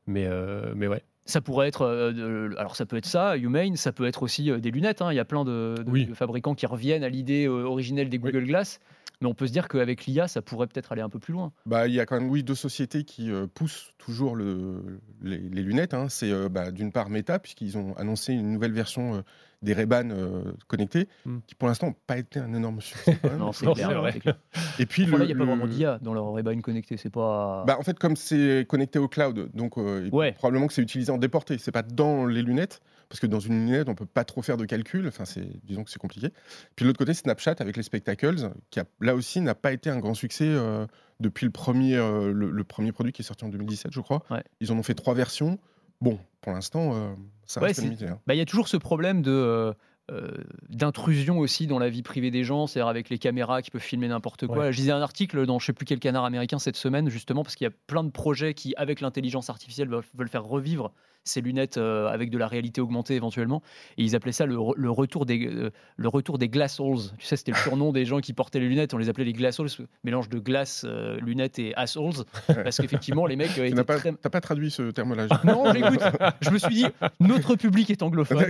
mais, 0.06 0.28
mais 0.74 0.86
ouais. 0.86 1.02
Ça 1.26 1.40
pourrait 1.40 1.68
être, 1.68 1.82
euh, 1.82 2.50
alors 2.56 2.76
ça 2.76 2.86
peut 2.86 2.96
être 2.96 3.06
ça, 3.06 3.36
Humane, 3.36 3.76
ça 3.76 3.92
peut 3.92 4.06
être 4.06 4.22
aussi 4.22 4.50
euh, 4.50 4.58
des 4.58 4.70
lunettes. 4.70 5.02
hein. 5.02 5.12
Il 5.12 5.16
y 5.16 5.20
a 5.20 5.24
plein 5.24 5.44
de, 5.44 5.74
de- 5.84 5.90
Oui. 5.90 6.06
de 6.06 6.14
fabricants 6.14 6.54
qui 6.54 6.66
reviennent 6.66 7.02
à 7.04 7.08
l'idée 7.08 7.46
euh, 7.46 7.64
originelle 7.64 8.08
des 8.08 8.18
Google 8.18 8.44
Glass. 8.44 8.78
Mais 9.22 9.26
on 9.28 9.34
peut 9.34 9.46
se 9.46 9.52
dire 9.52 9.66
qu'avec 9.66 10.04
l'IA, 10.06 10.28
ça 10.28 10.42
pourrait 10.42 10.66
peut-être 10.66 10.92
aller 10.92 11.00
un 11.00 11.08
peu 11.08 11.18
plus 11.18 11.32
loin. 11.32 11.50
Bah, 11.64 11.88
il 11.88 11.94
y 11.94 12.00
a 12.00 12.04
quand 12.06 12.20
même 12.20 12.28
oui 12.28 12.42
deux 12.44 12.54
sociétés 12.54 13.02
qui 13.04 13.30
poussent 13.54 13.92
toujours 14.06 14.36
le- 14.36 15.00
les, 15.22 15.38
les 15.38 15.62
lunettes. 15.62 15.92
hein. 15.94 16.06
C'est 16.08 16.30
euh, 16.30 16.48
bah, 16.48 16.70
d'une 16.70 16.92
part 16.92 17.10
Meta 17.10 17.38
puisqu'ils 17.38 17.76
ont 17.76 17.92
annoncé 17.96 18.32
une 18.32 18.52
nouvelle 18.52 18.72
version 18.72 19.16
euh, 19.16 19.20
des 19.62 19.72
Ray-Ban 19.72 20.10
euh, 20.10 20.42
connectés 20.68 21.08
Hmm. 21.24 21.38
qui 21.46 21.54
pour 21.56 21.66
l'instant 21.66 21.88
n'ont 21.88 21.94
pas 22.06 22.18
été 22.18 22.38
un 22.38 22.54
énorme 22.54 22.80
succès. 22.80 23.18
Non, 23.38 23.52
c'est 23.52 23.66
clair. 23.72 23.88
clair. 24.20 24.38
Et 24.78 24.86
puis 24.86 25.02
Enfin, 25.04 25.12
le, 25.12 25.18
là, 25.18 25.24
il 25.24 25.26
n'y 25.28 25.32
a 25.34 25.36
pas 25.36 25.44
vraiment 25.44 25.66
d'IA 25.66 25.98
dans 26.00 26.14
leur 26.14 26.32
Ray-Ban 26.32 26.60
connecté. 26.60 26.96
C'est 26.96 27.10
pas. 27.10 27.64
Bah, 27.66 27.76
en 27.78 27.82
fait, 27.82 27.98
comme 27.98 28.16
c'est 28.16 28.64
connecté 28.68 28.98
au 28.98 29.08
cloud, 29.08 29.50
donc 29.54 29.76
euh, 29.78 30.08
Ouais. 30.12 30.32
probablement 30.32 30.68
que 30.68 30.72
c'est 30.72 30.82
utilisé 30.82 31.10
en 31.10 31.18
déporté. 31.18 31.58
C'est 31.58 31.72
pas 31.72 31.82
dans 31.82 32.26
les 32.26 32.42
lunettes, 32.42 32.80
parce 33.08 33.18
que 33.18 33.26
dans 33.26 33.40
une 33.40 33.66
lunette, 33.66 33.88
on 33.88 33.94
peut 33.94 34.06
pas 34.06 34.24
trop 34.24 34.42
faire 34.42 34.56
de 34.56 34.66
calcul. 34.66 35.08
Enfin, 35.08 35.24
c'est, 35.24 35.48
disons 35.64 35.82
que 35.84 35.90
c'est 35.90 35.98
compliqué. 35.98 36.28
Puis 36.76 36.84
de 36.84 36.88
l'autre 36.88 36.98
côté, 36.98 37.12
Snapchat 37.14 37.56
avec 37.58 37.76
les 37.76 37.82
spectacles, 37.82 38.50
qui 38.70 38.78
a, 38.78 38.84
là 39.00 39.14
aussi 39.16 39.40
n'a 39.40 39.54
pas 39.56 39.72
été 39.72 39.90
un 39.90 39.98
grand 39.98 40.14
succès 40.14 40.46
euh, 40.46 40.86
depuis 41.20 41.44
le 41.46 41.52
premier, 41.52 41.96
euh, 41.96 42.32
le, 42.32 42.50
le 42.50 42.64
premier 42.64 42.92
produit 42.92 43.12
qui 43.12 43.22
est 43.22 43.24
sorti 43.24 43.44
en 43.44 43.48
2017, 43.48 43.92
je 43.92 44.00
crois. 44.00 44.22
Ouais. 44.30 44.42
Ils 44.60 44.70
en 44.72 44.78
ont 44.78 44.82
fait 44.82 44.94
trois 44.94 45.14
versions. 45.14 45.58
Bon, 46.00 46.18
pour 46.42 46.52
l'instant, 46.52 46.92
euh, 46.94 47.14
ça 47.46 47.60
Ouais, 47.60 47.68
reste 47.68 47.80
c'est- 47.80 47.86
limité. 47.86 48.06
hein. 48.08 48.18
Bah, 48.26 48.34
il 48.34 48.38
y 48.38 48.42
a 48.42 48.44
toujours 48.44 48.68
ce 48.68 48.76
problème 48.76 49.22
de 49.22 49.74
euh, 50.10 50.30
d'intrusion 50.68 51.38
aussi 51.38 51.66
dans 51.66 51.78
la 51.78 51.88
vie 51.88 52.02
privée 52.02 52.30
des 52.30 52.44
gens, 52.44 52.66
c'est-à-dire 52.66 52.88
avec 52.88 53.08
les 53.10 53.18
caméras 53.18 53.62
qui 53.62 53.70
peuvent 53.70 53.80
filmer 53.80 54.08
n'importe 54.08 54.46
quoi. 54.46 54.58
Ouais. 54.58 54.72
Je 54.72 54.78
lisais 54.78 54.92
un 54.92 55.00
article 55.00 55.46
dans 55.46 55.58
je 55.58 55.66
sais 55.66 55.72
plus 55.72 55.84
quel 55.84 55.98
canard 55.98 56.24
américain 56.24 56.58
cette 56.58 56.76
semaine 56.76 57.08
justement 57.08 57.42
parce 57.42 57.56
qu'il 57.56 57.64
y 57.64 57.68
a 57.68 57.74
plein 57.86 58.04
de 58.04 58.10
projets 58.10 58.54
qui, 58.54 58.74
avec 58.76 59.00
l'intelligence 59.00 59.50
artificielle, 59.50 59.88
veulent, 59.88 60.04
veulent 60.14 60.28
faire 60.28 60.44
revivre 60.44 60.92
ces 61.26 61.40
lunettes 61.40 61.76
euh, 61.76 62.08
avec 62.08 62.30
de 62.30 62.38
la 62.38 62.46
réalité 62.46 62.80
augmentée 62.80 63.14
éventuellement. 63.14 63.62
Et 63.98 64.04
ils 64.04 64.16
appelaient 64.16 64.32
ça 64.32 64.46
le, 64.46 64.56
re- 64.56 64.74
le 64.76 64.90
retour 64.90 65.26
des 65.26 65.46
euh, 65.46 65.70
le 65.96 66.08
retour 66.08 66.38
des 66.38 66.48
glass 66.48 66.80
holes. 66.80 66.98
Tu 67.18 67.26
sais, 67.26 67.36
c'était 67.36 67.52
le 67.52 67.58
surnom 67.58 67.92
des 67.92 68.04
gens 68.04 68.20
qui 68.20 68.32
portaient 68.32 68.60
les 68.60 68.68
lunettes. 68.68 68.94
On 68.94 68.98
les 68.98 69.08
appelait 69.08 69.24
les 69.24 69.32
glass 69.32 69.60
holes, 69.60 69.68
mélange 70.04 70.28
de 70.28 70.38
glace, 70.38 70.84
euh, 70.88 71.18
lunettes 71.20 71.58
et 71.58 71.74
ass 71.76 71.96
holes, 71.96 72.24
parce 72.46 72.78
qu'effectivement 72.78 73.26
les 73.26 73.36
mecs 73.36 73.56
n'as 73.58 73.84
pas, 73.84 73.96
très 73.98 74.12
t'as 74.12 74.30
pas 74.30 74.40
traduit 74.40 74.70
ce 74.70 74.90
terme-là. 74.90 75.26
non, 75.44 75.72
j'écoute. 75.72 76.00
Je 76.40 76.50
me 76.50 76.58
suis 76.58 76.74
dit, 76.74 76.86
notre 77.20 77.56
public 77.56 77.90
est 77.90 78.02
anglophone. 78.02 78.44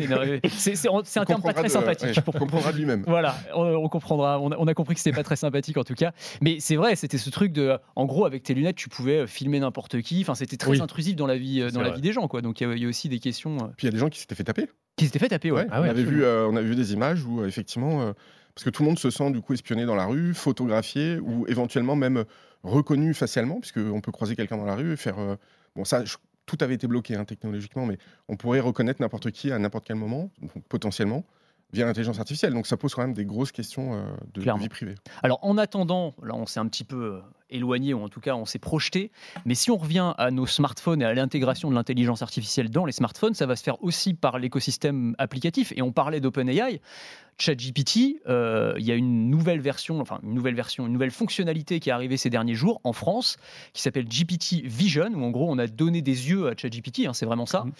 C'est 0.50 0.88
un 1.18 1.24
terme 1.24 1.42
pas 1.42 1.52
très 1.52 1.68
sympathique. 1.68 2.18
On 2.26 2.32
comprendra 2.32 2.72
de 2.72 2.78
lui-même. 2.78 3.04
Voilà, 3.06 3.34
on, 3.54 3.62
on 3.62 3.88
comprendra. 3.88 4.38
On 4.40 4.50
a, 4.52 4.56
on 4.58 4.66
a 4.66 4.74
compris 4.74 4.94
que 4.94 5.00
c'était 5.00 5.16
pas 5.16 5.22
très 5.22 5.36
sympathique 5.36 5.76
en 5.76 5.84
tout 5.84 5.94
cas. 5.94 6.12
Mais 6.42 6.58
c'est 6.60 6.76
vrai, 6.76 6.96
c'était 6.96 7.18
ce 7.18 7.30
truc 7.30 7.52
de, 7.52 7.76
en 7.94 8.04
gros, 8.04 8.26
avec 8.26 8.42
tes 8.42 8.54
lunettes, 8.54 8.76
tu 8.76 8.88
pouvais 8.88 9.26
filmer 9.26 9.60
n'importe 9.60 10.00
qui. 10.02 10.20
Enfin, 10.20 10.34
c'était 10.34 10.56
très 10.56 10.72
Oui. 10.72 10.80
intrusif 10.82 11.16
dans 11.16 11.26
la 11.26 11.36
vie, 11.36 11.60
dans 11.72 11.80
la 11.80 11.88
vrai. 11.88 11.96
vie 11.96 12.02
des 12.02 12.12
gens, 12.12 12.28
quoi. 12.28 12.42
Donc 12.42 12.62
il 12.74 12.82
y, 12.82 12.84
a- 12.86 12.88
aussi 12.88 13.08
des 13.08 13.18
questions 13.18 13.56
euh, 13.58 13.66
Puis 13.76 13.86
il 13.86 13.86
y 13.86 13.88
a 13.88 13.92
des 13.92 13.98
gens 13.98 14.08
qui 14.08 14.18
s'étaient 14.18 14.34
fait 14.34 14.44
taper. 14.44 14.68
qui 14.96 15.04
s'étaient 15.06 15.18
fait 15.18 15.28
taper. 15.28 15.50
Ouais. 15.52 15.62
Ouais, 15.62 15.68
Ah 15.70 15.80
ouais, 15.82 15.88
on, 15.88 15.90
avait 15.90 16.02
vu, 16.04 16.24
euh, 16.24 16.46
on 16.48 16.56
avait 16.56 16.66
vu 16.68 16.74
des 16.76 16.92
images 16.92 17.24
où 17.24 17.40
euh, 17.42 17.46
effectivement, 17.46 18.02
euh, 18.02 18.12
parce 18.54 18.64
que 18.64 18.70
tout 18.70 18.82
le 18.82 18.88
monde 18.88 18.98
se 18.98 19.10
sent 19.10 19.30
du 19.30 19.40
coup 19.40 19.52
espionné 19.52 19.84
dans 19.84 19.94
la 19.96 20.06
rue, 20.06 20.32
photographié 20.34 21.18
ou 21.18 21.46
éventuellement 21.48 21.96
même 21.96 22.24
reconnu 22.62 23.12
facialement, 23.14 23.60
puisqu'on 23.60 24.00
peut 24.00 24.12
croiser 24.12 24.34
quelqu'un 24.36 24.56
dans 24.56 24.64
la 24.64 24.74
rue 24.74 24.92
et 24.92 24.96
faire. 24.96 25.16
bon, 25.76 25.84
ça, 25.84 26.04
je- 26.04 26.16
tout 26.46 26.56
avait 26.60 26.74
été 26.74 26.86
bloqué 26.86 27.16
hein, 27.16 27.24
technologiquement, 27.24 27.86
mais 27.86 27.98
on 28.28 28.36
pourrait 28.36 28.60
reconnaître 28.60 29.00
n'importe 29.02 29.30
qui 29.32 29.50
à 29.50 29.58
n'importe 29.58 29.84
quel 29.86 29.96
moment, 29.96 30.30
donc, 30.40 30.52
potentiellement, 30.68 31.24
via 31.72 31.84
l'intelligence 31.84 32.18
artificielle. 32.18 32.52
Donc 32.54 32.66
ça 32.66 32.76
pose 32.76 32.94
quand 32.94 33.02
même 33.02 33.14
des 33.14 33.24
grosses 33.24 33.52
questions 33.52 33.94
euh, 33.94 34.04
de 34.34 34.42
Clairement. 34.42 34.62
vie 34.62 34.68
privée. 34.68 34.94
Alors 35.22 35.38
en 35.42 35.58
attendant, 35.58 36.14
là 36.22 36.34
on 36.34 36.46
s'est 36.46 36.60
un 36.60 36.66
petit 36.68 36.84
peu 36.84 36.96
euh, 37.14 37.20
éloigné 37.50 37.92
ou 37.94 38.02
en 38.02 38.08
tout 38.08 38.20
cas 38.20 38.34
on 38.34 38.44
s'est 38.44 38.58
projeté, 38.58 39.10
mais 39.44 39.54
si 39.54 39.70
on 39.70 39.76
revient 39.76 40.14
à 40.18 40.30
nos 40.30 40.46
smartphones 40.46 41.02
et 41.02 41.04
à 41.04 41.12
l'intégration 41.14 41.68
de 41.70 41.74
l'intelligence 41.74 42.22
artificielle 42.22 42.70
dans 42.70 42.84
les 42.84 42.92
smartphones, 42.92 43.34
ça 43.34 43.46
va 43.46 43.56
se 43.56 43.62
faire 43.62 43.82
aussi 43.82 44.14
par 44.14 44.38
l'écosystème 44.38 45.14
applicatif 45.18 45.72
et 45.76 45.82
on 45.82 45.92
parlait 45.92 46.20
d'OpenAI. 46.20 46.80
ChatGPT, 47.38 48.22
euh, 48.28 48.72
il 48.78 48.84
y 48.86 48.90
a 48.90 48.94
une 48.94 49.28
nouvelle 49.28 49.60
version, 49.60 50.00
enfin 50.00 50.20
une 50.22 50.32
nouvelle 50.32 50.54
version, 50.54 50.86
une 50.86 50.92
nouvelle 50.94 51.10
fonctionnalité 51.10 51.80
qui 51.80 51.90
est 51.90 51.92
arrivée 51.92 52.16
ces 52.16 52.30
derniers 52.30 52.54
jours 52.54 52.80
en 52.82 52.94
France, 52.94 53.36
qui 53.74 53.82
s'appelle 53.82 54.06
GPT 54.08 54.62
Vision, 54.64 55.10
où 55.14 55.22
en 55.22 55.30
gros 55.30 55.50
on 55.50 55.58
a 55.58 55.66
donné 55.66 56.00
des 56.00 56.30
yeux 56.30 56.48
à 56.48 56.56
ChatGPT, 56.56 57.00
hein, 57.06 57.12
c'est 57.12 57.26
vraiment 57.26 57.44
ça. 57.44 57.64
Mhm. 57.64 57.72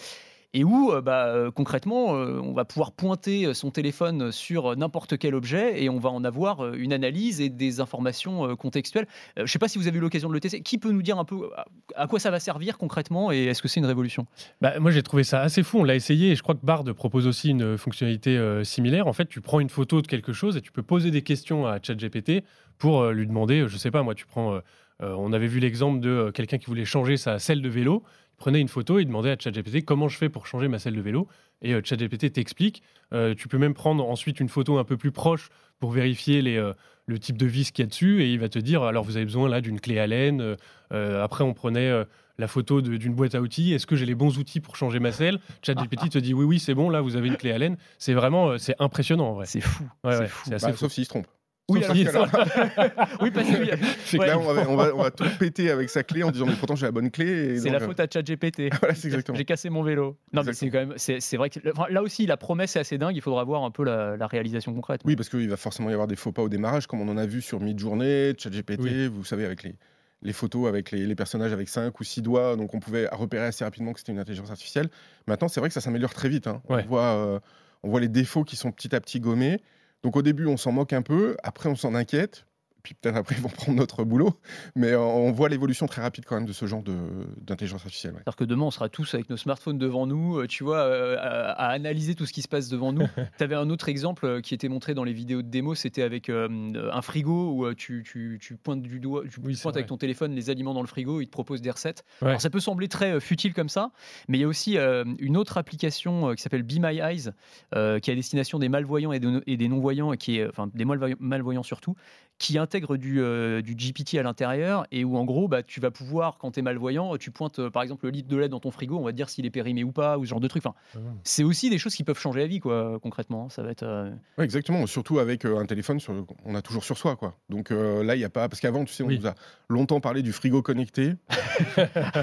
Et 0.57 0.63
où, 0.63 0.91
euh, 0.91 1.01
bah, 1.01 1.27
euh, 1.27 1.51
concrètement, 1.51 2.15
euh, 2.15 2.41
on 2.41 2.51
va 2.53 2.65
pouvoir 2.65 2.91
pointer 2.91 3.53
son 3.53 3.69
téléphone 3.69 4.31
sur 4.31 4.75
n'importe 4.75 5.15
quel 5.19 5.35
objet 5.35 5.83
et 5.83 5.87
on 5.87 5.99
va 5.99 6.09
en 6.09 6.23
avoir 6.23 6.73
une 6.73 6.93
analyse 6.93 7.41
et 7.41 7.49
des 7.49 7.79
informations 7.79 8.55
contextuelles. 8.55 9.05
Je 9.35 9.43
ne 9.43 9.47
sais 9.47 9.59
pas 9.59 9.67
si 9.67 9.77
vous 9.77 9.87
avez 9.87 9.99
eu 9.99 10.01
l'occasion 10.01 10.29
de 10.29 10.33
le 10.33 10.39
tester. 10.39 10.61
Qui 10.61 10.79
peut 10.79 10.91
nous 10.91 11.03
dire 11.03 11.19
un 11.19 11.25
peu 11.25 11.51
à- 11.95 12.07
quoi 12.07 12.19
ça 12.19 12.31
va 12.31 12.39
servir 12.39 12.79
concrètement 12.79 13.31
et 13.31 13.43
est-ce 13.45 13.61
que 13.61 13.67
c'est 13.67 13.79
une 13.79 13.85
révolution? 13.85 14.25
Bah, 14.59 14.79
moi, 14.79 14.89
j'ai 14.89 15.03
trouvé 15.03 15.23
ça 15.23 15.41
assez 15.41 15.61
fou. 15.61 15.77
On 15.77 15.83
l'a 15.83 15.93
essayé 15.93 16.31
et 16.31 16.35
je 16.35 16.41
crois 16.41 16.55
que 16.55 16.65
Bard 16.65 16.83
propose 16.95 17.27
aussi 17.27 17.49
une 17.51 17.77
fonctionnalité 17.77 18.61
similaire. 18.63 19.05
En 19.05 19.13
fait, 19.13 19.29
tu 19.29 19.41
prends 19.41 19.59
une 19.59 19.69
photo 19.69 20.01
de 20.01 20.07
quelque 20.07 20.33
chose 20.33 20.57
et 20.57 20.61
tu 20.61 20.71
peux 20.71 20.81
poser 20.81 21.11
des 21.11 21.21
questions 21.21 21.67
à 21.67 21.77
ChatGPT 21.79 22.43
pour 22.79 23.05
lui 23.11 23.27
demander, 23.27 23.65
je 23.67 23.77
sais 23.77 23.91
pas, 23.91 24.01
moi, 24.01 24.15
tu 24.15 24.25
prends. 24.25 24.59
on 25.01 25.33
avait 25.33 25.45
vu 25.47 25.59
l'exemple 25.59 25.99
de 25.99 26.31
quelqu'un 26.33 26.57
qui 26.57 26.65
voulait 26.65 26.85
changer 26.85 27.15
sa 27.17 27.37
selle 27.37 27.61
de 27.61 27.69
vélo. 27.69 28.01
Prenait 28.37 28.61
une 28.61 28.67
photo 28.67 28.99
et 28.99 29.05
demandait 29.05 29.31
à 29.31 29.37
ChatGPT 29.39 29.83
comment 29.83 30.07
je 30.07 30.17
fais 30.17 30.29
pour 30.29 30.45
changer 30.47 30.67
ma 30.67 30.77
selle 30.79 30.95
de 30.95 31.01
vélo. 31.01 31.27
Et 31.63 31.73
euh, 31.73 31.81
ChatGPT 31.83 32.31
t'explique. 32.31 32.83
Euh, 33.13 33.33
tu 33.35 33.47
peux 33.47 33.57
même 33.57 33.73
prendre 33.73 34.07
ensuite 34.07 34.39
une 34.39 34.49
photo 34.49 34.77
un 34.77 34.83
peu 34.83 34.95
plus 34.95 35.11
proche 35.11 35.49
pour 35.79 35.91
vérifier 35.91 36.41
les, 36.43 36.57
euh, 36.57 36.73
le 37.07 37.17
type 37.19 37.37
de 37.37 37.45
vis 37.47 37.71
qu'il 37.71 37.83
y 37.83 37.87
a 37.87 37.89
dessus 37.89 38.21
et 38.23 38.31
il 38.31 38.39
va 38.39 38.47
te 38.49 38.59
dire 38.59 38.83
alors 38.83 39.03
vous 39.03 39.15
avez 39.17 39.25
besoin 39.25 39.49
là 39.49 39.59
d'une 39.61 39.79
clé 39.79 39.97
Allen. 39.99 40.39
euh, 40.41 40.55
euh, 40.93 41.23
après, 41.23 41.43
on 41.43 41.53
prenait 41.55 41.89
euh, 41.89 42.03
la 42.37 42.47
photo 42.47 42.81
d'une 42.81 43.15
boîte 43.15 43.33
à 43.33 43.41
outils. 43.41 43.73
Est-ce 43.73 43.87
que 43.87 43.95
j'ai 43.95 44.05
les 44.05 44.13
bons 44.13 44.37
outils 44.37 44.59
pour 44.59 44.75
changer 44.75 44.99
ma 44.99 45.11
selle? 45.11 45.39
ChatGPT 45.65 46.09
te 46.11 46.17
dit 46.19 46.35
oui, 46.35 46.45
oui, 46.45 46.59
c'est 46.59 46.75
bon, 46.75 46.89
là, 46.91 47.01
vous 47.01 47.15
avez 47.15 47.27
une 47.29 47.37
clé 47.37 47.51
Allen. 47.51 47.75
C'est 47.97 48.13
vraiment, 48.13 48.57
c'est 48.59 48.75
impressionnant 48.79 49.29
en 49.29 49.33
vrai. 49.33 49.45
C'est 49.47 49.61
fou. 49.61 49.83
Ouais, 50.03 50.13
c'est 50.13 50.19
ouais, 50.19 50.27
fou. 50.27 50.43
c'est 50.49 50.53
assez 50.55 50.65
Bah, 50.67 50.73
fou. 50.73 50.77
sauf 50.79 50.91
s'il 50.91 51.05
se 51.05 51.09
trompe. 51.09 51.27
Oui, 51.69 51.83
alors 51.83 51.95
si- 51.97 52.05
oui, 53.21 53.31
parce 53.31 53.47
que 53.49 53.55
C'est 54.05 54.17
que 54.17 54.21
Ouais. 54.21 54.27
là, 54.27 54.39
on 54.39 54.53
va, 54.53 54.69
on, 54.69 54.75
va, 54.77 54.95
on 54.95 55.01
va 55.03 55.11
tout 55.11 55.25
péter 55.37 55.69
avec 55.69 55.89
sa 55.89 56.01
clé 56.03 56.23
en 56.23 56.31
disant 56.31 56.45
mais 56.45 56.53
pourtant 56.55 56.75
j'ai 56.75 56.85
la 56.85 56.91
bonne 56.91 57.11
clé. 57.11 57.59
c'est 57.59 57.69
la 57.69 57.81
euh, 57.81 57.85
faute 57.85 57.99
à 57.99 58.07
ChatGPT. 58.11 58.69
Voilà. 58.79 58.95
J'ai 59.33 59.45
cassé 59.45 59.69
mon 59.69 59.83
vélo. 59.83 60.17
Non, 60.33 60.43
mais 60.45 60.53
c'est 60.53 60.69
quand 60.69 60.79
même, 60.79 60.93
c'est 60.97 61.35
vrai 61.37 61.49
que 61.49 61.59
enfin, 61.71 61.85
là 61.89 62.01
aussi, 62.01 62.25
la 62.25 62.37
promesse 62.37 62.75
est 62.75 62.79
assez 62.79 62.97
dingue. 62.97 63.15
Il 63.15 63.21
faudra 63.21 63.43
voir 63.43 63.63
un 63.63 63.71
peu 63.71 63.83
la, 63.83 64.15
la 64.17 64.27
réalisation 64.27 64.73
concrète. 64.73 65.01
Oui, 65.05 65.15
parce 65.17 65.27
qu'il 65.29 65.49
va 65.49 65.57
forcément 65.57 65.89
y 65.89 65.93
avoir 65.93 66.07
des 66.07 66.15
faux 66.15 66.31
pas 66.31 66.41
au 66.41 66.49
démarrage, 66.49 66.87
comme 66.87 67.01
on 67.01 67.09
en 67.09 67.17
a 67.17 67.25
vu 67.25 67.41
sur 67.41 67.59
Midjourney, 67.59 68.33
ChatGPT, 68.37 68.79
Oui. 68.81 69.07
vous 69.07 69.25
savez, 69.25 69.43
avec 69.45 69.63
les, 69.63 69.75
les 70.21 70.33
photos 70.33 70.67
avec 70.69 70.91
les, 70.91 71.05
les 71.05 71.15
personnages 71.15 71.51
avec 71.51 71.67
5 71.67 71.99
ou 71.99 72.03
6 72.03 72.21
doigts, 72.21 72.55
donc 72.55 72.73
on 72.73 72.79
pouvait 72.79 73.07
repérer 73.11 73.45
assez 73.45 73.63
rapidement 73.65 73.91
que 73.93 73.99
c'était 73.99 74.13
une 74.13 74.19
intelligence 74.19 74.51
artificielle. 74.51 74.89
Maintenant, 75.27 75.47
c'est 75.49 75.59
vrai 75.59 75.69
que 75.69 75.73
ça 75.73 75.81
s'améliore 75.81 76.13
très 76.13 76.29
vite. 76.29 76.47
hein. 76.47 76.61
Ouais. 76.69 76.83
On, 76.85 76.87
voit, 76.87 77.03
euh, 77.03 77.39
on 77.83 77.89
voit 77.89 77.99
les 77.99 78.07
défauts 78.07 78.43
qui 78.45 78.55
sont 78.55 78.71
petit 78.71 78.95
à 78.95 79.01
petit 79.01 79.19
gommés. 79.19 79.59
Donc 80.03 80.15
au 80.15 80.21
début, 80.23 80.47
on 80.47 80.57
s'en 80.57 80.71
moque 80.71 80.93
un 80.93 81.01
peu, 81.03 81.37
après, 81.43 81.69
on 81.69 81.75
s'en 81.75 81.93
inquiète. 81.95 82.46
Puis 82.87 82.95
peut-être 82.95 83.17
après 83.17 83.35
ils 83.35 83.41
vont 83.41 83.49
prendre 83.63 83.77
notre 83.77 84.05
boulot. 84.05 84.39
Mais 84.75 84.95
on 84.95 85.31
voit 85.33 85.49
l'évolution 85.49 85.87
très 85.87 86.01
rapide 86.01 86.23
quand 86.25 86.35
même 86.35 86.45
de 86.45 86.53
ce 86.53 86.65
genre 86.65 86.81
d'intelligence 86.81 87.81
artificielle. 87.81 88.15
Alors 88.25 88.37
que 88.37 88.45
demain, 88.45 88.63
on 88.63 88.71
sera 88.71 88.87
tous 88.87 89.13
avec 89.13 89.29
nos 89.29 89.35
smartphones 89.35 89.77
devant 89.77 90.07
nous, 90.07 90.45
tu 90.47 90.63
vois, 90.63 90.81
à, 91.19 91.67
analyser 91.67 92.15
tout 92.15 92.25
ce 92.25 92.31
qui 92.31 92.41
se 92.41 92.47
passe 92.47 92.69
devant 92.69 92.93
nous. 92.93 93.05
tu 93.37 93.43
avais 93.43 93.55
un 93.55 93.69
autre 93.69 93.89
exemple 93.89 94.41
qui 94.41 94.53
était 94.53 94.69
montré 94.69 94.93
dans 94.93 95.03
les 95.03 95.11
vidéos 95.11 95.41
de 95.41 95.49
démo, 95.49 95.75
c'était 95.75 96.01
avec 96.01 96.29
un 96.29 97.01
frigo 97.01 97.51
où 97.51 97.73
tu, 97.73 98.03
tu, 98.03 98.39
tu, 98.41 98.55
pointes 98.55 98.81
du 98.81 99.01
doigt, 99.01 99.23
tu 99.29 99.41
pointes 99.41 99.75
avec 99.75 99.87
ton 99.87 99.97
téléphone 99.97 100.33
les 100.33 100.49
aliments 100.49 100.73
dans 100.73 100.81
le 100.81 100.87
frigo, 100.87 101.19
il 101.19 101.25
te 101.25 101.31
propose 101.31 101.61
des 101.61 101.71
recettes. 101.71 102.05
Alors 102.21 102.39
ça 102.39 102.49
peut 102.49 102.61
sembler 102.61 102.87
très 102.87 103.19
futile 103.19 103.53
comme 103.53 103.69
ça, 103.69 103.91
mais 104.29 104.37
il 104.37 104.41
y 104.41 104.45
a 104.45 104.47
aussi 104.47 104.77
une 104.77 105.35
autre 105.35 105.57
application 105.57 106.33
qui 106.35 106.41
s'appelle 106.41 106.63
Be 106.63 106.79
My 106.79 106.99
Eyes, 106.99 107.31
qui 107.71 107.75
est 107.75 108.13
à 108.13 108.15
destination 108.15 108.59
des 108.59 108.69
malvoyants 108.69 109.11
et, 109.11 109.19
et 109.45 109.57
des 109.57 109.67
non-voyants, 109.67 110.11
qui 110.13 110.37
est, 110.37 110.47
enfin 110.47 110.69
des 110.73 110.85
malvoyants 110.85 111.63
surtout, 111.63 111.95
qui 112.39 112.57
intègre 112.57 112.97
du, 112.97 113.19
euh, 113.19 113.61
du 113.61 113.75
GPT 113.75 114.15
à 114.15 114.23
l'intérieur 114.23 114.85
et 114.91 115.03
où 115.03 115.17
en 115.17 115.25
gros 115.25 115.47
bah, 115.47 115.63
tu 115.63 115.79
vas 115.79 115.91
pouvoir 115.91 116.37
quand 116.37 116.51
tu 116.51 116.59
es 116.59 116.61
malvoyant 116.61 117.17
tu 117.17 117.31
pointes 117.31 117.59
euh, 117.59 117.69
par 117.69 117.81
exemple 117.81 118.05
le 118.05 118.11
litre 118.11 118.27
de 118.27 118.37
lait 118.37 118.49
dans 118.49 118.59
ton 118.59 118.71
frigo 118.71 118.97
on 118.97 119.03
va 119.03 119.11
dire 119.11 119.29
s'il 119.29 119.45
est 119.45 119.51
périmé 119.51 119.83
ou 119.83 119.91
pas 119.91 120.17
ou 120.17 120.25
ce 120.25 120.29
genre 120.29 120.39
de 120.39 120.47
truc. 120.47 120.63
Enfin, 120.65 120.75
ah 120.95 120.99
c'est 121.23 121.43
aussi 121.43 121.69
des 121.69 121.77
choses 121.77 121.95
qui 121.95 122.03
peuvent 122.03 122.19
changer 122.19 122.41
la 122.41 122.47
vie 122.47 122.59
quoi 122.59 122.99
concrètement. 123.01 123.49
Ça 123.49 123.63
va 123.63 123.71
être 123.71 123.83
euh, 123.83 124.11
exactement. 124.37 124.85
Surtout 124.85 125.19
avec 125.19 125.45
un 125.45 125.65
téléphone 125.65 125.99
sur, 125.99 126.25
on 126.45 126.55
a 126.55 126.61
toujours 126.61 126.83
sur 126.83 126.97
soi 126.97 127.15
quoi. 127.15 127.35
Donc 127.49 127.71
là 127.71 128.15
il 128.15 128.19
y 128.19 128.25
a 128.25 128.29
pas 128.29 128.47
parce 128.49 128.59
qu'avant 128.59 128.85
tu 128.85 128.93
sais 128.93 129.03
on 129.03 129.07
nous 129.07 129.27
a 129.27 129.33
longtemps 129.69 129.99
parlé 129.99 130.21
du 130.21 130.31
frigo 130.31 130.61
connecté. 130.61 131.13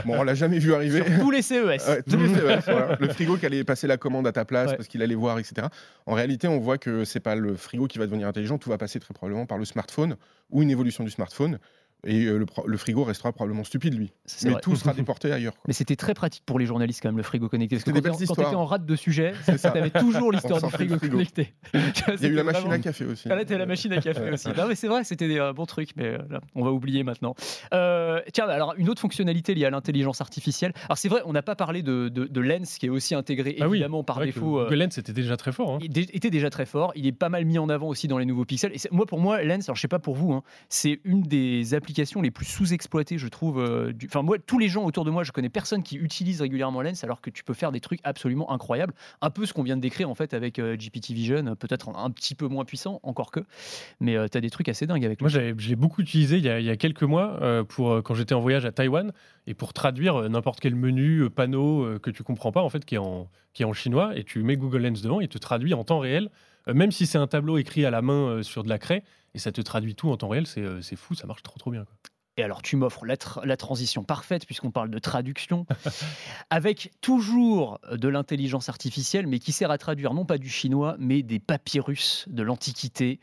Bon 0.05 0.21
on 0.21 0.23
l'a 0.23 0.35
jamais 0.35 0.59
vu 0.59 0.75
arriver. 0.75 1.05
Sur 1.05 1.21
tous 1.21 1.31
les 1.31 1.43
CES, 1.43 2.03
tous 2.09 2.17
les 2.17 2.29
CES 2.35 2.69
le 3.01 3.09
frigo 3.09 3.37
qui 3.37 3.47
allait 3.47 3.65
passer 3.65 3.89
la 3.89 3.97
commande 3.97 4.27
à 4.27 4.33
ta 4.33 4.45
place 4.45 4.73
parce 4.75 4.87
qu'il 4.87 5.03
allait 5.03 5.15
voir 5.15 5.39
etc 5.39 5.67
en 6.07 6.15
réalité 6.15 6.47
on 6.47 6.59
voit 6.59 6.79
que 6.79 7.05
c'est 7.05 7.21
pas 7.21 7.35
le 7.35 7.57
frigo 7.57 7.87
qui 7.87 7.99
va 7.99 8.07
devenir 8.07 8.29
intelligent. 8.29 8.59
Tout 8.59 8.71
va 8.71 8.79
passer 8.79 9.01
très 9.01 9.15
probablement 9.15 9.47
par 9.47 9.59
le 9.59 9.65
smartphone 9.65 10.04
ou 10.51 10.63
une 10.63 10.71
évolution 10.71 11.05
du 11.05 11.11
smartphone 11.11 11.59
et 12.07 12.25
euh, 12.25 12.45
le, 12.67 12.77
frigo 12.77 13.05
restera 13.05 13.33
probablement 13.33 13.65
stupide, 13.65 13.95
lui. 13.95 14.13
Mais 14.45 14.55
tout 14.61 14.77
sera 14.77 14.93
déporté 14.95 15.33
ailleurs. 15.33 15.55
Mais 15.67 15.73
c'était 15.73 15.97
très 15.97 16.15
pratique 16.15 16.43
pour 16.45 16.59
les 16.59 16.67
journalistes, 16.67 17.01
quand 17.03 17.09
même, 17.09 17.17
le 17.17 17.23
frigo 17.23 17.49
connecté. 17.49 17.77
Parce 17.77 17.85
que 17.85 17.91
quand 17.91 18.17
tu 18.17 18.25
étais 18.25 18.55
en 18.55 18.67
rate 18.67 18.85
de 18.85 18.97
sujet, 18.97 19.33
tu 19.47 19.67
avais 19.67 19.91
toujours 19.91 20.33
l'histoire 20.33 20.63
du 20.63 20.71
frigo, 20.71 20.99
connecté. 20.99 21.55
Il 21.75 22.23
y 22.23 22.27
a 22.27 22.29
eu 22.29 22.35
la 22.35 22.45
machine 22.45 22.73
à 22.73 22.79
café 22.79 23.05
aussi. 23.05 23.29
Ah, 23.31 23.35
là, 23.35 23.45
tu 23.45 23.57
la 23.57 23.67
machine 23.67 23.93
à 23.93 24.01
café 24.01 24.31
aussi. 24.31 24.49
Non, 24.49 24.69
mais 24.69 24.75
c'est 24.75 24.89
vrai, 24.89 25.05
c'était 25.05 25.29
des 25.29 25.53
bons 25.55 25.67
trucs, 25.67 25.97
mais 25.97 26.07
euh, 26.07 26.39
on 26.55 26.65
va 26.65 26.71
oublier 26.71 27.03
maintenant. 27.03 27.35
Euh, 27.73 28.21
tiens, 28.33 28.49
alors, 28.49 28.75
une 28.77 28.89
autre 28.89 29.01
fonctionnalité 29.01 29.55
liée 29.55 29.65
à 29.65 29.71
l'intelligence 29.71 30.21
artificielle. 30.21 30.73
Alors, 30.85 30.99
c'est 30.99 31.09
vrai, 31.09 31.23
on 31.25 31.33
n'a 31.33 31.43
pas 31.43 31.57
parlé 31.57 31.83
de, 31.83 32.09
de, 32.09 32.41
Lens, 32.41 32.79
qui 32.79 32.87
est 32.87 32.91
aussi 32.91 33.15
intégré, 33.15 33.57
ah 33.61 33.67
évidemment, 33.67 34.05
par 34.05 34.21
défaut. 34.21 34.67
Que, 34.69 34.75
Lens 34.75 34.99
était 34.99 35.13
déjà 35.13 35.37
très 35.37 35.53
fort. 35.53 35.75
Hein. 35.75 35.79
Il 35.81 35.99
était 35.99 36.31
déjà 36.31 36.51
très 36.51 36.67
fort. 36.67 36.93
Il 36.95 37.07
est 37.07 37.13
pas 37.13 37.29
mal 37.29 37.45
mis 37.45 37.59
en 37.59 37.69
avant 37.69 37.89
aussi 37.89 38.09
dans 38.09 38.19
les 38.19 38.27
nouveaux 38.27 38.45
pixels. 38.45 38.73
Et 38.73 38.79
moi, 38.91 39.07
pour 39.07 39.21
moi, 39.21 39.43
Lens, 39.43 39.69
alors 39.69 39.77
je 39.77 39.81
sais 39.81 39.89
pas 39.89 39.99
pour 39.99 40.15
vous, 40.15 40.33
hein, 40.33 40.43
c'est 40.69 41.01
une 41.05 41.23
des 41.23 41.75
applications 41.75 41.94
les 42.23 42.31
plus 42.31 42.47
sous 42.47 42.73
exploité, 42.73 43.19
je 43.19 43.29
trouve. 43.29 43.61
Euh, 43.61 43.93
enfin, 44.05 44.23
moi, 44.23 44.39
tous 44.39 44.59
les 44.59 44.69
gens 44.69 44.85
autour 44.85 45.05
de 45.05 45.11
moi, 45.11 45.25
je 45.25 45.33
connais 45.33 45.49
personne 45.49 45.83
qui 45.83 45.97
utilise 45.97 46.41
régulièrement 46.41 46.83
Lens, 46.83 47.05
alors 47.05 47.21
que 47.21 47.31
tu 47.31 47.45
peux 47.45 47.55
faire 47.55 47.73
des 47.73 47.81
trucs 47.81 48.01
absolument 48.05 48.51
incroyables. 48.53 48.95
Un 49.21 49.31
peu 49.31 49.47
ce 49.47 49.53
qu'on 49.53 49.63
vient 49.63 49.77
de 49.77 49.81
décrire 49.81 50.11
en 50.11 50.15
fait 50.15 50.35
avec 50.35 50.59
euh, 50.59 50.77
GPT 50.77 51.11
Vision, 51.11 51.57
peut-être 51.57 51.89
un, 51.89 52.11
petit 52.11 52.35
peu 52.35 52.47
moins 52.49 52.65
puissant, 52.65 53.01
encore 53.03 53.31
que. 53.31 53.41
Mais 54.01 54.17
euh, 54.17 54.29
tu 54.29 54.39
as 54.39 54.41
des 54.41 54.51
trucs 54.51 54.69
assez 54.69 54.87
dingues 54.87 55.05
avec 55.05 55.21
Moi, 55.21 55.31
j'ai 55.31 55.77
beaucoup 55.77 56.03
utilisé 56.03 56.39
il 56.39 56.45
y, 56.45 56.49
a, 56.49 56.77
quelques 56.77 57.03
mois 57.03 57.65
pour 57.69 58.03
quand 58.03 58.15
j'étais 58.15 58.35
en 58.35 58.41
voyage 58.41 58.65
à 58.65 58.73
Taïwan 58.73 59.13
et 59.47 59.55
pour 59.55 59.73
traduire 59.73 60.29
n'importe 60.29 60.61
quel 60.61 60.75
menu, 60.75 61.29
panneau 61.31 61.99
que 62.01 62.11
tu 62.11 62.23
comprends 62.23 62.53
pas 62.53 62.63
en 62.63 62.69
fait, 62.69 62.85
qui 62.85 62.97
est 62.97 62.99
en, 62.99 63.29
qui 63.53 63.63
est 63.63 63.67
en 63.67 63.73
chinois, 63.73 64.17
et 64.17 64.25
tu 64.25 64.43
mets 64.43 64.57
Google 64.57 64.83
Lens 64.83 65.03
devant, 65.03 65.21
il 65.21 65.29
te 65.29 65.39
traduit 65.39 65.75
en 65.75 65.85
temps 65.85 66.01
réel, 66.01 66.31
même 66.73 66.93
si 66.93 67.07
c'est 67.07 67.19
un 67.19 67.27
tableau 67.27 67.59
écrit 67.59 67.85
à 67.85 67.91
la 67.91 68.03
main 68.03 68.43
sur 68.43 68.63
de 68.63 68.69
la 68.69 68.79
craie, 68.79 69.03
et 69.35 69.39
ça 69.39 69.53
te 69.53 69.61
traduit 69.61 69.95
tout 69.95 70.11
en 70.11 70.17
temps 70.17 70.29
réel, 70.29 70.47
c'est 70.47 70.97
fou, 70.97 71.15
ça 71.15 71.27
marche 71.27 71.43
trop 71.43 71.59
trop 71.59 71.71
bien. 71.71 71.85
Et 72.37 72.43
alors, 72.43 72.63
tu 72.63 72.77
m'offres 72.77 73.07
la, 73.07 73.57
transition 73.57 74.03
parfaite, 74.03 74.45
puisqu'on 74.45 74.73
parle 74.73 74.91
de 74.91 74.99
traduction, 74.99 75.67
avec 76.51 76.91
toujours 77.01 77.79
de 77.93 78.09
l'intelligence 78.09 78.69
artificielle, 78.69 79.29
mais 79.29 79.39
qui 79.39 79.53
sert 79.53 79.71
à 79.71 79.79
traduire 79.79 80.15
non 80.15 80.25
pas 80.25 80.39
du 80.39 80.49
chinois, 80.49 80.97
mais 80.99 81.23
des 81.23 81.39
papyrus 81.39 82.25
de 82.29 82.43
l'Antiquité. 82.43 83.21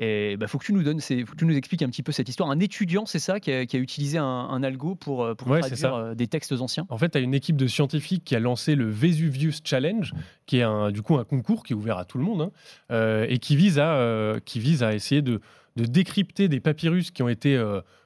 Et 0.00 0.36
bah, 0.36 0.48
faut 0.48 0.58
que 0.58 0.64
tu 0.64 0.72
nous 0.72 0.82
donnes, 0.82 1.00
faut 1.00 1.32
que 1.32 1.36
tu 1.36 1.44
nous 1.44 1.56
expliques 1.56 1.82
un 1.82 1.88
petit 1.88 2.02
peu 2.02 2.10
cette 2.10 2.28
histoire. 2.28 2.50
Un 2.50 2.58
étudiant, 2.58 3.06
c'est 3.06 3.18
ça, 3.20 3.38
qui 3.38 3.52
a, 3.52 3.62
utilisé 3.74 4.18
un, 4.18 4.62
algo 4.64 4.96
pour, 4.96 5.22
euh, 5.22 5.34
pour 5.34 5.48
traduire 5.58 5.94
euh, 5.94 6.14
des 6.14 6.26
textes 6.26 6.52
anciens? 6.52 6.86
En 6.88 6.98
fait, 6.98 7.10
tu 7.10 7.18
as 7.18 7.20
une 7.20 7.34
équipe 7.34 7.56
de 7.56 7.66
scientifiques 7.68 8.24
qui 8.24 8.34
a 8.34 8.40
lancé 8.40 8.74
le 8.74 8.88
Vesuvius 8.88 9.60
Challenge, 9.64 10.12
qui 10.46 10.58
est 10.58 10.62
un, 10.62 10.90
du 10.90 11.02
coup 11.02 11.16
un 11.16 11.24
concours 11.24 11.64
qui 11.64 11.74
est 11.74 11.76
ouvert 11.76 11.98
à 11.98 12.04
tout 12.04 12.18
le 12.18 12.24
monde 12.24 12.42
hein, 12.42 12.50
euh, 12.90 13.26
et 13.28 13.38
qui 13.38 13.54
vise 13.54 13.78
à, 13.78 14.34
qui 14.44 14.58
vise 14.58 14.82
à 14.82 14.94
essayer 14.94 15.22
de, 15.22 15.40
de 15.76 15.84
décrypter 15.84 16.48
des 16.48 16.60
papyrus 16.60 17.10
qui 17.12 17.22
ont 17.22 17.28
été 17.28 17.56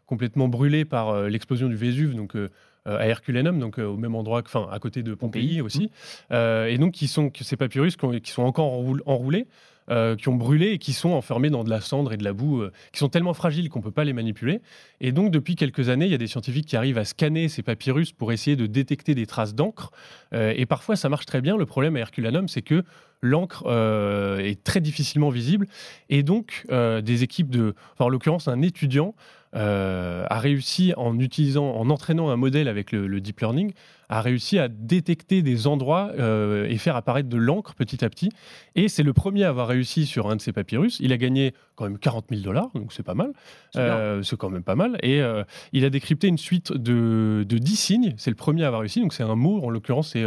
complètement 0.06 0.48
brûlé 0.48 0.84
par 0.84 1.10
euh, 1.10 1.28
l'explosion 1.28 1.68
du 1.68 1.76
Vésuve, 1.76 2.14
donc 2.14 2.36
euh, 2.36 2.48
euh, 2.86 2.98
à 2.98 3.06
Herculanum, 3.06 3.58
donc 3.58 3.78
au 3.78 3.96
même 3.96 4.14
endroit, 4.14 4.42
enfin 4.44 4.68
à 4.70 4.78
côté 4.78 5.02
de 5.02 5.14
Pompéi, 5.14 5.60
aussi, 5.60 5.90
et 6.30 6.78
donc 6.78 6.92
qui 6.92 7.08
sont 7.08 7.30
ces 7.40 7.56
papyrus 7.56 7.96
qui, 7.96 8.30
sont 8.30 8.42
encore 8.42 8.72
enroulés. 9.06 9.46
qui 10.18 10.28
ont 10.28 10.34
brûlé 10.34 10.68
et 10.72 10.78
qui 10.78 10.92
sont 10.92 11.10
enfermés 11.10 11.50
dans 11.50 11.64
de 11.64 11.70
la 11.70 11.80
cendre 11.80 12.12
et 12.12 12.16
de 12.16 12.24
la 12.24 12.32
boue, 12.32 12.64
qui 12.92 12.98
sont 12.98 13.08
tellement 13.08 13.34
fragiles 13.34 13.68
qu'on 13.68 13.78
ne 13.78 13.84
peut 13.84 13.92
pas 13.92 14.04
les 14.04 14.12
manipuler. 14.12 14.60
Et 15.00 15.12
donc, 15.12 15.30
depuis 15.30 15.54
quelques 15.54 15.90
années, 15.90 16.06
il 16.06 16.12
y 16.12 16.14
a 16.14 16.18
des 16.18 16.26
scientifiques 16.26 16.66
qui 16.66 16.76
arrivent 16.76 16.98
à 16.98 17.04
scanner 17.04 17.48
ces 17.48 17.62
papyrus 17.62 18.12
pour 18.12 18.32
essayer 18.32 18.56
de 18.56 18.66
détecter 18.66 19.14
des 19.14 19.26
traces 19.26 19.54
d'encre. 19.54 19.92
et 20.32 20.66
parfois, 20.66 20.96
ça 20.96 21.08
marche 21.08 21.26
très 21.26 21.40
bien. 21.40 21.56
Le 21.56 21.66
problème 21.66 21.94
à 21.96 22.00
Herculanum, 22.00 22.48
c'est 22.48 22.62
que 22.62 22.82
l'encre 23.20 23.64
est 24.40 24.64
très 24.64 24.80
difficilement 24.80 25.30
visible. 25.30 25.68
Et 26.08 26.22
donc, 26.24 26.66
des 26.70 27.22
équipes 27.22 27.50
de, 27.50 27.74
en 28.00 28.08
l'occurrence, 28.08 28.48
un 28.48 28.62
étudiant 28.62 29.14
euh, 29.54 30.24
a 30.30 30.38
réussi 30.38 30.94
en 30.96 31.18
utilisant, 31.18 31.74
en 31.74 31.90
entraînant 31.90 32.30
un 32.30 32.36
modèle 32.36 32.68
avec 32.68 32.90
le, 32.90 33.20
deep 33.20 33.40
learning, 33.40 33.72
a 34.08 34.22
réussi 34.22 34.58
à 34.58 34.68
détecter 34.68 35.42
des 35.42 35.66
endroits 35.66 36.10
euh, 36.18 36.66
et 36.70 36.78
faire 36.78 36.96
apparaître 36.96 37.28
de 37.28 37.36
l'encre 37.36 37.74
petit 37.74 38.02
à 38.02 38.08
petit. 38.08 38.30
Et 38.76 38.88
c'est 38.88 39.02
le 39.02 39.12
premier 39.12 39.44
à 39.44 39.50
avoir 39.50 39.68
réussi 39.68 40.06
sur 40.06 40.30
un 40.30 40.36
de 40.36 40.40
ces 40.40 40.52
papyrus. 40.52 40.98
Il 41.00 41.12
a 41.12 41.18
gagné 41.18 41.52
quand 41.74 41.84
même 41.84 41.98
40 41.98 42.26
000 42.30 42.40
dollars, 42.40 42.70
donc 42.74 42.94
c'est 42.94 43.02
pas 43.02 43.14
mal. 43.14 43.32
Euh, 43.76 44.22
c'est 44.22 44.38
quand 44.38 44.48
même 44.48 44.62
pas 44.62 44.74
mal. 44.74 44.96
Et 45.02 45.20
il 45.72 45.84
a 45.84 45.90
décrypté 45.90 46.28
une 46.28 46.38
suite 46.38 46.72
de, 46.72 47.44
de 47.46 47.58
10 47.58 47.76
signes. 47.76 48.14
C'est 48.16 48.30
le 48.30 48.36
premier 48.36 48.64
à 48.64 48.68
avoir 48.68 48.80
réussi. 48.80 49.00
Donc 49.00 49.12
c'est 49.12 49.22
un 49.22 49.36
mot, 49.36 49.62
en 49.62 49.68
l'occurrence, 49.68 50.12
c'est, 50.12 50.24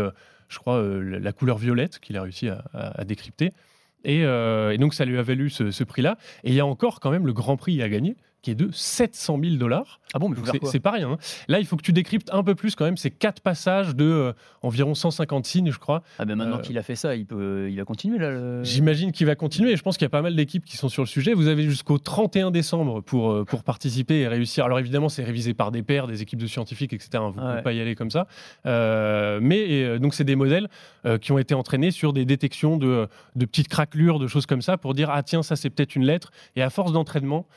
je 0.50 0.60
crois, 0.60 0.84
la 0.84 1.32
couleur 1.32 1.58
violette 1.58 1.98
qu'il 2.00 2.16
a 2.18 2.22
réussi 2.22 2.48
à, 2.50 3.04
décrypter. 3.06 3.52
Et, 4.04 4.24
donc 4.78 4.94
ça 4.94 5.06
lui 5.06 5.18
a 5.18 5.24
valu 5.24 5.50
ce, 5.50 5.72
ce 5.72 5.84
prix-là. 5.84 6.18
Et 6.44 6.50
il 6.50 6.56
y 6.56 6.60
a 6.60 6.66
encore 6.66 7.00
quand 7.00 7.10
même 7.10 7.26
le 7.26 7.34
grand 7.34 7.58
prix 7.58 7.82
à 7.82 7.90
gagner 7.90 8.16
qui 8.46 8.52
est 8.52 8.56
de 8.56 8.70
700 8.72 9.40
000 9.44 9.56
dollars. 9.56 10.00
Ah 10.14 10.20
bon, 10.20 10.30
mais 10.30 10.38
c'est 10.66 10.80
pas 10.80 10.92
rien. 10.92 11.10
Hein. 11.10 11.18
Là, 11.48 11.60
il 11.60 11.66
faut 11.66 11.76
que 11.78 11.82
tu 11.82 11.92
décryptes 11.92 12.30
un 12.32 12.44
peu 12.44 12.54
plus 12.54 12.76
quand 12.76 12.86
même. 12.86 12.96
C'est 12.96 13.10
quatre 13.10 13.42
passages 13.42 13.96
de 13.96 14.06
euh, 14.06 14.34
environ 14.62 14.94
150 14.94 15.48
signes, 15.48 15.72
je 15.72 15.80
crois. 15.80 16.04
Ah 16.20 16.26
ben 16.26 16.36
maintenant 16.36 16.58
euh, 16.58 16.62
qu'il 16.62 16.78
a 16.78 16.84
fait 16.84 16.96
ça, 16.96 17.16
il, 17.16 17.26
peut, 17.26 17.68
il 17.72 17.76
va 17.76 17.86
continuer 17.86 18.20
là. 18.20 18.62
J'imagine 18.62 19.12
qu'il 19.12 19.26
va 19.26 19.34
continuer. 19.34 19.76
Je 19.76 19.82
pense 19.82 19.98
qu'il 19.98 20.06
y 20.06 20.08
a 20.08 20.10
pas 20.10 20.22
mal 20.22 20.36
d'équipes 20.36 20.64
qui 20.64 20.78
sont 20.78 20.90
sur 20.90 21.02
le 21.02 21.08
sujet. 21.08 21.34
Vous 21.34 21.48
avez 21.48 21.64
jusqu'au 21.64 21.98
31 21.98 22.52
décembre 22.52 23.02
pour, 23.02 23.32
euh, 23.32 23.46
pour 23.46 23.64
participer 23.64 24.20
et 24.20 24.28
réussir. 24.28 24.64
Alors 24.64 24.78
évidemment, 24.78 25.10
c'est 25.10 25.24
révisé 25.24 25.56
par 25.56 25.72
des 25.72 25.82
pairs, 25.82 26.06
des 26.06 26.22
équipes 26.22 26.40
de 26.40 26.48
scientifiques, 26.48 26.94
etc. 26.94 27.24
Vous 27.34 27.42
ne 27.42 27.50
pouvez 27.50 27.64
pas 27.64 27.74
y 27.74 27.82
aller 27.82 27.96
comme 27.96 28.12
ça. 28.12 28.28
mais 28.64 29.98
donc, 29.98 30.14
c'est 30.14 30.24
des 30.24 30.36
modèles 30.36 30.70
qui 31.20 31.32
ont 31.32 31.40
été 31.40 31.56
entraînés 31.56 31.90
sur 31.90 32.14
des 32.14 32.26
détections 32.26 32.78
de, 32.78 33.08
de 33.36 33.46
petites 33.46 33.70
craquelures, 33.70 34.20
de 34.20 34.28
choses 34.28 34.46
comme 34.46 34.62
ça, 34.62 34.78
pour 34.78 34.94
dire 34.94 35.10
ah 35.10 35.24
tiens, 35.24 35.42
ça 35.42 35.56
c'est 35.56 35.72
peut-être 35.72 35.96
une 35.96 36.06
lettre. 36.06 36.32
Et 36.56 36.62
à 36.62 36.70
force 36.70 36.92
d'entraînement, 36.92 37.48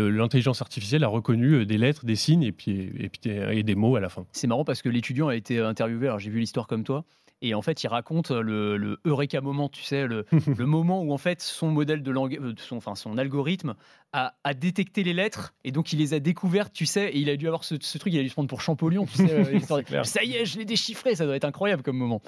l'intelligence 0.00 0.62
artificielle 0.62 1.04
a 1.04 1.08
reconnu 1.08 1.52
euh, 1.54 1.66
des 1.66 1.78
lettres, 1.78 2.04
des 2.04 2.16
signes 2.16 2.42
et 2.42 2.52
puis, 2.52 2.90
et, 2.98 3.08
puis, 3.08 3.30
et 3.30 3.62
des 3.62 3.74
mots 3.74 3.96
à 3.96 4.00
la 4.00 4.08
fin. 4.08 4.26
C'est 4.32 4.46
marrant 4.46 4.64
parce 4.64 4.82
que 4.82 4.88
l'étudiant 4.88 5.28
a 5.28 5.36
été 5.36 5.58
interviewé, 5.58 6.06
alors 6.06 6.18
j'ai 6.18 6.30
vu 6.30 6.40
l'histoire 6.40 6.66
comme 6.66 6.84
toi, 6.84 7.04
et 7.40 7.54
en 7.54 7.62
fait, 7.62 7.84
il 7.84 7.88
raconte 7.88 8.30
le, 8.30 8.76
le 8.76 8.98
eureka 9.04 9.40
moment, 9.40 9.68
tu 9.68 9.82
sais, 9.82 10.06
le, 10.06 10.26
le, 10.56 10.66
moment 10.66 11.02
où 11.02 11.12
en 11.12 11.18
fait 11.18 11.40
son 11.40 11.68
modèle 11.68 12.02
de 12.02 12.10
langue, 12.10 12.38
euh, 12.40 12.54
son, 12.58 12.76
enfin 12.76 12.94
son 12.94 13.16
algorithme 13.16 13.74
a, 14.12 14.34
a, 14.42 14.54
détecté 14.54 15.04
les 15.04 15.12
lettres 15.12 15.54
et 15.64 15.70
donc 15.70 15.92
il 15.92 16.00
les 16.00 16.14
a 16.14 16.20
découvertes, 16.20 16.72
tu 16.72 16.86
sais, 16.86 17.10
et 17.10 17.18
il 17.18 17.30
a 17.30 17.36
dû 17.36 17.46
avoir 17.46 17.62
ce, 17.62 17.74
truc, 17.74 18.12
il 18.12 18.18
a 18.18 18.22
dû 18.22 18.28
se 18.28 18.34
prendre 18.34 18.48
pour 18.48 18.60
Champollion, 18.60 19.06
tu 19.06 19.18
sais, 19.18 19.32
euh, 19.92 20.02
ça 20.02 20.24
y 20.24 20.34
est, 20.34 20.46
je 20.46 20.58
l'ai 20.58 20.64
déchiffré, 20.64 21.14
ça 21.14 21.26
doit 21.26 21.36
être 21.36 21.44
incroyable 21.44 21.82
comme 21.82 21.96
moment. 21.96 22.22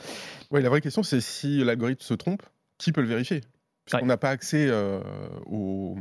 Oui, 0.51 0.63
la 0.63 0.69
vraie 0.69 0.81
question, 0.81 1.03
c'est 1.03 1.21
si 1.21 1.65
l'algorithme 1.65 2.03
se 2.03 2.15
trompe, 2.15 2.43
qui 2.79 2.93
peut 2.93 3.01
le 3.01 3.09
vérifier? 3.09 3.41
On 3.95 4.07
n'a 4.07 4.17
pas 4.17 4.31
accès 4.31 4.67
euh, 4.69 5.01
au, 5.47 5.97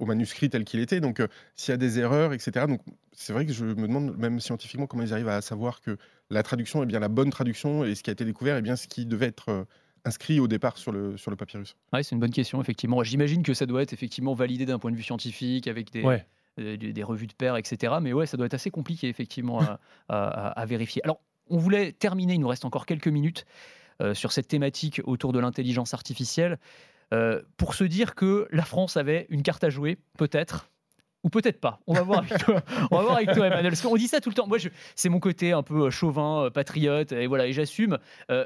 manuscrit 0.00 0.50
tel 0.50 0.64
qu'il 0.64 0.80
était. 0.80 1.00
Donc, 1.00 1.20
euh, 1.20 1.28
s'il 1.54 1.72
y 1.72 1.74
a 1.74 1.76
des 1.76 1.98
erreurs, 1.98 2.32
etc. 2.32 2.66
Donc, 2.68 2.80
c'est 3.12 3.32
vrai 3.32 3.46
que 3.46 3.52
je 3.52 3.64
me 3.64 3.86
demande, 3.86 4.16
même 4.16 4.40
scientifiquement, 4.40 4.86
comment 4.86 5.02
ils 5.02 5.12
arrivent 5.12 5.28
à 5.28 5.40
savoir 5.40 5.80
que 5.80 5.96
la 6.30 6.42
traduction 6.42 6.82
est 6.82 6.86
bien 6.86 7.00
la 7.00 7.08
bonne 7.08 7.30
traduction 7.30 7.84
et 7.84 7.94
ce 7.94 8.02
qui 8.02 8.10
a 8.10 8.12
été 8.12 8.24
découvert 8.24 8.56
est 8.56 8.62
bien 8.62 8.76
ce 8.76 8.88
qui 8.88 9.06
devait 9.06 9.26
être 9.26 9.48
euh, 9.48 9.64
inscrit 10.04 10.40
au 10.40 10.48
départ 10.48 10.78
sur 10.78 10.92
le, 10.92 11.16
sur 11.16 11.30
le 11.30 11.36
papyrus. 11.36 11.76
Oui, 11.92 12.04
c'est 12.04 12.14
une 12.14 12.20
bonne 12.20 12.30
question, 12.30 12.60
effectivement. 12.60 13.02
J'imagine 13.02 13.42
que 13.42 13.54
ça 13.54 13.66
doit 13.66 13.82
être 13.82 13.92
effectivement 13.92 14.34
validé 14.34 14.66
d'un 14.66 14.78
point 14.78 14.90
de 14.90 14.96
vue 14.96 15.02
scientifique 15.02 15.66
avec 15.68 15.90
des. 15.90 16.02
Des, 16.58 17.02
revues 17.02 17.26
de 17.26 17.34
pairs, 17.34 17.58
etc. 17.58 17.96
Mais 18.00 18.14
ouais, 18.14 18.24
ça 18.24 18.38
doit 18.38 18.46
être 18.46 18.54
assez 18.54 18.70
compliqué, 18.70 19.10
effectivement, 19.10 19.60
à, 20.08 20.64
vérifier. 20.66 21.04
Alors, 21.04 21.20
on 21.50 21.58
voulait 21.58 21.92
terminer, 21.92 22.32
il 22.32 22.40
nous 22.40 22.48
reste 22.48 22.64
encore 22.64 22.86
quelques 22.86 23.08
minutes, 23.08 23.44
sur 24.14 24.32
cette 24.32 24.48
thématique 24.48 25.02
autour 25.04 25.34
de 25.34 25.38
l'intelligence 25.38 25.92
artificielle. 25.92 26.56
Euh, 27.14 27.42
pour 27.56 27.74
se 27.74 27.84
dire 27.84 28.14
que 28.14 28.48
la 28.50 28.64
France 28.64 28.96
avait 28.96 29.26
une 29.30 29.42
carte 29.42 29.62
à 29.62 29.70
jouer, 29.70 29.98
peut-être, 30.18 30.70
ou 31.26 31.28
peut-être 31.28 31.60
pas. 31.60 31.80
On 31.88 31.94
va 31.94 32.02
voir 32.02 32.18
avec 32.20 32.38
toi, 32.38 32.62
on 32.92 32.98
va 32.98 33.02
voir 33.02 33.16
avec 33.16 33.32
toi 33.32 33.48
Emmanuel. 33.48 33.72
Parce 33.72 33.82
qu'on 33.82 33.96
dit 33.96 34.06
ça 34.06 34.20
tout 34.20 34.28
le 34.28 34.34
temps. 34.36 34.46
Moi, 34.46 34.58
c'est 34.94 35.08
mon 35.08 35.18
côté 35.18 35.50
un 35.50 35.64
peu 35.64 35.90
chauvin, 35.90 36.50
patriote, 36.54 37.10
et 37.10 37.26
voilà, 37.26 37.48
et 37.48 37.52
j'assume. 37.52 37.98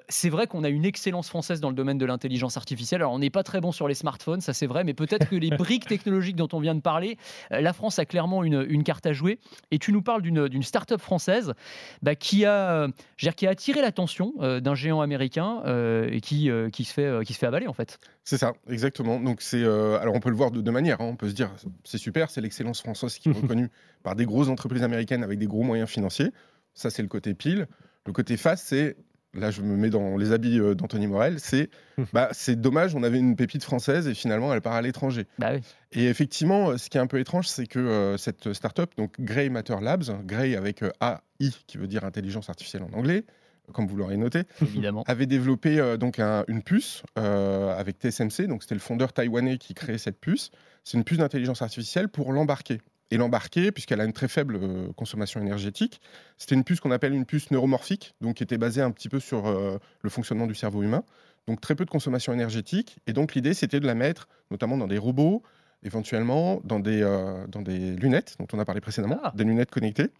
c'est 0.08 0.30
vrai 0.30 0.46
qu'on 0.46 0.64
a 0.64 0.70
une 0.70 0.86
excellence 0.86 1.28
française 1.28 1.60
dans 1.60 1.68
le 1.68 1.74
domaine 1.74 1.98
de 1.98 2.06
l'intelligence 2.06 2.56
artificielle. 2.56 3.02
Alors, 3.02 3.12
on 3.12 3.18
n'est 3.18 3.28
pas 3.28 3.42
très 3.42 3.60
bon 3.60 3.70
sur 3.70 3.86
les 3.86 3.94
smartphones, 3.94 4.40
ça 4.40 4.54
c'est 4.54 4.66
vrai, 4.66 4.82
mais 4.82 4.94
peut-être 4.94 5.28
que 5.28 5.36
les 5.36 5.50
briques 5.58 5.86
technologiques 5.86 6.36
dont 6.36 6.48
on 6.52 6.60
vient 6.60 6.74
de 6.74 6.80
parler, 6.80 7.18
la 7.50 7.74
France 7.74 7.98
a 7.98 8.06
clairement 8.06 8.44
une, 8.44 8.64
une 8.66 8.82
carte 8.82 9.04
à 9.04 9.12
jouer. 9.12 9.38
Et 9.70 9.78
tu 9.78 9.92
nous 9.92 10.00
parles 10.00 10.22
d'une 10.22 10.62
start-up 10.62 11.02
française 11.02 11.52
bah, 12.00 12.14
qui, 12.14 12.46
a, 12.46 12.88
qui 13.18 13.46
a 13.46 13.50
attiré 13.50 13.82
l'attention 13.82 14.32
d'un 14.38 14.74
géant 14.74 15.02
américain 15.02 15.62
et 16.10 16.22
qui, 16.22 16.50
qui, 16.72 16.84
se 16.84 16.94
fait, 16.94 17.24
qui 17.26 17.34
se 17.34 17.38
fait 17.38 17.46
avaler 17.46 17.66
en 17.66 17.74
fait. 17.74 17.98
C'est 18.24 18.38
ça, 18.38 18.52
exactement. 18.68 19.20
Donc 19.20 19.42
c'est 19.42 19.64
alors 19.64 20.14
on 20.14 20.20
peut 20.20 20.30
le 20.30 20.36
voir 20.36 20.50
de 20.50 20.60
deux 20.60 20.70
manières. 20.70 21.00
Hein. 21.00 21.06
On 21.06 21.16
peut 21.16 21.28
se 21.28 21.34
dire 21.34 21.50
c'est 21.84 21.98
super, 21.98 22.30
c'est 22.30 22.40
l'excellence 22.40 22.69
française 22.78 23.18
qui 23.18 23.28
est 23.28 23.32
reconnue 23.40 23.70
par 24.02 24.16
des 24.16 24.24
grosses 24.24 24.48
entreprises 24.48 24.82
américaines 24.82 25.22
avec 25.22 25.38
des 25.38 25.46
gros 25.46 25.62
moyens 25.62 25.88
financiers. 25.88 26.30
Ça 26.74 26.90
c'est 26.90 27.02
le 27.02 27.08
côté 27.08 27.34
pile. 27.34 27.66
Le 28.06 28.12
côté 28.12 28.36
face, 28.36 28.62
c'est 28.62 28.96
là 29.34 29.50
je 29.50 29.62
me 29.62 29.76
mets 29.76 29.90
dans 29.90 30.16
les 30.16 30.32
habits 30.32 30.58
d'Anthony 30.74 31.06
Morel, 31.06 31.38
c'est 31.38 31.70
bah, 32.12 32.30
c'est 32.32 32.60
dommage, 32.60 32.94
on 32.94 33.02
avait 33.02 33.18
une 33.18 33.36
pépite 33.36 33.62
française 33.62 34.08
et 34.08 34.14
finalement 34.14 34.52
elle 34.54 34.60
part 34.60 34.74
à 34.74 34.82
l'étranger. 34.82 35.26
Bah 35.38 35.52
et 35.92 36.06
effectivement, 36.06 36.76
ce 36.78 36.88
qui 36.88 36.96
est 36.96 37.00
un 37.00 37.06
peu 37.06 37.18
étrange, 37.18 37.48
c'est 37.48 37.66
que 37.66 38.16
cette 38.18 38.52
startup, 38.52 38.90
donc 38.96 39.20
Grey 39.20 39.48
Matter 39.48 39.76
Labs, 39.82 40.04
Grey 40.24 40.56
avec 40.56 40.82
AI 40.82 41.50
qui 41.66 41.78
veut 41.78 41.86
dire 41.86 42.04
intelligence 42.04 42.48
artificielle 42.48 42.82
en 42.82 42.96
anglais, 42.96 43.24
comme 43.72 43.86
vous 43.86 43.96
l'aurez 43.96 44.16
noté, 44.16 44.42
Évidemment. 44.62 45.04
avait 45.06 45.26
développé 45.26 45.78
euh, 45.78 45.96
donc 45.96 46.18
une 46.18 46.62
puce 46.62 47.02
euh, 47.18 47.78
avec 47.78 47.98
TSMC. 47.98 48.46
Donc 48.46 48.62
c'était 48.62 48.74
le 48.74 48.80
fondeur 48.80 49.12
taïwanais 49.12 49.58
qui 49.58 49.74
créait 49.74 49.98
cette 49.98 50.18
puce. 50.18 50.50
C'est 50.84 50.96
une 50.96 51.04
puce 51.04 51.18
d'intelligence 51.18 51.62
artificielle 51.62 52.08
pour 52.08 52.32
l'embarquer. 52.32 52.80
Et 53.12 53.16
l'embarquer, 53.16 53.72
puisqu'elle 53.72 54.00
a 54.00 54.04
une 54.04 54.12
très 54.12 54.28
faible 54.28 54.58
euh, 54.62 54.92
consommation 54.92 55.40
énergétique, 55.40 56.00
c'était 56.38 56.54
une 56.54 56.62
puce 56.62 56.78
qu'on 56.78 56.92
appelle 56.92 57.12
une 57.12 57.26
puce 57.26 57.50
neuromorphique, 57.50 58.14
donc 58.20 58.36
qui 58.36 58.44
était 58.44 58.58
basée 58.58 58.82
un 58.82 58.92
petit 58.92 59.08
peu 59.08 59.18
sur 59.18 59.50
le 59.50 60.10
fonctionnement 60.10 60.46
du 60.46 60.54
cerveau 60.54 60.82
humain. 60.82 61.02
Donc 61.48 61.60
très 61.60 61.74
peu 61.74 61.84
de 61.84 61.90
consommation 61.90 62.32
énergétique. 62.32 62.98
Et 63.06 63.12
donc 63.12 63.34
l'idée, 63.34 63.54
c'était 63.54 63.80
de 63.80 63.86
la 63.86 63.94
mettre 63.94 64.28
notamment 64.52 64.76
dans 64.76 64.86
des 64.86 64.98
robots, 64.98 65.42
éventuellement 65.82 66.60
dans 66.62 66.78
des, 66.78 67.00
dans 67.48 67.62
des 67.62 67.96
lunettes 67.96 68.36
dont 68.38 68.46
on 68.52 68.58
a 68.60 68.64
parlé 68.64 68.80
précédemment, 68.80 69.18
ah. 69.24 69.32
des 69.34 69.44
lunettes 69.44 69.70
connectées. 69.70 70.10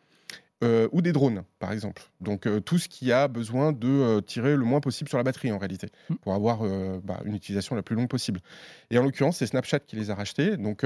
Euh, 0.62 0.88
ou 0.92 1.00
des 1.00 1.12
drones, 1.12 1.42
par 1.58 1.72
exemple. 1.72 2.02
Donc 2.20 2.46
euh, 2.46 2.60
tout 2.60 2.76
ce 2.76 2.86
qui 2.86 3.12
a 3.12 3.28
besoin 3.28 3.72
de 3.72 3.88
euh, 3.88 4.20
tirer 4.20 4.56
le 4.56 4.64
moins 4.64 4.80
possible 4.80 5.08
sur 5.08 5.16
la 5.16 5.24
batterie 5.24 5.50
en 5.52 5.56
réalité, 5.56 5.88
mm. 6.10 6.16
pour 6.16 6.34
avoir 6.34 6.60
bah, 7.02 7.22
une 7.24 7.34
utilisation 7.34 7.74
la 7.74 7.82
plus 7.82 7.96
longue 7.96 8.08
possible. 8.08 8.40
Et 8.90 8.98
en 8.98 9.02
l'occurrence, 9.02 9.38
c'est 9.38 9.46
Snapchat 9.46 9.80
qui 9.80 9.96
les 9.96 10.10
a 10.10 10.14
rachetés. 10.14 10.58
Donc 10.58 10.84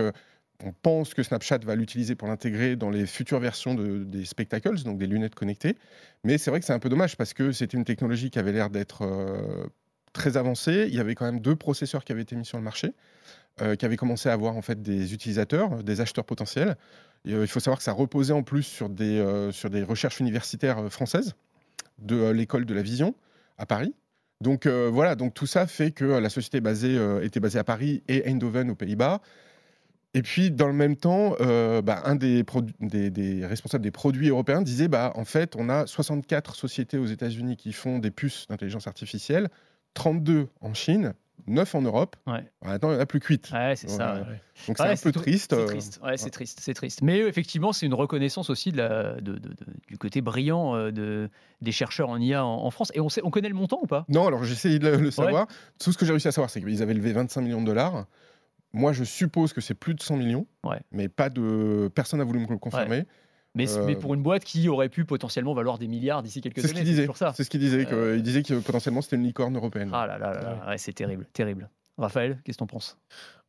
on 0.63 0.73
pense 0.73 1.13
que 1.13 1.25
Snapchat 1.25 1.59
va 1.59 1.75
l'utiliser 1.75 2.15
pour 2.15 2.29
l'intégrer 2.29 2.77
dans 2.77 2.91
les 2.91 3.05
futures 3.05 3.41
versions 3.41 3.75
des 3.75 4.25
spectacles, 4.25 4.81
donc 4.85 4.99
des 4.99 5.09
lunettes 5.09 5.35
connectées. 5.35 5.77
Mais 6.23 6.39
c'est 6.39 6.51
vrai 6.51 6.61
que 6.61 6.67
c'est 6.67 6.73
un 6.73 6.79
peu 6.79 6.89
dommage 6.89 7.17
parce 7.17 7.35
que 7.35 7.51
c'était 7.51 7.77
une 7.77 7.85
technologie 7.85 8.31
qui 8.31 8.39
avait 8.39 8.53
l'air 8.53 8.71
d'être 8.71 9.05
très 10.13 10.37
avancée. 10.37 10.87
Il 10.89 10.95
y 10.95 11.01
avait 11.01 11.17
quand 11.17 11.25
même 11.25 11.41
deux 11.41 11.57
processeurs 11.57 12.05
qui 12.05 12.13
avaient 12.13 12.23
été 12.23 12.37
mis 12.37 12.45
sur 12.45 12.59
le 12.59 12.65
marché. 12.65 12.93
Euh, 13.63 13.77
qui 13.77 13.85
avait 13.87 13.97
commencé 13.97 14.29
à 14.29 14.33
avoir 14.33 14.57
en 14.57 14.63
fait 14.63 14.83
des 14.83 15.15
utilisateurs, 15.15 15.85
des 15.85 16.01
acheteurs 16.01 16.25
potentiels. 16.25 16.77
Euh, 17.27 17.43
il 17.43 17.49
faut 17.49 17.61
savoir 17.61 17.79
que 17.79 17.85
ça 17.85 17.93
reposait 17.93 18.33
en 18.33 18.43
plus 18.43 18.63
sur 18.63 18.89
des, 18.89 19.19
euh, 19.19 19.53
sur 19.53 19.71
des 19.71 19.83
recherches 19.83 20.21
universitaires 20.21 20.91
françaises 20.93 21.35
de 21.99 22.31
l'école 22.31 22.67
de 22.67 22.75
la 22.75 22.83
vision 22.83 23.15
à 23.59 23.67
Paris. 23.67 23.95
Donc 24.41 24.67
voilà, 24.67 25.15
donc 25.15 25.33
tout 25.33 25.47
ça 25.47 25.67
fait 25.67 25.91
que 25.93 26.05
la 26.05 26.29
société 26.29 26.59
était 26.59 27.41
basée 27.41 27.59
à 27.59 27.65
Paris 27.65 28.03
et 28.09 28.29
Eindhoven 28.29 28.69
aux 28.69 28.75
Pays-Bas. 28.75 29.23
Et 30.13 30.21
puis, 30.21 30.51
dans 30.51 30.67
le 30.67 30.75
même 30.75 30.97
temps, 30.97 31.35
bah, 31.39 32.03
un 32.05 32.17
des, 32.17 32.45
des, 32.81 33.11
des, 33.11 33.47
responsables 33.47 33.85
des 33.85 33.93
produits 33.93 34.29
européens 34.29 34.61
disait 34.61 34.89
bah, 34.89 35.13
en 35.15 35.25
fait, 35.25 35.55
on 35.57 35.71
a 35.71 35.87
64 35.87 36.57
sociétés 36.57 36.99
aux 36.99 37.07
États-Unis 37.07 37.57
qui 37.57 37.73
font 37.73 38.01
des 38.01 38.11
puces 38.11 38.47
d'intelligence 38.49 38.87
artificielle, 38.87 39.49
32 39.95 40.49
en 40.61 40.75
Chine 40.75 41.15
9 41.47 41.75
en 41.75 41.83
Europe. 41.83 42.16
Ouais. 42.27 42.44
Maintenant, 42.64 42.90
il 42.90 42.92
n'y 42.92 42.99
en 42.99 43.03
a 43.03 43.07
plus 43.07 43.20
que 43.20 43.27
8. 43.27 43.51
Ouais, 43.53 43.77
c'est 43.77 43.88
ça. 43.88 44.27
Donc 44.66 44.79
c'est 44.79 44.83
un 44.85 44.97
peu 44.97 45.12
triste. 45.12 45.55
C'est 45.55 45.61
euh, 45.61 45.66
triste. 45.66 46.01
Ouais, 46.03 46.16
c'est 46.16 46.31
triste. 46.31 46.59
C'est 46.61 46.75
triste. 46.75 47.03
Mais 47.03 47.20
euh, 47.20 47.29
effectivement, 47.29 47.73
c'est 47.73 47.87
une 47.87 47.94
reconnaissance 47.94 48.51
aussi 48.51 48.73
de 48.73 48.79
la, 48.79 49.14
de, 49.20 49.38
de, 49.38 49.55
du 49.88 49.99
côté 49.99 50.20
brillant 50.20 50.75
euh, 50.75 50.90
de, 50.90 51.29
des 51.61 51.73
chercheurs 51.73 52.09
en 52.09 52.18
IA 52.18 52.44
en, 52.44 52.70
France. 52.70 52.90
Et 52.94 53.01
on, 53.01 53.09
sait, 53.09 53.20
on 53.25 53.31
connaît 53.31 53.49
le 53.49 53.55
montant 53.55 53.81
ou 53.83 53.87
pas? 53.87 54.05
Non, 54.09 54.27
alors 54.27 54.44
j'ai 54.44 54.53
essayé 54.53 54.79
de 54.79 54.88
le, 54.88 55.11
savoir. 55.11 55.47
Tout 55.79 55.92
ce 55.92 55.99
que 55.99 56.07
j'ai 56.07 56.12
réussi 56.12 56.29
à 56.29 56.33
savoir, 56.33 56.51
c'est 56.51 56.61
qu'ils 56.61 56.83
avaient 56.83 56.94
levé 56.94 57.12
25 57.12 57.42
millions 57.42 57.61
de 57.61 57.66
dollars. 57.66 58.07
Moi, 58.73 58.92
je 58.92 59.05
suppose 59.05 59.53
que 59.53 59.61
c'est 59.61 59.75
plus 59.75 59.94
de 59.94 60.03
100 60.03 60.16
millions, 60.16 60.47
mais 60.90 61.09
pas 61.09 61.31
de 61.31 61.90
personne 61.94 62.18
n'a 62.18 62.25
voulu 62.25 62.40
me 62.40 62.49
le 62.49 62.59
confirmer. 62.59 63.05
Mais, 63.55 63.67
mais, 63.87 63.95
pour 63.95 64.14
une 64.14 64.23
boîte 64.23 64.43
qui 64.43 64.69
aurait 64.69 64.88
pu 64.88 65.05
potentiellement 65.05 65.55
valoir 65.55 65.79
des 65.79 65.87
milliards 65.87 66.23
d'ici 66.23 66.40
quelques 66.40 66.59
années, 66.59 66.85
c'est 66.85 67.45
ce 67.45 67.51
qu'il 67.51 67.61
disait. 67.61 67.87
Il 68.17 68.23
disait 68.23 68.43
que 68.43 68.55
potentiellement 68.55 69.01
c'était 69.01 69.17
une 69.17 69.23
licorne 69.23 69.57
européenne. 69.57 69.90
Ah 69.93 70.07
là 70.07 70.19
là, 70.19 70.33
là, 70.33 70.67
ouais, 70.69 70.79
c'est 70.79 70.93
terrible, 70.93 71.27
terrible. 71.33 71.69
Raphaël, 71.96 72.40
qu'est-ce 72.44 72.57
que 72.57 72.59
tu 72.59 72.64
en 72.64 72.66
penses? 72.66 72.98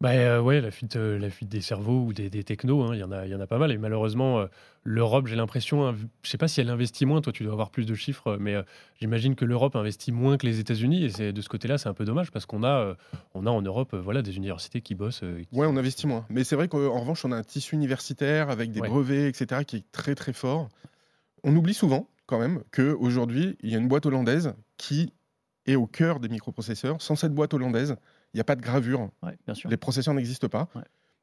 Bah, 0.01 0.11
euh, 0.11 0.39
ouais, 0.39 0.61
la 0.61 0.69
fuite, 0.69 0.97
euh, 0.97 1.17
la 1.17 1.31
fuite 1.31 1.49
des 1.49 1.61
cerveaux 1.61 2.03
ou 2.05 2.13
des, 2.13 2.29
des 2.29 2.43
technos, 2.43 2.83
hein, 2.83 2.91
il 2.93 2.99
y, 2.99 3.03
en 3.03 3.11
a, 3.11 3.25
y 3.25 3.33
en 3.33 3.39
a 3.39 3.47
pas 3.47 3.57
mal. 3.57 3.71
Et 3.71 3.77
malheureusement, 3.77 4.39
euh, 4.39 4.45
l'Europe, 4.83 5.25
j'ai 5.25 5.35
l'impression, 5.35 5.87
hein, 5.87 5.95
je 6.21 6.29
sais 6.29 6.37
pas 6.37 6.47
si 6.47 6.61
elle 6.61 6.69
investit 6.69 7.07
moins, 7.07 7.21
toi 7.21 7.33
tu 7.33 7.43
dois 7.43 7.53
avoir 7.53 7.71
plus 7.71 7.85
de 7.85 7.95
chiffres, 7.95 8.37
mais 8.39 8.55
j'imagine 8.99 9.35
que 9.35 9.45
l'Europe 9.45 9.75
investit 9.75 10.11
moins 10.11 10.37
que 10.37 10.45
les 10.45 10.59
États-Unis. 10.59 11.05
Et 11.05 11.09
c'est, 11.09 11.33
de 11.33 11.41
ce 11.41 11.49
côté-là, 11.49 11.79
c'est 11.79 11.89
un 11.89 11.95
peu 11.95 12.05
dommage 12.05 12.29
parce 12.29 12.45
qu'on 12.45 12.63
a, 12.63 12.95
on 13.33 13.47
a 13.47 13.49
en 13.49 13.61
Europe 13.63 13.95
voilà, 13.95 14.21
des 14.21 14.37
universités 14.37 14.81
qui 14.81 14.93
bossent. 14.93 15.21
Qui... 15.21 15.57
Ouais, 15.57 15.65
on 15.65 15.75
investit 15.75 16.05
moins. 16.05 16.25
Mais 16.29 16.43
c'est 16.43 16.55
vrai 16.55 16.67
qu'en 16.67 16.99
revanche, 16.99 17.25
on 17.25 17.31
a 17.31 17.37
un 17.37 17.43
tissu 17.43 17.75
universitaire 17.75 18.51
avec 18.51 18.71
des 18.71 18.81
brevets, 18.81 19.27
etc., 19.27 19.63
qui 19.65 19.77
est 19.77 19.91
très 19.91 20.13
très 20.13 20.33
fort. 20.33 20.69
On 21.43 21.55
oublie 21.55 21.73
souvent, 21.73 22.09
quand 22.27 22.39
même, 22.39 22.63
qu'aujourd'hui, 22.71 23.57
il 23.61 23.71
y 23.71 23.75
a 23.75 23.79
une 23.79 23.87
boîte 23.87 24.05
hollandaise 24.05 24.53
qui 24.77 25.13
est 25.65 25.75
au 25.75 25.87
cœur 25.87 26.19
des 26.19 26.29
microprocesseurs. 26.29 27.01
Sans 27.01 27.15
cette 27.15 27.33
boîte 27.33 27.53
hollandaise, 27.53 27.95
il 28.35 28.39
n'y 28.39 28.41
a 28.41 28.43
pas 28.43 28.57
de 28.57 28.61
gravure. 28.61 29.09
Les 29.69 29.77
processeurs 29.77 30.13
n'existent 30.13 30.49
pas. 30.49 30.67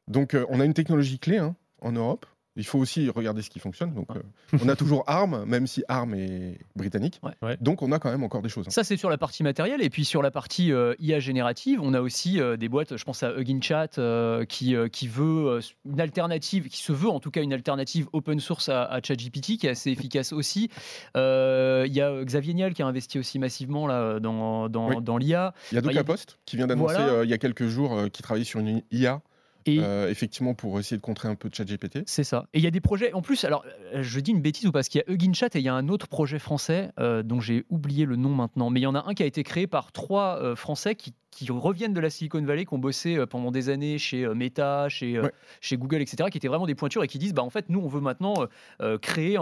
Donc, 0.08 0.32
euh, 0.32 0.46
on 0.48 0.60
a 0.60 0.64
une 0.64 0.72
technologie 0.72 1.18
clé 1.18 1.36
hein, 1.36 1.54
en 1.82 1.92
Europe 1.92 2.24
il 2.56 2.66
faut 2.66 2.78
aussi 2.78 3.08
regarder 3.08 3.40
ce 3.40 3.48
qui 3.48 3.58
fonctionne. 3.60 3.94
Donc, 3.94 4.08
euh, 4.10 4.58
on 4.62 4.68
a 4.68 4.76
toujours 4.76 5.04
ARM, 5.06 5.44
même 5.46 5.66
si 5.66 5.82
ARM 5.88 6.14
est 6.14 6.58
britannique. 6.76 7.20
Donc, 7.60 7.82
on 7.82 7.92
a 7.92 7.98
quand 7.98 8.10
même 8.10 8.22
encore 8.22 8.42
des 8.42 8.50
choses. 8.50 8.66
Hein. 8.66 8.70
Ça, 8.70 8.84
c'est 8.84 8.96
sur 8.96 9.08
la 9.08 9.16
partie 9.16 9.42
matérielle. 9.42 9.82
Et 9.82 9.88
puis, 9.88 10.04
sur 10.04 10.22
la 10.22 10.30
partie 10.30 10.70
euh, 10.70 10.94
IA 10.98 11.18
générative, 11.18 11.80
on 11.82 11.94
a 11.94 12.00
aussi 12.00 12.40
euh, 12.40 12.58
des 12.58 12.68
boîtes, 12.68 12.96
je 12.96 13.04
pense 13.04 13.22
à 13.22 13.32
Hugging 13.32 13.62
Chat, 13.62 13.98
qui, 14.48 14.74
qui 14.92 15.08
veut 15.08 15.60
une 15.86 16.00
alternative, 16.00 16.68
qui 16.68 16.82
se 16.82 16.92
veut 16.92 17.08
en 17.08 17.20
tout 17.20 17.30
cas 17.30 17.42
une 17.42 17.52
alternative 17.52 18.08
open 18.12 18.38
source 18.40 18.68
à, 18.68 19.00
ChatGPT, 19.02 19.56
qui 19.56 19.66
est 19.66 19.70
assez 19.70 19.90
efficace 19.90 20.32
aussi. 20.32 20.68
Il 21.14 21.92
y 21.92 22.00
a 22.00 22.24
Xavier 22.24 22.54
Niel 22.54 22.74
qui 22.74 22.82
a 22.82 22.86
investi 22.86 23.18
aussi 23.18 23.38
massivement 23.38 23.86
là, 23.86 24.20
dans, 24.20 24.68
dans, 24.68 25.00
dans 25.00 25.16
l'IA. 25.16 25.54
Il 25.72 25.76
y 25.76 25.78
a 25.78 25.80
Doka 25.80 26.04
Post 26.04 26.38
qui 26.44 26.56
vient 26.56 26.66
d'annoncer 26.66 27.00
il 27.24 27.30
y 27.30 27.34
a 27.34 27.38
quelques 27.38 27.66
jours 27.66 27.98
qu'il 28.12 28.22
travaille 28.22 28.44
sur 28.44 28.60
une 28.60 28.82
IA 28.90 29.22
et 29.66 29.80
euh, 29.80 30.10
effectivement, 30.10 30.54
pour 30.54 30.78
essayer 30.78 30.96
de 30.96 31.02
contrer 31.02 31.28
un 31.28 31.34
peu 31.34 31.48
de 31.48 31.54
chat 31.54 31.64
GPT. 31.64 32.00
C'est 32.06 32.24
ça. 32.24 32.46
Et 32.52 32.58
il 32.58 32.64
y 32.64 32.66
a 32.66 32.70
des 32.70 32.80
projets, 32.80 33.12
en 33.12 33.22
plus, 33.22 33.44
alors 33.44 33.64
euh, 33.94 34.02
je 34.02 34.20
dis 34.20 34.30
une 34.30 34.40
bêtise 34.40 34.66
ou 34.66 34.72
parce 34.72 34.88
qu'il 34.88 35.02
y 35.06 35.10
a 35.10 35.12
Hugging 35.12 35.34
Chat 35.34 35.54
et 35.56 35.58
il 35.58 35.64
y 35.64 35.68
a 35.68 35.74
un 35.74 35.88
autre 35.88 36.08
projet 36.08 36.38
français 36.38 36.90
euh, 36.98 37.22
dont 37.22 37.40
j'ai 37.40 37.64
oublié 37.68 38.04
le 38.04 38.16
nom 38.16 38.30
maintenant, 38.30 38.70
mais 38.70 38.80
il 38.80 38.84
y 38.84 38.86
en 38.86 38.94
a 38.94 39.04
un 39.06 39.14
qui 39.14 39.22
a 39.22 39.26
été 39.26 39.42
créé 39.42 39.66
par 39.66 39.92
trois 39.92 40.56
Français 40.56 40.94
qui, 40.94 41.14
qui, 41.30 41.50
reviennent 41.50 41.94
de 41.94 42.00
la 42.00 42.10
Silicon 42.10 42.42
Valley, 42.42 42.64
qui 42.64 42.74
ont 42.74 42.78
bossé 42.78 43.24
pendant 43.26 43.50
des 43.50 43.68
années 43.68 43.98
chez 43.98 44.26
Meta, 44.34 44.88
chez, 44.88 45.20
chez 45.60 45.76
Google, 45.76 46.02
etc., 46.02 46.28
qui 46.30 46.38
étaient 46.38 46.48
vraiment 46.48 46.66
des 46.66 46.74
pointures 46.74 47.04
et 47.04 47.08
qui 47.08 47.18
disent, 47.18 47.34
bah, 47.34 47.42
en 47.42 47.50
fait, 47.50 47.66
nous, 47.68 47.80
on 47.80 47.88
veut 47.88 48.00
maintenant 48.00 48.46
créer 49.00 49.38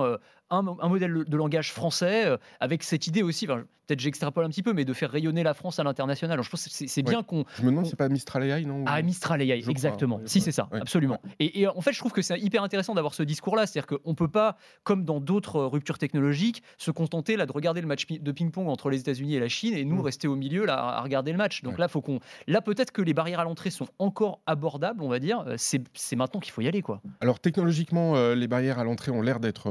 un, 0.51 0.63
modèle 0.63 1.25
de 1.25 1.37
langage 1.37 1.73
français 1.73 2.27
euh, 2.27 2.37
avec 2.61 2.83
cette 2.83 3.07
idée 3.07 3.23
aussi, 3.23 3.47
peut-être 3.47 4.01
j'extrapole 4.01 4.45
un 4.45 4.49
petit 4.49 4.63
peu, 4.63 4.73
mais 4.73 4.85
de 4.85 4.93
faire 4.93 5.11
rayonner 5.11 5.43
la 5.43 5.55
France 5.55 5.79
à 5.79 5.85
l'international. 5.85 6.41
Je 6.43 6.49
pense 6.49 6.65
que 6.65 6.87
c'est 6.87 7.03
bien 7.03 7.23
qu'on. 7.23 7.45
Je 7.57 7.63
me 7.63 7.71
demande 7.71 7.85
si 7.85 7.91
c'est 7.91 7.97
pas 7.97 8.09
Mistral 8.09 8.45
AI, 8.45 8.65
non 8.65 8.85
Ah, 8.87 9.03
Mistral 9.03 9.43
AI, 9.43 9.65
exactement. 9.69 10.21
Si, 10.27 10.41
c'est 10.41 10.53
ça, 10.53 10.69
absolument. 10.73 11.21
Et, 11.39 11.67
en 11.67 11.81
fait, 11.81 11.93
je 11.93 11.99
trouve 11.99 12.13
que 12.13 12.23
c'est 12.23 12.39
hyper 12.39 12.63
intéressant 12.63 12.95
d'avoir 12.95 13.15
ce 13.15 13.23
discours-là. 13.23 13.67
C'est-à-dire 13.67 13.99
qu'on 13.99 14.11
ne 14.11 14.15
peut 14.15 14.29
pas, 14.29 14.57
comme 14.85 15.05
dans 15.05 15.21
d'autres 15.21 15.63
ruptures 15.63 15.99
technologiques, 15.99 16.63
se 16.79 16.91
contenter 16.91 17.37
là, 17.37 17.47
de 17.47 17.53
regarder 17.53 17.81
le 17.81 17.87
match 17.87 18.07
de 18.07 18.33
ping-pong 18.33 18.69
entre 18.69 18.91
les 18.91 19.01
États-Unis 19.01 19.35
et 19.35 19.41
la 19.41 19.49
Chine 19.49 19.75
et 19.75 19.85
nous 19.85 19.97
mm. 19.97 20.03
rester 20.03 20.29
au 20.29 20.37
milieu 20.37 20.65
là, 20.65 20.77
à 20.77 21.03
regarder 21.03 21.33
le 21.33 21.39
match. 21.39 21.63
Donc 21.63 21.79
là, 21.79 21.89
faut 21.89 22.01
qu'on. 22.01 22.21
Là, 22.47 22.61
peut-être 22.61 22.93
que 22.93 23.03
les 23.03 23.15
barrières 23.15 23.41
à 23.41 23.45
l'entrée 23.45 23.71
sont 23.71 23.89
encore 23.99 24.41
abordables, 24.47 25.03
on 25.03 25.09
va 25.09 25.19
dire. 25.19 25.45
Euh, 25.47 25.57
c'est 25.59 26.17
maintenant 26.17 26.41
qu'il 26.41 26.53
faut 26.53 26.61
y 26.61 26.69
aller. 26.69 26.83
quoi. 26.83 27.01
Alors, 27.21 27.41
technologiquement, 27.41 28.17
euh, 28.17 28.35
les 28.35 28.49
barrières 28.49 28.79
à 28.79 28.85
l'entrée 28.85 29.11
ont 29.11 29.23
l'air 29.23 29.41
d'être 29.41 29.71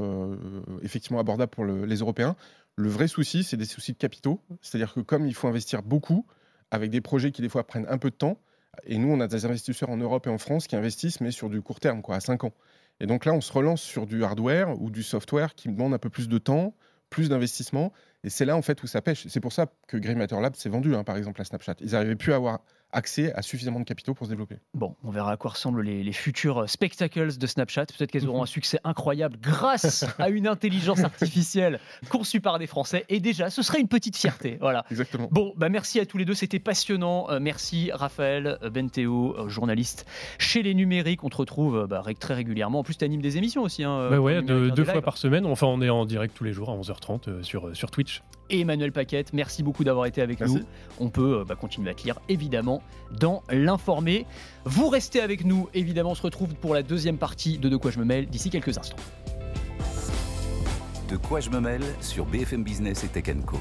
effectivement 0.82 1.20
abordable 1.20 1.52
pour 1.52 1.66
les 1.66 1.96
Européens. 1.98 2.36
Le 2.76 2.90
vrai 2.90 3.08
souci, 3.08 3.44
c'est 3.44 3.58
des 3.58 3.66
soucis 3.66 3.94
de 3.94 3.98
capitaux. 3.98 4.42
C'est-à-dire 4.62 4.94
que 4.94 5.02
comme 5.02 5.26
il 5.26 5.34
faut 5.34 5.48
investir 5.48 5.84
beaucoup, 5.84 6.26
avec 6.72 6.92
des 6.92 7.02
projets 7.02 7.32
qui 7.32 7.42
des 7.42 7.50
fois 7.50 7.66
prennent 7.66 7.88
un 7.90 7.98
peu 7.98 8.10
de 8.10 8.16
temps, 8.16 8.38
et 8.86 8.98
nous, 8.98 9.10
on 9.12 9.20
a 9.20 9.28
des 9.28 9.46
investisseurs 9.46 9.90
en 9.90 9.98
Europe 9.98 10.28
et 10.28 10.30
en 10.30 10.38
France 10.38 10.68
qui 10.68 10.76
investissent, 10.76 11.22
mais 11.22 11.32
sur 11.32 11.50
du 11.50 11.62
court 11.62 11.80
terme, 11.80 12.02
quoi, 12.02 12.16
à 12.16 12.20
5 12.20 12.44
ans. 12.46 12.54
Et 13.00 13.08
donc 13.08 13.26
là, 13.26 13.34
on 13.34 13.42
se 13.42 13.52
relance 13.52 13.82
sur 13.82 14.06
du 14.06 14.24
hardware 14.24 14.82
ou 14.82 14.90
du 14.90 15.04
software 15.04 15.56
qui 15.56 15.70
demande 15.70 15.94
un 15.94 15.98
peu 15.98 16.10
plus 16.10 16.28
de 16.30 16.38
temps, 16.38 16.74
plus 17.10 17.30
d'investissement. 17.30 17.92
Et 18.24 18.30
c'est 18.30 18.46
là, 18.46 18.58
en 18.58 18.62
fait, 18.62 18.82
où 18.84 18.88
ça 18.88 19.02
pêche. 19.02 19.26
C'est 19.30 19.40
pour 19.40 19.54
ça 19.54 19.68
que 19.88 19.96
Grey 19.98 20.16
Matter 20.16 20.40
Lab 20.42 20.56
s'est 20.56 20.70
vendu, 20.70 20.94
hein, 20.96 21.04
par 21.04 21.16
exemple, 21.18 21.40
à 21.42 21.46
Snapchat. 21.46 21.76
Ils 21.82 21.92
n'arrivaient 21.92 22.16
plus 22.18 22.34
à 22.34 22.36
avoir 22.36 22.60
accès 22.92 23.32
à 23.34 23.44
suffisamment 23.44 23.80
de 23.80 23.86
capitaux 23.86 24.16
pour 24.16 24.26
se 24.26 24.32
développer. 24.32 24.56
Bon, 24.74 24.96
on 25.04 25.12
verra 25.12 25.34
à 25.34 25.38
quoi 25.38 25.52
ressemblent 25.52 25.84
les, 25.84 26.04
les 26.04 26.12
futurs 26.12 26.68
spectacles 26.68 27.38
de 27.38 27.48
Snapchat. 27.48 27.86
Peut-être 27.86 28.10
qu'elles 28.12 28.28
auront 28.28 28.42
un 28.44 28.48
succès 28.48 28.80
incroyable 28.84 29.38
grâce 29.40 30.06
à 30.18 30.30
une 30.30 30.48
intelligence 30.48 31.00
artificielle 31.04 31.80
conçue 32.10 32.42
par 32.42 32.58
des 32.58 32.66
Français. 32.66 33.06
Et 33.10 33.20
déjà, 33.20 33.52
ce 33.52 33.62
serait 33.62 33.80
une 33.80 33.88
petite 33.88 34.18
fierté. 34.18 34.58
Voilà. 34.60 34.86
Exactement. 34.90 35.28
Bon, 35.32 35.54
bah 35.56 35.70
merci 35.70 36.00
à 36.00 36.06
tous 36.08 36.18
les 36.18 36.26
deux, 36.26 36.34
c'était 36.34 36.58
passionnant. 36.58 37.30
Euh, 37.30 37.40
merci 37.40 37.92
Raphaël 37.94 38.58
euh, 38.64 38.72
Benteo, 38.72 39.36
euh, 39.38 39.50
journaliste 39.50 40.08
chez 40.40 40.64
les 40.64 40.74
numériques. 40.74 41.24
On 41.24 41.30
te 41.30 41.38
retrouve 41.38 41.78
euh, 41.78 41.88
bah, 41.88 42.02
très 42.20 42.34
régulièrement. 42.34 42.80
En 42.80 42.84
plus, 42.84 42.98
tu 42.98 43.06
animes 43.06 43.22
des 43.22 43.38
émissions 43.38 43.62
aussi. 43.62 43.84
Hein, 43.84 44.10
Bah 44.10 44.20
ouais, 44.20 44.42
de- 44.42 44.72
deux 44.72 44.84
fois 44.84 45.04
par 45.04 45.18
semaine. 45.18 45.46
Enfin, 45.46 45.68
on 45.68 45.80
est 45.84 45.90
en 45.92 46.06
direct 46.06 46.36
tous 46.36 46.44
les 46.44 46.54
jours 46.54 46.72
à 46.72 46.74
11h30 46.76 47.30
euh, 47.30 47.44
sur, 47.44 47.68
euh, 47.68 47.74
sur 47.76 47.92
Twitch. 47.92 48.09
Et 48.52 48.62
Emmanuel 48.62 48.92
Paquette, 48.92 49.32
merci 49.34 49.62
beaucoup 49.62 49.84
d'avoir 49.84 50.08
été 50.08 50.22
avec 50.22 50.40
Merci. 50.40 50.56
nous. 50.56 50.64
On 51.00 51.10
peut 51.10 51.40
euh, 51.40 51.46
bah, 51.46 51.56
continuer 51.56 51.92
à 51.92 51.94
te 51.94 52.04
lire 52.04 52.20
évidemment 52.30 52.82
dans 53.12 53.44
l'informé. 53.52 54.26
Vous 54.66 54.90
restez 54.90 55.22
avec 55.22 55.46
nous, 55.46 55.70
évidemment, 55.76 56.12
on 56.12 56.16
se 56.16 56.24
retrouve 56.24 56.56
pour 56.56 56.74
la 56.74 56.82
deuxième 56.82 57.18
partie 57.18 57.60
de 57.60 57.70
De 57.70 57.78
quoi 57.78 57.92
je 57.92 58.00
me 58.00 58.06
mêle 58.06 58.26
d'ici 58.28 58.50
quelques 58.50 58.76
instants. 58.78 58.98
De 61.10 61.18
quoi 61.18 61.40
je 61.40 61.50
me 61.52 61.60
mêle 61.60 61.84
sur 62.02 62.26
BFM 62.26 62.64
Business 62.64 63.04
et 63.04 63.08
Tech 63.08 63.26
Co. 63.46 63.58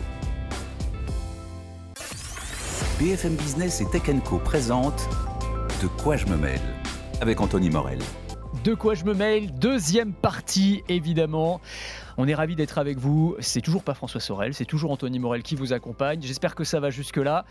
BFM 2.99 3.37
Business 3.37 3.81
et 3.83 3.87
Tech 3.91 4.03
Co 4.25 4.39
présente 4.39 5.09
De 5.83 5.87
quoi 6.03 6.17
je 6.17 6.27
me 6.27 6.37
mêle 6.37 6.61
avec 7.21 7.41
Anthony 7.41 7.69
Morel. 7.69 7.99
De 8.65 8.75
quoi 8.75 8.95
je 8.95 9.05
me 9.05 9.15
mêle 9.15 9.53
Deuxième 9.55 10.13
partie, 10.13 10.83
évidemment. 10.89 11.61
On 12.17 12.27
est 12.27 12.35
ravis 12.35 12.57
d'être 12.57 12.79
avec 12.79 12.99
vous. 12.99 13.37
C'est 13.39 13.61
toujours 13.61 13.85
pas 13.85 13.95
François 13.95 14.21
Sorel, 14.21 14.53
c'est 14.53 14.65
toujours 14.65 14.91
Anthony 14.91 15.19
Morel 15.21 15.43
qui 15.43 15.55
vous 15.55 15.73
accompagne. 15.73 16.21
J'espère 16.23 16.55
que 16.55 16.65
ça 16.65 16.81
va 16.81 16.91
jusque-là. 16.91 17.45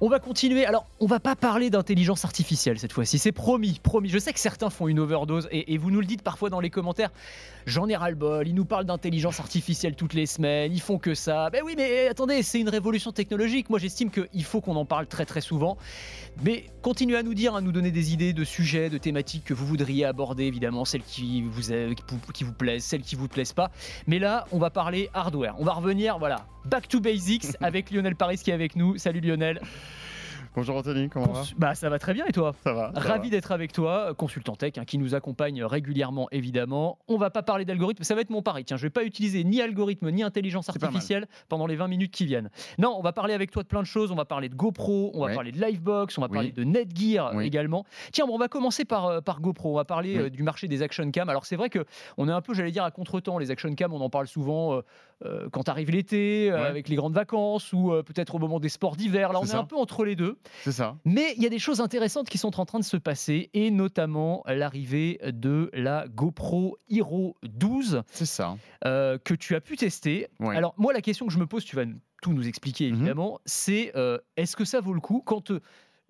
On 0.00 0.08
va 0.08 0.18
continuer. 0.18 0.66
Alors, 0.66 0.86
on 1.00 1.06
va 1.06 1.20
pas 1.20 1.36
parler 1.36 1.70
d'intelligence 1.70 2.24
artificielle 2.24 2.78
cette 2.78 2.92
fois-ci. 2.92 3.18
C'est 3.18 3.32
promis, 3.32 3.78
promis. 3.82 4.08
Je 4.08 4.18
sais 4.18 4.32
que 4.32 4.40
certains 4.40 4.68
font 4.68 4.88
une 4.88 4.98
overdose 4.98 5.48
et, 5.50 5.78
vous 5.78 5.90
nous 5.90 6.00
le 6.00 6.06
dites 6.06 6.22
parfois 6.22 6.50
dans 6.50 6.60
les 6.60 6.68
commentaires. 6.70 7.10
J'en 7.66 7.88
ai 7.88 7.96
ras-le-bol. 7.96 8.46
Ils 8.46 8.54
nous 8.54 8.64
parlent 8.64 8.84
d'intelligence 8.84 9.40
artificielle 9.40 9.94
toutes 9.94 10.12
les 10.14 10.26
semaines. 10.26 10.72
Ils 10.72 10.80
font 10.80 10.98
que 10.98 11.14
ça. 11.14 11.48
Ben 11.50 11.62
oui, 11.64 11.74
mais 11.76 12.08
attendez, 12.08 12.42
c'est 12.42 12.60
une 12.60 12.68
révolution 12.68 13.12
technologique. 13.12 13.70
Moi, 13.70 13.78
j'estime 13.78 14.10
qu'il 14.10 14.44
faut 14.44 14.60
qu'on 14.60 14.76
en 14.76 14.84
parle 14.84 15.06
très 15.06 15.24
très 15.24 15.40
souvent. 15.40 15.78
Mais 16.42 16.66
continuez 16.82 17.16
à 17.16 17.22
nous 17.22 17.34
dire, 17.34 17.54
à 17.54 17.60
nous 17.60 17.72
donner 17.72 17.90
des 17.92 18.12
idées 18.12 18.32
de 18.32 18.44
sujets, 18.44 18.90
de 18.90 18.98
thématiques 18.98 19.44
que 19.44 19.54
vous 19.54 19.66
voudriez 19.66 20.04
aborder, 20.04 20.44
évidemment, 20.44 20.84
celles 20.84 21.02
qui 21.04 21.42
vous, 21.42 21.62
vous- 21.62 22.32
qui 22.32 22.44
vous 22.44 22.52
plaisent, 22.52 22.84
celles 22.84 23.02
qui 23.02 23.14
vous 23.14 23.28
plaisent 23.28 23.52
pas. 23.52 23.70
Mais 24.06 24.18
là, 24.18 24.46
on 24.52 24.58
va 24.58 24.70
parler 24.70 25.08
hardware. 25.14 25.54
On 25.58 25.64
va 25.64 25.72
revenir, 25.72 26.18
voilà, 26.18 26.44
back 26.64 26.88
to 26.88 27.00
basics 27.00 27.46
avec 27.60 27.90
Lionel 27.90 28.16
Paris 28.16 28.38
qui 28.38 28.50
est 28.50 28.54
avec 28.54 28.76
nous. 28.76 28.96
Salut 28.98 29.20
Lionel. 29.20 29.60
Bonjour 30.56 30.76
Anthony, 30.76 31.08
comment 31.08 31.26
Cons- 31.26 31.42
bah 31.58 31.74
ça 31.74 31.88
va 31.90 31.98
très 31.98 32.14
bien 32.14 32.26
et 32.26 32.32
toi? 32.32 32.54
Ça 32.62 32.72
va 32.72 32.92
ça 32.94 33.00
Ravi 33.00 33.28
va. 33.28 33.30
d'être 33.34 33.50
avec 33.50 33.72
toi, 33.72 34.14
consultant 34.16 34.54
tech, 34.54 34.74
hein, 34.78 34.84
qui 34.84 34.98
nous 34.98 35.16
accompagne 35.16 35.64
régulièrement 35.64 36.28
évidemment. 36.30 37.00
On 37.08 37.16
va 37.16 37.30
pas 37.30 37.42
parler 37.42 37.64
d'algorithme, 37.64 38.04
ça 38.04 38.14
va 38.14 38.20
être 38.20 38.30
mon 38.30 38.40
pari. 38.40 38.64
Tiens, 38.64 38.76
je 38.76 38.84
vais 38.84 38.90
pas 38.90 39.02
utiliser 39.02 39.42
ni 39.42 39.60
algorithme 39.60 40.12
ni 40.12 40.22
intelligence 40.22 40.68
artificielle 40.68 41.26
pendant 41.48 41.66
les 41.66 41.74
20 41.74 41.88
minutes 41.88 42.12
qui 42.12 42.24
viennent. 42.24 42.50
Non, 42.78 42.94
on 42.96 43.02
va 43.02 43.12
parler 43.12 43.34
avec 43.34 43.50
toi 43.50 43.64
de 43.64 43.68
plein 43.68 43.80
de 43.82 43.86
choses. 43.86 44.12
On 44.12 44.14
va 44.14 44.26
parler 44.26 44.48
de 44.48 44.54
GoPro, 44.54 45.10
on 45.14 45.26
va 45.26 45.34
parler 45.34 45.50
de 45.50 45.60
Livebox, 45.60 46.16
on 46.18 46.20
va 46.20 46.28
Oui. 46.28 46.34
parler 46.34 46.52
de 46.52 46.62
Netgear 46.62 47.32
Oui. 47.34 47.46
également. 47.46 47.84
Tiens, 48.12 48.26
bon, 48.28 48.36
on 48.36 48.38
va 48.38 48.46
commencer 48.46 48.84
par, 48.84 49.06
euh, 49.06 49.20
par 49.20 49.40
GoPro. 49.40 49.72
On 49.72 49.76
va 49.76 49.84
parler 49.84 50.16
Oui. 50.18 50.22
euh, 50.26 50.30
du 50.30 50.44
marché 50.44 50.68
des 50.68 50.82
action 50.82 51.10
cam. 51.10 51.28
Alors 51.28 51.46
c'est 51.46 51.56
vrai 51.56 51.68
que 51.68 51.84
on 52.16 52.28
est 52.28 52.32
un 52.32 52.40
peu, 52.42 52.54
j'allais 52.54 52.70
dire, 52.70 52.84
à 52.84 52.92
contre-temps. 52.92 53.38
Les 53.38 53.50
action 53.50 53.74
cam, 53.74 53.92
on 53.92 54.00
en 54.00 54.08
parle 54.08 54.28
souvent 54.28 54.74
euh, 54.76 54.82
euh, 55.24 55.48
quand 55.50 55.68
arrive 55.68 55.90
l'été, 55.90 56.50
euh, 56.50 56.54
Ouais. 56.56 56.66
avec 56.66 56.88
les 56.88 56.96
grandes 56.96 57.14
vacances 57.14 57.72
ou 57.72 57.92
euh, 57.92 58.02
peut-être 58.02 58.34
au 58.34 58.38
moment 58.38 58.60
des 58.60 58.68
sports 58.68 58.96
d'hiver. 58.96 59.32
Là, 59.32 59.40
on 59.40 59.46
est, 59.46 59.54
un 59.54 59.64
peu 59.64 59.76
entre 59.76 60.04
les 60.04 60.16
deux. 60.16 60.38
C'est 60.62 60.72
ça. 60.72 60.96
Mais 61.04 61.34
il 61.36 61.42
y 61.42 61.46
a 61.46 61.48
des 61.48 61.58
choses 61.58 61.80
intéressantes 61.80 62.28
qui 62.28 62.38
sont 62.38 62.58
en 62.60 62.64
train 62.66 62.78
de 62.78 62.84
se 62.84 62.96
passer, 62.96 63.50
et 63.54 63.70
notamment 63.70 64.42
l'arrivée 64.46 65.20
de 65.24 65.70
la 65.72 66.06
GoPro 66.08 66.76
Hero 66.90 67.36
12 67.42 68.02
C'est 68.10 68.26
ça. 68.26 68.56
que 68.82 69.34
tu 69.34 69.54
as 69.54 69.60
pu 69.60 69.76
tester. 69.76 70.28
Ouais. 70.40 70.56
Alors 70.56 70.74
moi, 70.78 70.92
la 70.92 71.00
question 71.00 71.26
que 71.26 71.32
je 71.32 71.38
me 71.38 71.46
pose, 71.46 71.64
tu 71.64 71.76
vas 71.76 71.84
tout 72.22 72.32
nous 72.32 72.48
expliquer 72.48 72.90
Mhm. 72.90 72.94
évidemment, 72.96 73.40
c'est 73.44 73.92
est-ce 74.36 74.56
que 74.56 74.64
ça 74.64 74.80
vaut 74.80 74.94
le 74.94 75.00
coup? 75.00 75.22
Quand 75.24 75.52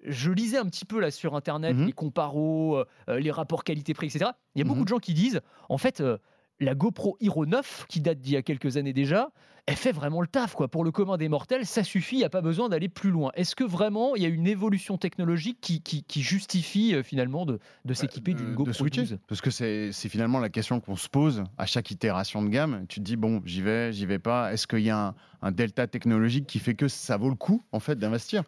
je 0.07 0.31
lisais 0.31 0.59
un 0.59 0.67
petit 0.67 0.85
peu 0.85 1.01
là 1.01 1.11
sur 1.11 1.35
internet 1.35 1.77
Mhm. 1.77 1.87
les 1.87 1.93
comparos, 1.93 2.77
euh, 3.09 3.19
les 3.19 3.31
rapports 3.31 3.65
qualité-prix, 3.65 4.09
etc. 4.09 4.33
Il 4.55 4.59
y 4.59 4.63
a 4.63 4.65
beaucoup 4.65 4.81
Mhm. 4.81 4.85
de 4.85 4.89
gens 4.89 4.99
qui 4.99 5.15
disent 5.15 5.41
en 5.71 5.79
fait 5.79 6.01
euh, 6.03 6.19
la 6.61 6.75
GoPro 6.75 7.17
Hero 7.21 7.47
9 7.47 7.87
qui 7.89 8.01
date 8.01 8.21
d'il 8.21 8.33
y 8.33 8.37
a 8.37 8.43
quelques 8.43 8.77
années 8.77 8.93
déjà, 8.93 9.31
elle 9.67 9.77
fait 9.77 9.93
vraiment 9.93 10.21
le 10.21 10.27
taf 10.27 10.55
quoi. 10.55 10.69
Pour 10.69 10.85
le 10.85 10.91
commun 10.93 11.17
des 11.17 11.29
mortels, 11.31 11.65
ça 11.65 11.83
suffit, 11.83 12.17
il 12.17 12.19
n'y 12.19 12.25
a 12.25 12.29
pas 12.31 12.43
besoin 12.43 12.69
d'aller 12.69 12.91
plus 12.91 13.11
loin. 13.11 13.31
Est-ce 13.35 13.57
que 13.57 13.65
vraiment 13.65 14.15
il 14.15 14.23
y 14.23 14.27
a 14.27 14.29
une 14.29 14.47
évolution 14.47 14.99
technologique 14.99 15.59
qui, 15.63 15.81
qui- 15.81 16.03
qui 16.05 16.21
justifie 16.23 16.95
euh, 16.95 17.03
finalement 17.03 17.47
de, 17.47 17.59
de 17.87 17.95
s'équiper 17.95 18.35
d'une 18.35 18.51
GoPro 18.55 18.67
de 18.67 18.73
switcher. 18.73 19.01
12 19.03 19.19
Parce 19.27 19.41
que 19.41 19.51
c'est 19.51 19.91
finalement 20.11 20.39
la 20.39 20.51
question 20.51 20.81
qu'on 20.81 20.97
se 20.97 21.09
pose 21.09 21.45
à 21.57 21.65
chaque 21.67 21.91
itération 21.91 22.43
de 22.43 22.49
gamme. 22.51 22.85
Tu 22.89 23.01
te 23.01 23.05
dis, 23.05 23.17
bon, 23.17 23.41
j'y 23.47 23.63
vais, 23.63 23.91
j'y 23.93 24.05
vais 24.05 24.19
pas. 24.19 24.53
Est-ce 24.53 24.67
qu'il 24.67 24.81
y 24.81 24.91
a 24.91 24.99
un, 25.09 25.15
un 25.41 25.51
delta 25.51 25.87
technologique 25.87 26.47
qui 26.47 26.59
fait 26.59 26.75
que 26.75 26.87
ça 26.89 27.17
vaut 27.17 27.31
le 27.31 27.37
coup, 27.37 27.63
en 27.73 27.81
fait, 27.81 27.99
d'investir? 27.99 28.43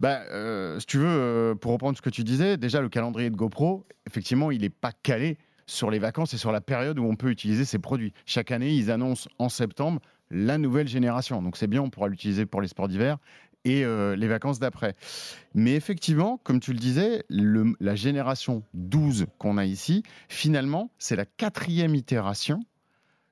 Bah, 0.00 0.20
euh, 0.30 0.78
Si 0.80 0.86
tu 0.86 0.98
veux, 0.98 1.06
euh, 1.06 1.54
pour 1.54 1.72
reprendre 1.72 1.96
ce 1.96 2.02
que 2.02 2.10
tu 2.10 2.24
disais, 2.24 2.58
déjà, 2.58 2.82
le 2.82 2.90
calendrier 2.90 3.30
de 3.30 3.36
GoPro, 3.36 3.86
effectivement, 4.06 4.50
il 4.50 4.60
n'est 4.60 4.68
pas 4.70 4.92
calé 4.92 5.38
sur 5.68 5.90
les 5.90 5.98
vacances 6.00 6.34
et 6.34 6.38
sur 6.38 6.50
la 6.50 6.60
période 6.60 6.98
où 6.98 7.04
on 7.04 7.14
peut 7.14 7.30
utiliser 7.30 7.64
ces 7.64 7.78
produits. 7.78 8.12
Chaque 8.26 8.50
année, 8.50 8.74
ils 8.74 8.90
annoncent 8.90 9.28
en 9.38 9.48
septembre 9.48 10.00
la 10.30 10.58
nouvelle 10.58 10.88
génération. 10.88 11.40
Donc 11.42 11.56
c'est 11.56 11.66
bien, 11.68 11.82
on 11.82 11.90
pourra 11.90 12.08
l'utiliser 12.08 12.46
pour 12.46 12.60
les 12.60 12.68
sports 12.68 12.88
d'hiver 12.88 13.18
et 13.64 13.84
euh, 13.84 14.14
les 14.16 14.28
vacances 14.28 14.58
d'après. 14.60 14.94
Mais 15.54 15.74
effectivement, 15.74 16.38
comme 16.42 16.60
tu 16.60 16.72
le 16.72 16.78
disais, 16.78 17.24
le- 17.28 17.74
la 17.80 17.94
génération 17.96 18.62
12 18.74 19.26
qu'on 19.38 19.58
a 19.58 19.64
ici, 19.64 20.02
finalement, 20.28 20.90
c'est 20.98 21.16
la 21.16 21.26
quatrième 21.26 21.94
itération 21.94 22.60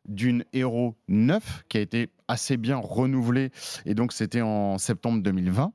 d'une 0.09 0.45
Hero 0.53 0.95
9 1.09 1.65
qui 1.69 1.79
a 1.79 1.81
été 1.81 2.11
assez 2.29 2.57
bien 2.57 2.77
renouvelée 2.77 3.51
et 3.87 3.95
donc 3.95 4.13
c'était 4.13 4.41
en 4.41 4.79
septembre 4.79 5.21
2020 5.21 5.73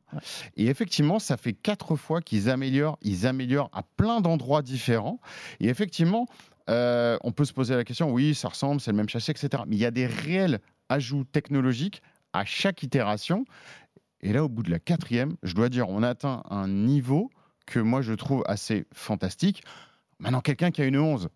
et 0.55 0.67
effectivement 0.67 1.19
ça 1.19 1.35
fait 1.35 1.51
quatre 1.51 1.97
fois 1.97 2.21
qu'ils 2.21 2.49
améliorent 2.49 2.97
ils 3.01 3.27
améliorent 3.27 3.69
à 3.73 3.83
plein 3.83 4.21
d'endroits 4.21 4.61
différents 4.61 5.19
et 5.59 5.67
effectivement 5.67 6.27
euh, 6.69 7.17
on 7.23 7.31
peut 7.31 7.45
se 7.45 7.53
poser 7.53 7.75
la 7.75 7.83
question 7.83 8.11
oui 8.11 8.35
ça 8.35 8.49
ressemble 8.49 8.79
c'est 8.79 8.91
le 8.91 8.97
même 8.97 9.09
châssis 9.09 9.31
etc 9.31 9.63
mais 9.67 9.75
il 9.75 9.79
y 9.79 9.85
a 9.85 9.91
des 9.91 10.05
réels 10.05 10.59
ajouts 10.89 11.23
technologiques 11.23 12.01
à 12.33 12.45
chaque 12.45 12.83
itération. 12.83 13.45
Et 14.21 14.33
là 14.33 14.43
au 14.43 14.49
bout 14.49 14.63
de 14.63 14.69
la 14.69 14.79
quatrième 14.79 15.35
je 15.43 15.55
dois 15.55 15.69
dire 15.69 15.89
on 15.89 16.03
atteint 16.03 16.43
un 16.49 16.67
niveau 16.67 17.29
que 17.65 17.79
moi 17.79 18.01
je 18.01 18.13
trouve 18.13 18.43
assez 18.47 18.85
fantastique. 18.93 19.63
Maintenant 20.19 20.41
quelqu'un 20.41 20.71
qui 20.71 20.81
a 20.81 20.85
une 20.85 20.97
11 20.97 21.29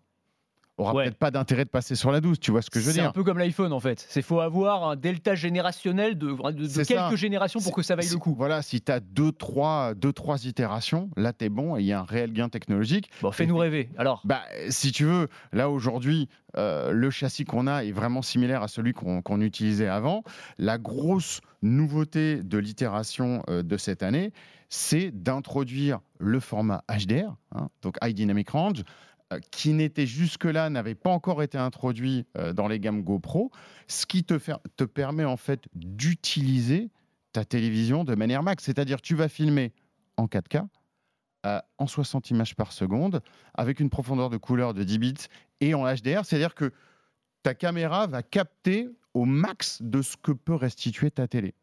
aura 0.78 0.94
Ouais. 0.94 1.04
peut-être 1.04 1.16
pas 1.18 1.30
d'intérêt 1.30 1.64
de 1.64 1.70
passer 1.70 1.94
sur 1.94 2.10
la 2.12 2.20
12 2.20 2.38
tu 2.38 2.50
vois 2.50 2.60
ce 2.62 2.68
que 2.70 2.80
je 2.80 2.84
veux 2.86 2.92
C'est 2.92 3.00
dire 3.00 3.08
un 3.08 3.12
peu 3.12 3.24
comme 3.24 3.38
l'iPhone 3.38 3.72
en 3.72 3.80
fait. 3.80 4.04
C'est 4.08 4.20
faut 4.22 4.40
avoir 4.40 4.88
un 4.88 4.96
delta 4.96 5.34
générationnel 5.34 6.18
de, 6.18 6.32
de- 6.32 6.50
de 6.52 6.68
C'est 6.68 6.84
quelques 6.84 7.10
ça. 7.10 7.16
générations 7.16 7.60
pour 7.60 7.72
que 7.74 7.82
ça 7.82 7.96
vaille 7.96 8.08
le 8.10 8.18
coup. 8.18 8.34
Voilà, 8.36 8.60
si 8.62 8.80
tu 8.80 8.92
as 8.92 9.00
deux 9.00 9.32
trois, 9.32 9.94
deux, 9.94 10.12
trois 10.12 10.44
itérations, 10.46 11.10
là, 11.16 11.32
tu 11.32 11.46
es 11.46 11.48
bon 11.48 11.76
et 11.76 11.80
il 11.80 11.86
y 11.86 11.92
a 11.92 12.00
un 12.00 12.04
réel 12.04 12.32
gain 12.32 12.48
technologique. 12.48 13.10
Bon, 13.22 13.32
fais-nous 13.32 13.56
rêver. 13.56 13.88
Alors, 13.96 14.20
Bah, 14.24 14.42
si 14.68 14.92
tu 14.92 15.04
veux, 15.04 15.28
là, 15.52 15.70
aujourd'hui, 15.70 16.28
euh, 16.58 16.92
le 16.92 17.10
châssis 17.10 17.44
qu'on 17.44 17.66
a 17.66 17.84
est 17.84 17.92
vraiment 17.92 18.22
similaire 18.22 18.62
à 18.62 18.68
celui 18.68 18.92
qu'on 18.92 19.22
qu'on 19.22 19.40
utilisait 19.40 19.88
avant. 19.88 20.22
La 20.58 20.78
grosse 20.78 21.40
nouveauté 21.62 22.42
de 22.42 22.58
l'itération 22.58 23.42
euh, 23.48 23.62
de 23.62 23.76
cette 23.76 24.02
année, 24.02 24.32
c'est 24.68 25.10
d'introduire 25.10 26.00
le 26.18 26.40
format 26.40 26.82
HDR, 26.88 27.34
hein, 27.54 27.68
donc 27.82 27.96
High 28.02 28.14
Dynamic 28.14 28.50
Range, 28.50 28.82
qui 29.50 29.72
n'était 29.72 30.06
jusque-là, 30.06 30.70
n'avait 30.70 30.94
pas 30.94 31.10
encore 31.10 31.42
été 31.42 31.58
introduit 31.58 32.26
euh, 32.36 32.52
dans 32.52 32.68
les 32.68 32.78
gammes 32.78 33.02
GoPro, 33.02 33.50
ce 33.88 34.06
qui 34.06 34.24
te, 34.24 34.84
permet 34.84 35.24
en 35.24 35.36
fait 35.36 35.64
d'utiliser 35.74 36.90
ta 37.32 37.44
télévision 37.44 38.04
de 38.04 38.14
manière 38.14 38.42
max. 38.42 38.64
C'est-à-dire, 38.64 39.00
tu 39.00 39.14
vas 39.14 39.28
filmer 39.28 39.72
en 40.16 40.26
4K, 40.26 40.66
euh, 41.44 41.60
en 41.78 41.86
60 41.86 42.30
images 42.30 42.54
par 42.54 42.72
seconde, 42.72 43.20
avec 43.54 43.80
une 43.80 43.90
profondeur 43.90 44.30
de 44.30 44.36
couleur 44.36 44.74
de 44.74 44.84
10 44.84 44.98
bits 44.98 45.14
et 45.60 45.74
en 45.74 45.84
HDR. 45.84 46.24
C'est-à-dire 46.24 46.54
que 46.54 46.72
ta 47.42 47.54
caméra 47.54 48.06
va 48.06 48.22
capter 48.22 48.88
au 49.12 49.24
max 49.24 49.82
de 49.82 50.02
ce 50.02 50.16
que 50.16 50.32
peut 50.32 50.54
restituer 50.54 51.10
ta 51.10 51.26
télé. 51.26 51.54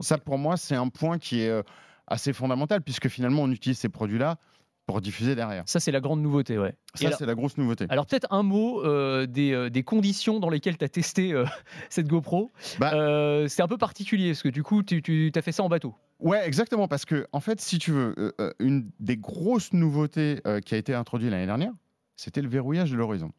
Ça, 0.00 0.18
pour 0.18 0.38
moi, 0.38 0.56
c'est 0.56 0.74
un 0.74 0.88
point 0.88 1.18
qui 1.18 1.42
est 1.42 1.48
euh, 1.48 1.62
assez 2.08 2.32
fondamental, 2.32 2.82
puisque 2.82 3.08
finalement, 3.08 3.42
on 3.42 3.50
utilise 3.50 3.78
ces 3.78 3.88
produits-là 3.88 4.38
pour 4.86 5.00
diffuser 5.00 5.34
derrière. 5.34 5.62
ça 5.66 5.80
c'est 5.80 5.92
la 5.92 6.00
grande 6.00 6.20
nouveauté, 6.20 6.58
ouais. 6.58 6.74
Ça, 6.94 7.12
c'est 7.12 7.26
la 7.26 7.34
grosse 7.34 7.56
nouveauté. 7.56 7.86
Alors 7.88 8.06
peut-être 8.06 8.26
un 8.30 8.42
mot 8.42 8.84
euh, 8.84 9.26
des, 9.26 9.52
euh, 9.52 9.70
des 9.70 9.82
conditions 9.82 10.40
dans 10.40 10.48
lesquelles 10.48 10.76
tu 10.76 10.84
as 10.84 10.88
testé 10.88 11.32
euh, 11.32 11.44
cette 11.90 12.08
GoPro. 12.08 12.50
Bah- 12.78 13.48
c'est 13.48 13.62
un 13.62 13.68
peu 13.68 13.78
particulier 13.78 14.30
parce 14.30 14.42
que 14.42 14.48
du 14.48 14.62
coup 14.62 14.82
tu, 14.82 15.02
tu 15.02 15.32
as 15.34 15.42
fait 15.42 15.52
ça 15.52 15.62
en 15.62 15.68
bateau. 15.68 15.94
Ouais, 16.20 16.46
exactement, 16.46 16.86
parce 16.86 17.04
que 17.04 17.26
en 17.32 17.40
fait, 17.40 17.60
si 17.60 17.78
tu 17.78 17.90
veux, 17.90 18.34
une 18.60 18.90
des 19.00 19.16
grosses 19.16 19.72
nouveautés 19.72 20.40
qui 20.64 20.74
a 20.74 20.78
été 20.78 20.94
introduite 20.94 21.30
l'année 21.32 21.46
dernière, 21.46 21.72
c'était 22.16 22.42
le 22.42 22.48
verrouillage 22.48 22.92
de 22.92 22.96
l'horizon. 22.96 23.32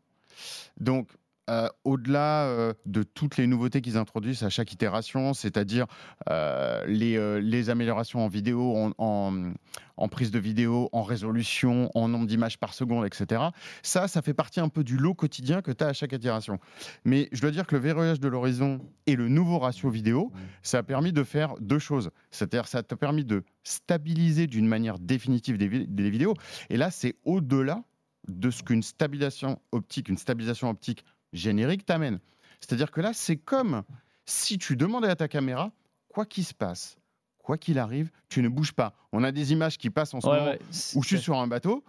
Donc, 0.80 1.10
euh, 1.50 1.68
au-delà 1.84 2.46
euh, 2.46 2.74
de 2.86 3.04
toutes 3.04 3.38
les 3.38 3.48
nouveautés 3.48 3.82
qu'ils 3.82 3.98
introduisent 3.98 4.44
à 4.44 4.50
chaque 4.50 4.72
itération, 4.72 5.34
c'est-à-dire 5.34 5.86
euh, 6.30 6.86
les, 6.88 7.42
les 7.42 7.70
améliorations 7.70 8.24
en 8.24 8.28
vidéo, 8.28 8.76
en, 8.78 8.92
en- 8.98 9.54
en 9.96 10.08
prise 10.08 10.32
de 10.32 10.40
vidéo, 10.40 10.90
en 10.92 11.04
résolution, 11.04 11.92
en 11.96 12.08
nombre 12.08 12.26
d'images 12.26 12.58
par 12.58 12.74
seconde, 12.74 13.06
etc. 13.06 13.42
Ça, 13.84 14.08
ça 14.08 14.22
fait 14.24 14.34
partie 14.34 14.60
un 14.60 14.68
peu 14.70 14.84
du 14.84 14.98
lot 14.98 15.14
quotidien 15.14 15.62
que 15.62 15.72
tu 15.72 15.84
as 15.84 15.88
à 15.90 15.94
chaque 15.94 16.14
itération. 16.14 16.58
Mais 17.06 17.30
je 17.32 17.42
dois 17.42 17.52
dire 17.52 17.68
que 17.68 17.76
le 17.76 17.82
verrouillage 17.82 18.20
de 18.20 18.28
l'horizon 18.28 18.80
et 19.06 19.16
le 19.16 19.28
nouveau 19.28 19.60
ratio 19.60 19.90
vidéo, 19.92 20.32
ça 20.64 20.80
a 20.80 20.84
permis 20.84 21.14
de 21.14 21.24
faire 21.24 21.54
deux 21.60 21.78
choses. 21.78 22.10
C'est-à-dire 22.32 22.68
ça 22.68 22.82
t'a 22.82 22.96
permis 22.96 23.24
de 23.24 23.44
stabiliser 23.64 24.48
d'une 24.48 24.68
manière 24.68 24.98
définitive 24.98 25.58
des, 25.58 25.68
vi- 25.68 25.88
des 25.88 26.10
vidéos. 26.10 26.34
Et 26.72 26.78
là, 26.78 26.90
c'est 26.90 27.16
au-delà 27.24 27.84
de 28.28 28.50
ce 28.50 28.64
qu'une 28.64 28.82
stabilisation 28.84 29.60
optique, 29.72 30.10
une 30.10 30.18
stabilisation 30.18 30.70
optique 30.70 31.04
générique 31.34 31.86
t'amène. 31.86 32.20
C'est-à-dire 32.62 32.92
que 32.92 33.02
là, 33.02 33.12
c'est 33.14 33.36
comme 33.38 33.84
si 34.26 34.58
tu 34.58 34.78
demandais 34.78 35.10
à 35.10 35.16
ta 35.16 35.28
caméra, 35.28 35.72
quoi 36.08 36.26
qu'il 36.26 36.46
se 36.46 36.54
passe, 36.54 36.98
quoi 37.40 37.58
qu'il 37.58 37.78
arrive, 37.78 38.10
tu 38.30 38.42
ne 38.42 38.48
bouges 38.48 38.72
pas. 38.72 38.94
On 39.12 39.24
a 39.24 39.32
des 39.32 39.52
images 39.52 39.78
qui 39.78 39.90
passent 39.90 40.14
en 40.14 40.22
ce 40.22 40.28
Ouais, 40.28 40.40
moment 40.40 40.52
ouais, 40.52 40.60
où 40.96 41.04
je 41.04 41.08
suis 41.08 41.20
sur 41.20 41.38
un 41.38 41.48
bateau. 41.48 41.84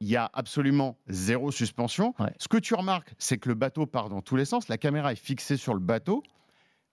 Il 0.00 0.08
y 0.08 0.16
a 0.16 0.30
absolument 0.32 0.96
zéro 1.08 1.50
suspension. 1.50 2.14
Ouais. 2.18 2.32
Ce 2.38 2.48
que 2.48 2.56
tu 2.56 2.74
remarques, 2.74 3.12
c'est 3.18 3.36
que 3.38 3.48
le 3.48 3.54
bateau 3.54 3.86
part 3.86 4.08
dans 4.08 4.22
tous 4.22 4.36
les 4.36 4.44
sens. 4.46 4.68
La 4.68 4.78
caméra 4.78 5.12
est 5.12 5.16
fixée 5.16 5.56
sur 5.56 5.74
le 5.74 5.80
bateau, 5.80 6.22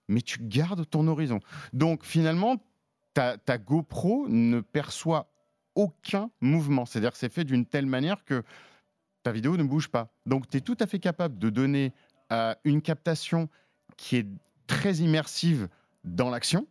mais 0.08 0.20
tu 0.20 0.38
gardes 0.42 0.88
ton 0.90 1.06
horizon. 1.06 1.38
Donc 1.72 2.04
finalement, 2.04 2.56
ta, 3.14 3.38
ta 3.38 3.56
GoPro 3.56 4.26
ne 4.28 4.60
perçoit 4.60 5.30
aucun 5.74 6.30
mouvement. 6.40 6.84
C'est-à-dire 6.84 7.12
que 7.12 7.18
c'est 7.18 7.32
fait 7.32 7.44
d'une 7.44 7.64
telle 7.64 7.86
manière 7.86 8.24
que 8.24 8.42
ta 9.28 9.32
vidéo 9.32 9.58
ne 9.58 9.62
bouge 9.62 9.88
pas. 9.88 10.08
Donc 10.24 10.48
tu 10.48 10.56
es 10.56 10.60
tout 10.62 10.76
à 10.80 10.86
fait 10.86 10.98
capable 10.98 11.38
de 11.38 11.50
donner 11.50 11.92
euh, 12.32 12.54
une 12.64 12.80
captation 12.80 13.50
qui 13.98 14.16
est 14.16 14.26
très 14.66 14.96
immersive 14.96 15.68
dans 16.02 16.30
l'action 16.30 16.66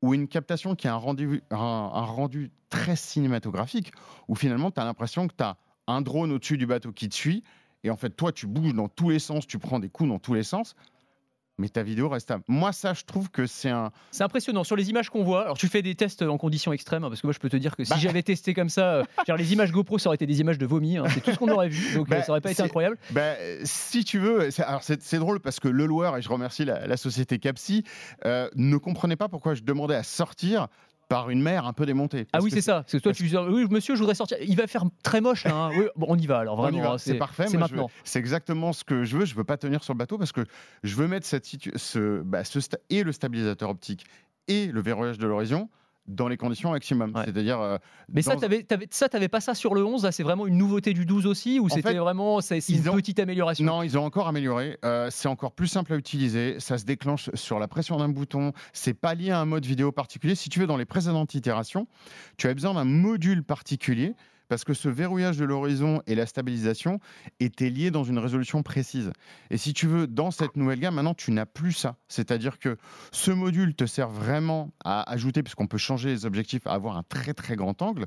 ou 0.00 0.14
une 0.14 0.26
captation 0.26 0.74
qui 0.74 0.88
a 0.88 0.94
un 0.94 0.96
rendu, 0.96 1.42
un, 1.50 1.58
un 1.58 2.04
rendu 2.04 2.50
très 2.70 2.96
cinématographique 2.96 3.92
où 4.26 4.34
finalement 4.34 4.70
tu 4.70 4.80
as 4.80 4.84
l'impression 4.84 5.28
que 5.28 5.34
tu 5.36 5.44
as 5.44 5.58
un 5.86 6.00
drone 6.00 6.32
au-dessus 6.32 6.56
du 6.56 6.64
bateau 6.64 6.92
qui 6.92 7.10
te 7.10 7.14
suit 7.14 7.44
et 7.84 7.90
en 7.90 7.96
fait 7.96 8.16
toi 8.16 8.32
tu 8.32 8.46
bouges 8.46 8.72
dans 8.72 8.88
tous 8.88 9.10
les 9.10 9.18
sens, 9.18 9.46
tu 9.46 9.58
prends 9.58 9.80
des 9.80 9.90
coups 9.90 10.08
dans 10.08 10.18
tous 10.18 10.32
les 10.32 10.44
sens 10.44 10.74
mais 11.60 11.68
ta 11.68 11.82
vidéo 11.84 12.08
reste 12.08 12.24
stable. 12.26 12.42
Moi 12.48 12.72
ça 12.72 12.92
je 12.94 13.04
trouve 13.04 13.30
que 13.30 13.46
c'est 13.46 13.70
un 13.70 13.92
C'est 14.10 14.24
impressionnant 14.24 14.64
sur 14.64 14.74
les 14.76 14.90
images 14.90 15.10
qu'on 15.10 15.22
voit. 15.22 15.42
Alors 15.42 15.56
tu 15.58 15.68
fais 15.68 15.82
des 15.82 15.94
tests 15.94 16.22
en 16.22 16.36
conditions 16.38 16.72
extrêmes 16.72 17.04
hein, 17.04 17.08
parce 17.08 17.20
que 17.20 17.26
moi 17.26 17.34
je 17.34 17.38
peux 17.38 17.48
te 17.48 17.56
dire 17.56 17.76
que 17.76 17.84
si 17.84 17.90
Bah. 17.90 17.96
j'avais 18.00 18.22
testé 18.22 18.54
comme 18.54 18.68
ça, 18.68 18.94
euh, 18.94 19.04
genre 19.28 19.36
les 19.36 19.52
images 19.52 19.70
GoPro 19.70 19.98
ça 19.98 20.08
aurait 20.08 20.16
été 20.16 20.26
des 20.26 20.40
images 20.40 20.58
de 20.58 20.66
vomi. 20.66 20.96
hein, 20.96 21.04
c'est 21.14 21.20
tout 21.20 21.30
ce 21.32 21.36
qu'on 21.38 21.48
aurait 21.50 21.68
vu, 21.68 21.94
donc 21.94 22.08
euh, 22.10 22.16
Bah, 22.16 22.22
ça 22.22 22.32
aurait 22.32 22.40
pas 22.40 22.50
été 22.50 22.62
incroyable. 22.62 22.96
Ben, 23.10 23.36
si 23.64 24.04
tu 24.04 24.18
veux, 24.18 24.48
alors 24.62 24.82
c'est 24.82 25.02
c'est 25.02 25.18
drôle 25.18 25.40
parce 25.40 25.60
que 25.60 25.68
le 25.68 25.86
loueur, 25.86 26.16
et 26.16 26.22
je 26.22 26.28
remercie 26.28 26.64
la, 26.64 26.86
la 26.86 26.96
société 26.96 27.38
Capsi, 27.38 27.84
euh, 28.24 28.48
ne 28.56 28.76
comprenait 28.78 29.16
pas 29.16 29.28
pourquoi 29.28 29.54
je 29.54 29.62
demandais 29.62 29.94
à 29.94 30.02
sortir 30.02 30.66
par 31.10 31.28
une 31.28 31.42
mer 31.42 31.66
un 31.66 31.72
peu 31.72 31.84
démontée. 31.84 32.26
Ah 32.32 32.38
oui 32.40 32.50
c'est 32.52 32.60
ça. 32.60 32.82
Parce 32.82 32.92
que 32.92 32.98
toi 32.98 33.12
tu 33.12 33.24
dis 33.26 33.36
oui 33.36 33.66
monsieur 33.68 33.96
je 33.96 34.00
voudrais 34.00 34.14
sortir. 34.14 34.38
Il 34.46 34.56
va 34.56 34.66
faire 34.68 34.84
très 35.02 35.20
moche 35.20 35.44
là. 35.44 35.54
hein. 35.54 35.70
Oui, 35.76 35.86
bon, 35.96 36.06
on 36.08 36.16
y 36.16 36.26
va 36.26 36.38
alors 36.38 36.56
vraiment. 36.62 36.92
hein, 36.92 36.98
c'est 36.98 37.16
parfait. 37.16 37.48
C'est 37.48 37.58
maintenant. 37.58 37.90
C'est 38.04 38.20
exactement 38.20 38.72
ce 38.72 38.84
que 38.84 39.02
je 39.04 39.18
veux. 39.18 39.24
Je 39.26 39.34
veux 39.34 39.44
pas 39.44 39.56
tenir 39.56 39.82
sur 39.82 39.92
le 39.92 39.98
bateau 39.98 40.18
parce 40.18 40.30
que 40.32 40.44
je 40.84 40.94
veux 40.94 41.08
mettre 41.08 41.26
cette 41.26 41.46
ce, 41.76 42.22
bah, 42.22 42.44
ce 42.44 42.60
et 42.90 43.02
le 43.02 43.10
stabilisateur 43.10 43.70
optique 43.70 44.06
et 44.46 44.66
le 44.68 44.80
verrouillage 44.80 45.18
de 45.18 45.26
l'horizon 45.26 45.68
dans 46.14 46.28
les 46.28 46.36
conditions 46.36 46.70
maximum. 46.72 47.12
Ouais. 47.14 47.22
C'est-à-dire. 47.24 47.60
euh, 47.60 47.78
Mais 48.12 48.22
ça 48.22 48.34
dans- 48.34 48.40
t'avais 48.40 48.62
t'avais- 48.62 48.88
ça 48.90 49.08
t'avais 49.08 49.28
pas 49.28 49.40
ça 49.40 49.54
sur 49.54 49.74
le 49.74 49.84
11 49.84 50.04
là 50.04 50.12
c'est 50.12 50.22
vraiment 50.22 50.46
une 50.46 50.56
nouveauté 50.58 50.92
du 50.92 51.06
12 51.06 51.26
aussi 51.26 51.58
ou 51.60 51.68
c'était 51.68 51.90
fait, 51.90 51.98
vraiment 51.98 52.40
c'est 52.40 52.60
c'est 52.60 52.72
une 52.74 52.88
ont- 52.88 52.94
petite 52.96 53.18
amélioration? 53.18 53.64
Non, 53.64 53.82
ils 53.82 53.96
ont 53.98 54.04
encore 54.04 54.28
amélioré. 54.28 54.78
Euh, 54.84 55.08
c'est 55.10 55.28
encore 55.28 55.52
plus 55.52 55.68
simple 55.68 55.92
à 55.92 55.96
utiliser. 55.96 56.58
Ça 56.60 56.78
se 56.78 56.84
déclenche 56.84 57.30
sur 57.34 57.58
la 57.58 57.68
pression 57.68 57.96
d'un 57.96 58.08
bouton. 58.08 58.52
C'est 58.72 58.94
pas 58.94 59.14
lié 59.14 59.30
à 59.30 59.40
un 59.40 59.44
mode 59.46 59.64
vidéo 59.66 59.92
particulier. 59.92 60.34
Si 60.34 60.48
tu 60.48 60.60
veux, 60.60 60.66
dans 60.66 60.76
les 60.76 60.84
précédentes 60.84 61.34
itérations, 61.34 61.86
tu 62.36 62.46
avais 62.46 62.54
besoin 62.54 62.74
d'un 62.74 62.84
module 62.84 63.42
particulier 63.44 64.14
parce 64.50 64.64
que 64.64 64.74
ce 64.74 64.88
verrouillage 64.88 65.38
de 65.38 65.44
l'horizon 65.44 66.02
et 66.08 66.16
la 66.16 66.26
stabilisation 66.26 66.98
étaient 67.38 67.70
liés 67.70 67.92
dans 67.92 68.02
une 68.02 68.18
résolution 68.18 68.64
précise. 68.64 69.12
Et 69.50 69.56
si 69.56 69.72
tu 69.72 69.86
veux, 69.86 70.08
dans 70.08 70.32
cette 70.32 70.56
nouvelle 70.56 70.80
gamme, 70.80 70.96
maintenant, 70.96 71.14
tu 71.14 71.30
n'as 71.30 71.46
plus 71.46 71.72
ça. 71.72 71.96
C'est-à-dire 72.08 72.58
que 72.58 72.76
ce 73.12 73.30
module 73.30 73.76
te 73.76 73.86
sert 73.86 74.08
vraiment 74.08 74.72
à 74.84 75.08
ajouter, 75.08 75.44
puisqu'on 75.44 75.68
peut 75.68 75.78
changer 75.78 76.08
les 76.08 76.26
objectifs, 76.26 76.66
à 76.66 76.72
avoir 76.72 76.96
un 76.96 77.04
très 77.04 77.32
très 77.32 77.54
grand 77.54 77.80
angle, 77.80 78.06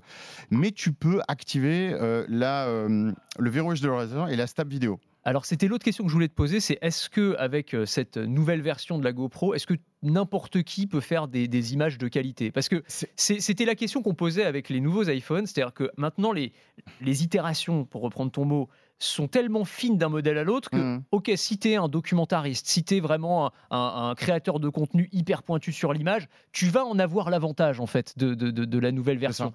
mais 0.52 0.72
tu 0.72 0.92
peux 0.92 1.22
activer 1.30 1.94
euh, 1.94 2.26
euh, 2.30 3.14
le 3.40 3.50
verrouillage 3.50 3.80
de 3.80 3.88
l'horizon 3.88 4.28
et 4.28 4.36
la 4.36 4.46
stab 4.46 4.68
vidéo. 4.70 5.00
Alors 5.26 5.46
c'était 5.46 5.68
l'autre 5.68 5.86
question 5.86 6.04
que 6.04 6.10
je 6.10 6.14
voulais 6.14 6.28
te 6.28 6.34
poser, 6.34 6.60
c'est 6.60 6.78
est-ce 6.82 7.10
que 7.10 7.36
avec 7.38 7.74
euh, 7.74 7.86
cette 7.86 8.18
nouvelle 8.18 8.62
version 8.62 8.98
de 8.98 9.06
la 9.06 9.14
GoPro, 9.14 9.54
est-ce 9.54 9.66
que 9.66 9.76
n'importe 10.02 10.64
qui 10.64 10.86
peut 10.86 11.00
faire 11.00 11.30
des, 11.30 11.48
des 11.48 11.74
images 11.74 11.98
de 11.98 12.10
qualité? 12.10 12.52
Parce 12.52 12.68
que 12.68 12.84
c'était 12.88 13.64
la 13.64 13.76
question 13.76 14.02
qu'on 14.02 14.16
posait 14.16 14.44
avec 14.44 14.68
les 14.68 14.82
nouveaux 14.82 15.06
iPhones, 15.06 15.46
c'est-à-dire 15.46 15.74
que 15.74 15.90
maintenant 15.96 16.34
les, 16.34 16.52
les 17.00 17.24
itérations, 17.24 17.86
pour 17.86 18.02
reprendre 18.02 18.32
ton 18.32 18.44
mot, 18.44 18.70
sont 19.06 19.28
tellement 19.28 19.66
fines 19.66 19.98
d'un 19.98 20.10
modèle 20.10 20.38
à 20.38 20.44
l'autre 20.44 20.70
que, 20.70 20.78
Mhm. 20.78 21.04
ok, 21.12 21.32
si 21.36 21.58
un 21.76 21.88
documentariste, 21.88 22.68
si 22.68 22.84
vraiment 23.00 23.48
un, 23.48 23.52
un- 23.72 24.10
un 24.10 24.16
créateur 24.16 24.60
de 24.60 24.70
contenu 24.70 25.10
hyper 25.12 25.44
pointu 25.44 25.72
sur 25.72 25.94
l'image, 25.94 26.28
tu 26.52 26.68
vas 26.68 26.86
en 26.86 27.00
avoir 27.00 27.30
l'avantage 27.30 27.80
en 27.80 27.86
fait 27.88 28.18
de, 28.18 28.34
de- 28.34 28.52
de- 28.52 28.66
de 28.66 28.80
la 28.80 28.92
nouvelle 28.92 29.18
version. 29.18 29.54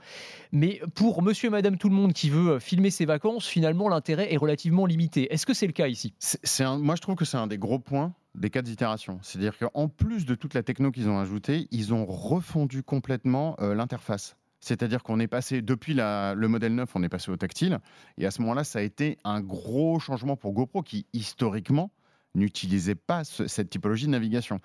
Mais 0.53 0.81
pour 0.95 1.23
monsieur 1.23 1.49
et 1.49 1.51
madame 1.51 1.77
tout 1.77 1.89
le 1.89 1.95
monde 1.95 2.13
qui 2.13 2.31
veut 2.31 2.53
euh, 2.53 2.61
filmer 2.61 2.91
ses 2.91 3.05
vacances, 3.05 3.47
finalement 3.47 3.89
l'intérêt 3.89 4.33
est 4.33 4.37
relativement 4.37 4.87
limité. 4.87 5.33
Est-ce 5.33 5.47
que 5.47 5.55
c'est 5.55 5.67
le 5.67 5.73
cas 5.73 5.89
ici? 5.89 6.13
C'est- 6.19 6.65
moi, 6.79 6.95
je 6.97 7.01
trouve 7.03 7.15
que 7.15 7.25
c'est 7.25 7.37
un 7.37 7.47
des 7.47 7.59
gros 7.59 7.79
points 7.79 8.13
des 8.35 8.51
quatre 8.51 8.69
itérations. 8.69 9.19
C'est-à-dire 9.23 9.57
qu'en 9.59 9.89
plus 9.89 10.25
de 10.25 10.35
toute 10.35 10.55
la 10.55 10.63
techno 10.63 10.91
qu'ils 10.91 11.09
ont 11.09 11.19
ajoutée, 11.19 11.67
ils 11.71 11.93
ont 11.95 12.07
refondu 12.07 12.83
complètement 12.83 13.57
euh, 13.61 13.75
l'interface. 13.75 14.37
C'est-à-dire 14.61 15.03
qu'on 15.03 15.21
est 15.21 15.29
passé, 15.29 15.63
depuis 15.63 15.95
le 15.95 16.47
modèle 16.47 16.75
9, 16.75 16.91
on 16.95 17.03
est 17.03 17.09
passé 17.09 17.31
au 17.31 17.37
tactile. 17.37 17.79
Et 18.17 18.27
à 18.27 18.31
ce 18.31 18.41
moment-là, 18.43 18.65
ça 18.65 18.81
a 18.81 18.83
été 18.83 19.19
un 19.25 19.41
gros 19.41 19.99
changement 20.01 20.37
pour 20.37 20.53
GoPro 20.53 20.83
qui, 20.83 21.07
historiquement, 21.13 21.91
n'utilisait 22.35 22.95
pas 22.95 23.25
ce- 23.25 23.47
cette 23.49 23.71
typologie 23.71 24.07
de 24.07 24.11
navigation. 24.11 24.61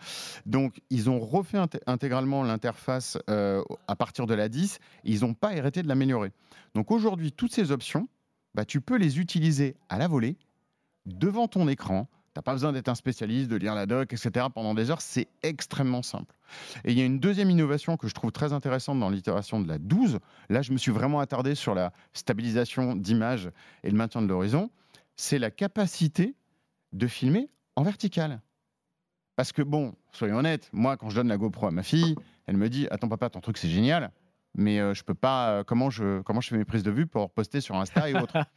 Donc, 0.45 0.81
ils 0.89 1.09
ont 1.09 1.19
refait 1.19 1.57
inté- 1.57 1.79
intégralement 1.87 2.43
l'interface 2.43 3.17
euh, 3.29 3.63
à 3.87 3.95
partir 3.95 4.27
de 4.27 4.33
la 4.33 4.49
10. 4.49 4.79
et 5.05 5.11
ils 5.11 5.21
n'ont 5.21 5.33
pas 5.33 5.49
arrêté 5.49 5.81
de 5.81 5.87
l'améliorer. 5.87 6.31
Donc, 6.75 6.91
aujourd'hui, 6.91 7.31
toutes 7.31 7.53
ces 7.53 7.71
options, 7.71 8.09
bah, 8.53 8.65
tu 8.65 8.81
peux 8.81 8.97
les 8.97 9.19
utiliser 9.19 9.75
à 9.89 9.97
la 9.97 10.07
volée, 10.07 10.35
devant 11.05 11.47
ton 11.47 11.67
écran. 11.67 12.07
Tu 12.33 12.39
n'as 12.39 12.41
pas 12.41 12.53
besoin 12.53 12.71
d'être 12.71 12.89
un 12.89 12.95
spécialiste, 12.95 13.49
de 13.49 13.55
lire 13.57 13.75
la 13.75 13.85
doc, 13.85 14.11
etc. 14.11 14.47
pendant 14.53 14.73
des 14.73 14.89
heures. 14.89 15.01
C'est 15.01 15.27
extrêmement 15.43 16.01
simple. 16.01 16.35
Et 16.83 16.91
il 16.91 16.97
y 16.97 17.01
a 17.01 17.05
une 17.05 17.19
deuxième 17.19 17.51
innovation 17.51 17.95
que 17.95 18.07
je 18.07 18.13
trouve 18.15 18.31
très 18.31 18.53
intéressante 18.53 18.99
dans 18.99 19.11
l'itération 19.11 19.59
de 19.61 19.67
la 19.67 19.77
12. 19.77 20.19
Là, 20.49 20.63
je 20.63 20.71
me 20.71 20.77
suis 20.77 20.91
vraiment 20.91 21.19
attardé 21.19 21.53
sur 21.53 21.75
la 21.75 21.93
stabilisation 22.13 22.95
d'image 22.95 23.51
et 23.83 23.91
le 23.91 23.97
maintien 23.97 24.23
de 24.23 24.27
l'horizon. 24.27 24.71
C'est 25.15 25.37
la 25.37 25.51
capacité 25.51 26.33
de 26.91 27.05
filmer 27.05 27.49
en 27.75 27.83
vertical. 27.83 28.41
Parce 29.35 29.51
que, 29.51 29.61
bon, 29.61 29.93
soyons 30.11 30.37
honnêtes, 30.37 30.69
moi, 30.73 30.97
quand 30.97 31.09
je 31.11 31.15
donne 31.15 31.27
la 31.27 31.37
GoPro 31.37 31.67
à 31.67 31.71
ma 31.71 31.83
fille, 31.83 32.15
elle 32.47 32.57
me 32.57 32.67
dit 32.67 32.87
Attends, 32.89 33.09
papa, 33.09 33.29
ton 33.29 33.41
truc, 33.41 33.57
c'est 33.59 33.69
génial, 33.69 34.11
mais 34.55 34.79
euh, 34.79 34.93
je 34.95 35.03
peux 35.03 35.13
pas. 35.15 35.49
euh, 35.51 35.63
comment, 35.63 35.89
je, 35.91 36.21
comment 36.21 36.41
je 36.41 36.49
fais 36.49 36.57
mes 36.57 36.65
prises 36.65 36.83
de 36.83 36.91
vue 36.91 37.05
pour 37.07 37.29
poster 37.31 37.61
sur 37.61 37.75
Insta 37.75 38.09
et 38.09 38.15
autres? 38.15 38.37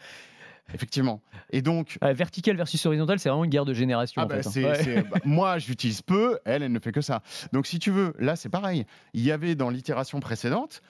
Effectivement. 0.75 1.23
Et 1.51 1.63
donc, 1.63 1.99
Euh, 2.03 2.13
Vertical 2.13 2.57
versus 2.57 2.85
horizontal, 2.87 3.19
c'est 3.19 3.29
vraiment 3.29 3.45
une 3.45 3.51
guerre 3.51 3.65
de 3.65 3.73
génération. 3.75 4.21
ah 4.23 4.25
en 4.25 4.29
bah, 4.29 4.43
fait, 4.43 4.65
hein. 4.65 4.73
Ouais. 4.85 5.03
bah, 5.03 5.19
moi, 5.25 5.59
j'utilise 5.59 6.03
peu, 6.03 6.39
elle, 6.45 6.63
elle 6.63 6.73
ne 6.73 6.79
fait 6.81 6.93
que 6.93 7.01
ça. 7.01 7.23
Donc, 7.53 7.67
si 7.67 7.79
tu 7.79 7.91
veux, 7.91 8.15
là, 8.19 8.37
c'est 8.37 8.49
pareil. 8.49 8.85
Il 9.15 9.23
y 9.23 9.31
avait 9.31 9.55
dans 9.55 9.71
l'itération 9.71 10.19
précédente 10.21 10.83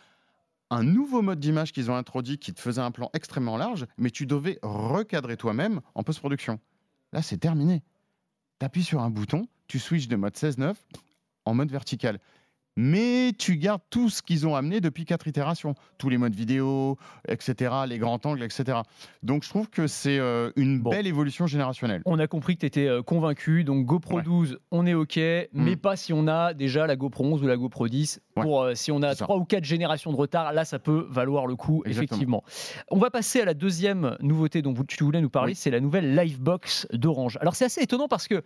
un 0.71 0.83
nouveau 0.83 1.23
mode 1.23 1.39
d'image 1.39 1.73
qu'ils 1.73 1.91
ont 1.91 1.97
introduit 1.97 2.39
qui 2.39 2.53
te 2.53 2.61
faisait 2.61 2.81
un 2.81 2.91
plan 2.91 3.11
extrêmement 3.13 3.57
large, 3.57 3.87
mais 3.99 4.11
tu 4.11 4.27
devais 4.27 4.59
recadrer 4.63 5.37
toi-même 5.37 5.81
en 5.95 6.03
post-production. 6.03 6.59
Là, 7.13 7.23
c'est 7.23 7.39
terminé. 7.39 7.83
Tu 8.59 8.67
appuies 8.67 8.83
sur 8.83 9.01
un 9.03 9.11
bouton, 9.11 9.47
tu 9.69 9.79
switches 9.79 10.09
de 10.09 10.17
mode 10.17 10.35
16.9 10.35 10.75
en 11.45 11.55
mode 11.55 11.71
vertical. 11.71 12.19
Mais 12.77 13.33
tu 13.39 13.57
gardes 13.57 13.81
tout 13.91 14.11
ce 14.11 14.21
qu'ils 14.23 14.47
ont 14.47 14.55
amené 14.55 14.81
depuis 14.81 15.05
quatre 15.07 15.27
itérations, 15.27 15.75
tous 15.99 16.09
les 16.11 16.19
modes 16.19 16.35
vidéo, 16.35 16.99
etc., 17.27 17.73
les 17.89 17.99
grands 17.99 18.21
angles, 18.25 18.43
etc. 18.43 18.79
Donc 19.23 19.45
je 19.45 19.49
trouve 19.49 19.71
que 19.71 19.87
c'est 19.87 20.19
euh, 20.19 20.51
une 20.57 20.81
Bon. 20.81 20.91
belle 20.91 21.07
évolution 21.07 21.47
générationnelle. 21.47 22.03
On 22.05 22.19
a 22.19 22.27
compris 22.27 22.55
que 22.57 22.61
tu 22.61 22.67
étais 22.67 22.89
convaincu, 23.07 23.65
donc 23.65 23.87
GoPro 23.87 24.17
Ouais. 24.17 24.23
12, 24.23 24.59
on 24.71 24.87
est 24.87 24.95
OK, 24.95 25.17
mais 25.17 25.49
Mm. 25.55 25.77
pas 25.77 25.97
si 25.97 26.13
on 26.13 26.27
a 26.29 26.53
déjà 26.53 26.87
la 26.87 26.97
GoPro 26.97 27.25
11 27.25 27.43
ou 27.43 27.47
la 27.47 27.57
GoPro 27.57 27.89
10. 27.89 28.21
Ouais. 28.37 28.43
Pour, 28.43 28.63
euh, 28.63 28.75
si 28.75 28.93
on 28.93 29.03
a 29.03 29.15
trois 29.15 29.37
ou 29.39 29.45
quatre 29.45 29.65
générations 29.65 30.13
de 30.13 30.17
retard, 30.17 30.53
là, 30.53 30.67
ça 30.67 30.79
peut 30.79 31.07
valoir 31.09 31.47
le 31.47 31.57
coup, 31.57 31.83
Exactement. 31.87 32.43
effectivement. 32.43 32.45
On 32.91 32.99
va 32.99 33.09
passer 33.11 33.41
à 33.41 33.47
la 33.47 33.55
deuxième 33.55 34.17
nouveauté 34.21 34.61
dont 34.61 34.75
vous- 34.75 34.85
tu 34.85 35.03
voulais 35.03 35.23
nous 35.23 35.31
parler, 35.31 35.53
Oui. 35.53 35.57
c'est 35.57 35.71
la 35.71 35.81
nouvelle 35.81 36.15
Livebox 36.15 36.89
d'Orange. 36.93 37.39
Alors, 37.41 37.55
c'est 37.57 37.65
assez 37.65 37.81
étonnant 37.81 38.09
parce 38.09 38.29
que 38.29 38.43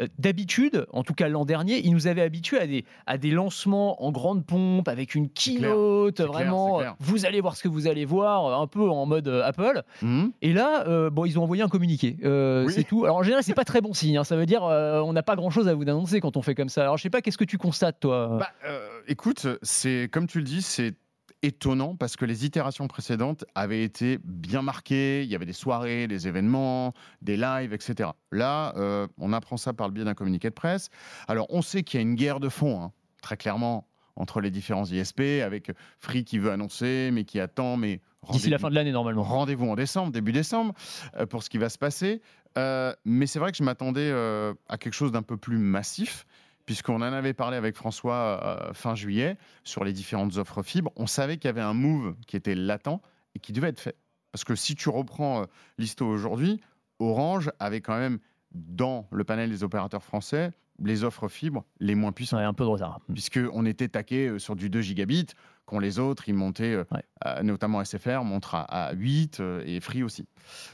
euh, 0.00 0.06
d'habitude, 0.18 0.86
en 0.92 1.04
tout 1.04 1.14
cas 1.14 1.28
l'an 1.28 1.44
dernier, 1.44 1.78
ils 1.86 1.92
nous 1.92 2.08
avaient 2.08 2.22
habitués 2.22 2.58
à 2.58 2.66
des, 2.66 2.84
à 3.06 3.18
des 3.18 3.30
lancements 3.30 3.67
lancement 3.68 4.02
en 4.02 4.10
grande 4.12 4.44
pompe 4.46 4.88
avec 4.88 5.14
une 5.14 5.28
keynote, 5.28 6.20
vraiment. 6.20 6.78
clair. 6.78 6.96
Vous 7.00 7.26
allez 7.26 7.40
voir 7.40 7.56
ce 7.56 7.62
que 7.62 7.68
vous 7.68 7.86
allez 7.86 8.04
voir, 8.04 8.60
un 8.60 8.66
peu 8.66 8.88
en 8.88 9.06
mode 9.06 9.28
euh, 9.28 9.44
Apple. 9.44 9.82
Mhm. 10.02 10.32
Et 10.42 10.52
là, 10.52 10.86
euh, 10.86 11.10
bon, 11.10 11.24
ils 11.24 11.38
ont 11.38 11.42
envoyé 11.42 11.62
un 11.62 11.68
communiqué. 11.68 12.16
Euh, 12.24 12.64
Oui. 12.66 12.72
C'est 12.72 12.84
tout. 12.84 13.04
Alors 13.04 13.16
en 13.16 13.22
général, 13.22 13.42
c'est 13.44 13.54
pas 13.54 13.64
très 13.64 13.80
bon 13.80 13.92
signe. 13.92 14.16
hein. 14.18 14.24
Ça 14.24 14.36
veut 14.36 14.46
dire 14.46 14.64
euh, 14.64 15.00
on 15.00 15.12
n'a 15.12 15.22
pas 15.22 15.36
grand 15.36 15.50
chose 15.50 15.68
à 15.68 15.74
vous 15.74 15.82
annoncer 15.82 16.20
quand 16.20 16.36
on 16.36 16.42
fait 16.42 16.54
comme 16.54 16.68
ça. 16.68 16.82
Alors 16.82 16.96
je 16.96 17.02
sais 17.02 17.10
pas, 17.10 17.20
qu'est-ce 17.20 17.38
que 17.38 17.44
tu 17.44 17.58
constates 17.58 18.00
toi 18.00 18.38
Bah, 18.38 18.48
euh, 18.66 18.88
écoute, 19.06 19.46
c'est 19.62 20.08
comme 20.12 20.26
tu 20.26 20.38
le 20.38 20.44
dis, 20.44 20.62
c'est 20.62 20.94
étonnant 21.42 21.94
parce 21.94 22.16
que 22.16 22.24
les 22.24 22.44
itérations 22.44 22.88
précédentes 22.88 23.44
avaient 23.54 23.84
été 23.84 24.18
bien 24.24 24.60
marquées. 24.60 25.22
Il 25.22 25.28
y 25.30 25.36
avait 25.36 25.46
des 25.46 25.52
soirées, 25.52 26.08
des 26.08 26.26
événements, 26.26 26.94
des 27.22 27.36
lives, 27.36 27.72
etc. 27.72 28.10
Là, 28.32 28.74
euh, 28.76 29.06
on 29.18 29.32
apprend 29.32 29.56
ça 29.56 29.72
par 29.72 29.86
le 29.86 29.92
biais 29.94 30.04
d'un 30.04 30.14
communiqué 30.14 30.48
de 30.48 30.54
presse. 30.54 30.88
Alors, 31.28 31.46
on 31.50 31.62
sait 31.62 31.84
qu'il 31.84 32.00
y 32.00 32.02
a 32.02 32.02
une 32.02 32.16
guerre 32.16 32.40
de 32.40 32.48
fond, 32.48 32.82
hein, 32.82 32.92
très 33.22 33.36
clairement, 33.36 33.86
entre 34.16 34.40
les 34.40 34.50
différents 34.50 34.84
ISP, 34.84 35.42
avec 35.44 35.70
Free 36.00 36.24
qui 36.24 36.38
veut 36.38 36.50
annoncer, 36.50 37.10
mais 37.12 37.24
qui 37.24 37.38
attend, 37.40 37.76
mais 37.76 38.00
D'ici 38.32 38.50
la 38.50 38.56
rendez-vous- 38.56 38.62
fin 38.62 38.70
de 38.70 38.74
l'année 38.74 38.92
normalement. 38.92 39.22
Rendez-vous 39.22 39.68
en 39.68 39.76
décembre, 39.76 40.10
début 40.12 40.32
décembre, 40.32 40.74
euh, 41.16 41.24
pour 41.26 41.42
ce 41.44 41.48
qui 41.50 41.58
va 41.58 41.68
se 41.68 41.78
passer. 41.78 42.20
Euh, 42.56 42.92
mais 43.04 43.26
c'est 43.28 43.38
vrai 43.38 43.52
que 43.52 43.56
je 43.58 43.62
m'attendais 43.62 44.10
euh, 44.10 44.54
à 44.68 44.76
quelque 44.76 44.94
chose 44.94 45.12
d'un 45.12 45.22
peu 45.22 45.36
plus 45.36 45.58
massif, 45.58 46.26
puisqu'on 46.66 46.96
en 46.96 47.02
avait 47.02 47.32
parlé 47.32 47.56
avec 47.56 47.76
François 47.76 48.70
fin 48.74 48.94
juillet 48.96 49.38
sur 49.64 49.84
les 49.84 49.92
différentes 49.92 50.36
offres 50.36 50.62
fibres. 50.62 50.90
On 50.96 51.06
savait 51.06 51.36
qu'il 51.36 51.46
y 51.46 51.50
avait 51.50 51.60
un 51.60 51.72
move 51.74 52.14
qui 52.26 52.36
était 52.36 52.54
latent 52.56 53.00
et 53.34 53.38
qui 53.38 53.52
devait 53.52 53.68
être 53.68 53.80
fait. 53.80 53.96
Parce 54.32 54.44
que 54.44 54.54
si 54.56 54.74
tu 54.74 54.88
reprends 54.88 55.46
l'histo 55.78 56.04
aujourd'hui, 56.06 56.60
Orange 56.98 57.50
avait 57.60 57.80
quand 57.80 57.96
même 57.96 58.18
dans 58.52 59.06
le 59.12 59.24
panel 59.24 59.48
des 59.48 59.62
opérateurs 59.62 60.02
français 60.02 60.50
les 60.82 61.04
offres 61.04 61.28
fibres 61.28 61.64
les 61.80 61.94
moins 61.94 62.12
puissantes 62.12 62.38
Ouais, 62.40 62.44
un 62.44 62.52
peu 62.54 62.64
de 62.64 62.68
retard. 62.70 63.00
puisqu'on 63.12 63.66
était 63.66 63.88
taqué 63.88 64.28
euh, 64.28 64.38
sur 64.38 64.56
du 64.56 64.70
2 64.70 64.80
gigabits, 64.80 65.26
quand 65.66 65.78
les 65.80 65.98
autres, 65.98 66.28
ils 66.28 66.34
montaient, 66.34 66.72
euh, 66.74 66.84
Ouais. 66.92 67.42
notamment 67.42 67.82
SFR, 67.84 68.24
montre 68.24 68.54
à, 68.54 68.62
à 68.62 68.92
8 68.94 69.40
euh, 69.40 69.62
et 69.66 69.80
Free 69.80 70.02
aussi. 70.02 70.24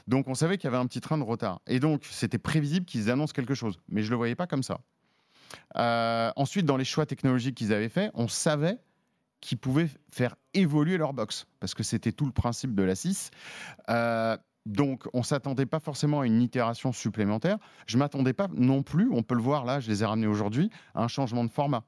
Donc 0.07 0.27
on 0.27 0.35
savait 0.35 0.57
qu'il 0.57 0.65
y 0.65 0.73
avait 0.73 0.77
un 0.81 0.85
petit 0.87 1.01
train 1.01 1.17
de 1.17 1.23
retard. 1.23 1.59
Et 1.67 1.79
donc 1.79 2.03
c'était 2.09 2.37
prévisible 2.37 2.85
qu'ils 2.85 3.09
annoncent 3.11 3.33
quelque 3.33 3.55
chose, 3.55 3.79
mais 3.89 4.01
je 4.01 4.07
ne 4.07 4.11
le 4.11 4.17
voyais 4.17 4.35
pas 4.35 4.47
comme 4.47 4.63
ça. 4.63 4.79
Euh, 5.77 6.31
ensuite, 6.35 6.65
dans 6.65 6.77
les 6.77 6.85
choix 6.85 7.05
technologiques 7.05 7.55
qu'ils 7.55 7.73
avaient 7.73 7.89
faits, 7.89 8.11
on 8.13 8.27
savait 8.27 8.77
qu'ils 9.41 9.57
pouvaient 9.57 9.89
faire 10.11 10.35
évoluer 10.53 10.97
leur 10.97 11.13
box, 11.13 11.45
parce 11.59 11.73
que 11.73 11.83
c'était 11.83 12.11
tout 12.11 12.25
le 12.25 12.31
principe 12.31 12.73
de 12.73 12.83
la 12.83 12.95
6. 12.95 13.29
Euh, 13.89 14.37
donc, 14.65 15.03
on 15.13 15.21
s'attendait 15.23 15.65
pas 15.65 15.79
forcément 15.79 16.21
à 16.21 16.25
une 16.25 16.41
itération 16.41 16.91
supplémentaire. 16.91 17.57
Je 17.87 17.97
m'attendais 17.97 18.33
pas 18.33 18.47
non 18.53 18.81
plus, 18.83 19.09
on 19.11 19.21
peut 19.23 19.35
le 19.35 19.41
voir 19.41 19.63
là, 19.65 19.79
je 19.79 19.89
les 19.89 20.01
ai 20.01 20.05
ramenés 20.05 20.27
aujourd'hui, 20.27 20.69
à 20.95 21.03
un 21.03 21.07
changement 21.07 21.43
de 21.43 21.51
format. 21.51 21.83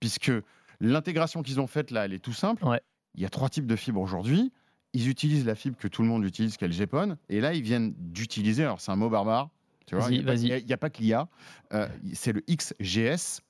Puisque 0.00 0.32
l'intégration 0.80 1.42
qu'ils 1.42 1.60
ont 1.60 1.66
faite 1.66 1.90
là, 1.90 2.04
elle 2.06 2.12
est 2.14 2.18
tout 2.18 2.32
simple. 2.32 2.64
Ouais. 2.64 2.80
Il 3.14 3.22
y 3.22 3.26
a 3.26 3.28
trois 3.30 3.48
types 3.48 3.66
de 3.66 3.76
fibres 3.76 4.00
aujourd'hui. 4.00 4.52
Ils 4.92 5.08
utilisent 5.08 5.44
la 5.46 5.54
fibre 5.54 5.76
que 5.76 5.88
tout 5.88 6.02
le 6.02 6.08
monde 6.08 6.24
utilise, 6.24 6.56
qui 6.56 6.64
est 6.64 6.68
le 6.68 6.74
GPON. 6.74 7.16
Et 7.28 7.40
là, 7.40 7.52
ils 7.52 7.62
viennent 7.62 7.94
d'utiliser, 7.98 8.62
alors 8.64 8.80
c'est 8.80 8.90
un 8.92 8.96
mot 8.96 9.10
barbare, 9.10 9.50
tu 9.86 9.94
vois, 9.96 10.04
il 10.10 10.18
n'y 10.18 10.22
a, 10.22 10.26
pas- 10.26 10.34
il 10.34 10.46
y 10.48 10.52
a- 10.52 10.58
y 10.58 10.72
que 10.90 11.28
euh, 11.74 11.88
c'est 12.14 12.32
le 12.32 12.42
XGS 12.48 13.40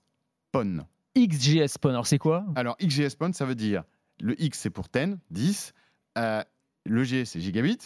PON. 0.53 0.87
XGS 1.17 1.79
Pon, 1.81 1.91
alors 1.91 2.07
c'est 2.07 2.19
quoi? 2.19 2.45
Alors, 2.57 2.77
XGS 2.79 3.15
PON, 3.17 3.33
ça 3.33 3.45
veut 3.45 3.55
dire 3.55 3.85
le 4.21 4.41
X, 4.43 4.59
c'est 4.61 4.71
pour 4.71 4.89
10, 4.89 5.17
10. 5.31 5.73
euh, 6.19 6.43
le 6.87 7.05
G, 7.05 7.25
c'est 7.25 7.41
gigabit. 7.41 7.79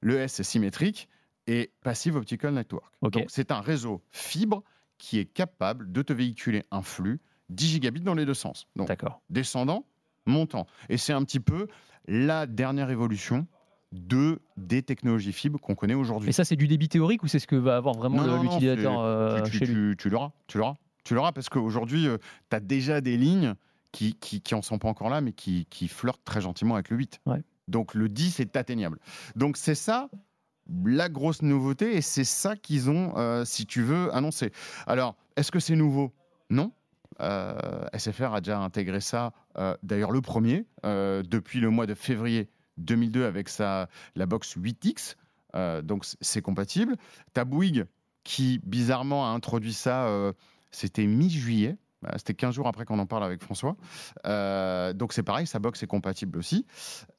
Le 0.00 0.18
S, 0.18 0.34
c'est 0.34 0.42
symétrique. 0.44 1.08
Et 1.46 1.72
Passive 1.82 2.16
Optical 2.16 2.54
Network. 2.54 2.92
Donc, 3.02 3.24
c'est 3.28 3.50
un 3.50 3.60
réseau 3.60 4.02
fibre 4.10 4.62
qui 4.98 5.18
est 5.18 5.24
capable 5.24 5.90
de 5.90 6.02
te 6.02 6.12
véhiculer 6.12 6.64
un 6.70 6.82
flux 6.82 7.20
10 7.48 7.68
gigabits 7.68 8.00
dans 8.02 8.14
les 8.14 8.26
deux 8.26 8.34
sens. 8.34 8.66
Donc, 8.76 8.86
descendant, 9.30 9.84
montant. 10.26 10.66
Et 10.88 10.96
c'est 10.96 11.12
un 11.12 11.24
petit 11.24 11.40
peu 11.40 11.66
la 12.06 12.46
dernière 12.46 12.90
évolution 12.90 13.46
de, 13.92 14.38
des 14.56 14.82
technologies 14.82 15.32
fibres 15.32 15.58
qu'on 15.58 15.74
connaît 15.74 15.94
aujourd'hui. 15.94 16.28
Et 16.28 16.32
ça, 16.32 16.44
c'est 16.44 16.54
du 16.56 16.68
débit 16.68 16.88
théorique 16.88 17.22
ou 17.24 17.26
c'est 17.26 17.40
ce 17.40 17.46
que 17.48 17.56
va 17.56 17.76
avoir 17.76 17.94
vraiment 17.96 18.22
l'utilisateur 18.42 19.00
euh, 19.00 19.42
tu- 19.42 19.58
chez 19.58 19.66
lui 19.66 19.92
tu- 19.92 19.96
tu 20.02 20.10
l'auras, 20.10 20.30
tu 20.46 20.58
l'auras. 20.58 20.76
Tu 21.02 21.14
l'auras 21.14 21.32
parce 21.32 21.48
qu'aujourd'hui, 21.48 22.06
tu 22.50 22.56
as 22.56 22.60
déjà 22.60 23.00
des 23.00 23.16
lignes 23.16 23.54
qui, 23.90 24.14
qui, 24.14 24.40
qui 24.42 24.54
en 24.54 24.62
sont 24.62 24.78
pas 24.78 24.88
encore 24.88 25.08
là, 25.10 25.20
mais 25.20 25.32
qui, 25.32 25.66
qui 25.70 25.88
flirtent 25.88 26.22
très 26.24 26.40
gentiment 26.42 26.74
avec 26.74 26.90
le 26.90 26.96
8. 26.98 27.20
Ouais. 27.26 27.42
Donc 27.70 27.94
le 27.94 28.08
10 28.08 28.40
est 28.40 28.56
atteignable. 28.56 28.98
Donc 29.36 29.56
c'est 29.56 29.74
ça 29.74 30.10
la 30.84 31.08
grosse 31.08 31.42
nouveauté 31.42 31.96
et 31.96 32.02
c'est 32.02 32.24
ça 32.24 32.54
qu'ils 32.54 32.90
ont, 32.90 33.16
euh, 33.16 33.44
si 33.44 33.66
tu 33.66 33.82
veux, 33.82 34.14
annoncé. 34.14 34.52
Alors, 34.86 35.16
est-ce 35.36 35.50
que 35.50 35.58
c'est 35.58 35.74
nouveau? 35.74 36.12
Non. 36.48 36.72
Euh, 37.20 37.86
SFR 37.92 38.34
a 38.34 38.40
déjà 38.40 38.60
intégré 38.60 39.00
ça, 39.00 39.32
euh, 39.58 39.76
d'ailleurs 39.82 40.12
le 40.12 40.20
premier, 40.20 40.66
depuis 40.84 41.60
le 41.60 41.70
mois 41.70 41.86
de 41.86 41.94
février 41.94 42.48
2002 42.78 43.24
avec 43.24 43.48
sa, 43.48 43.88
la 44.14 44.26
box 44.26 44.56
8X. 44.56 45.16
Euh, 45.54 45.82
donc 45.82 46.04
c'est 46.20 46.42
compatible. 46.42 46.96
T'as 47.32 47.44
Bouygues 47.44 47.86
qui 48.22 48.60
bizarrement 48.64 49.26
a 49.26 49.30
introduit 49.30 49.72
ça, 49.72 50.32
c'était 50.70 51.06
mi-juillet. 51.06 51.76
Euh, 52.06 52.08
C'était 52.16 52.34
15 52.34 52.54
jours 52.54 52.66
après 52.66 52.84
qu'on 52.84 52.98
en 52.98 53.06
parle 53.06 53.24
avec 53.24 53.42
François. 53.42 53.76
Euh, 54.26 54.92
donc 54.92 55.12
c'est 55.12 55.22
pareil, 55.22 55.46
sa 55.46 55.58
box 55.58 55.82
est 55.82 55.86
compatible 55.86 56.38
aussi. 56.38 56.66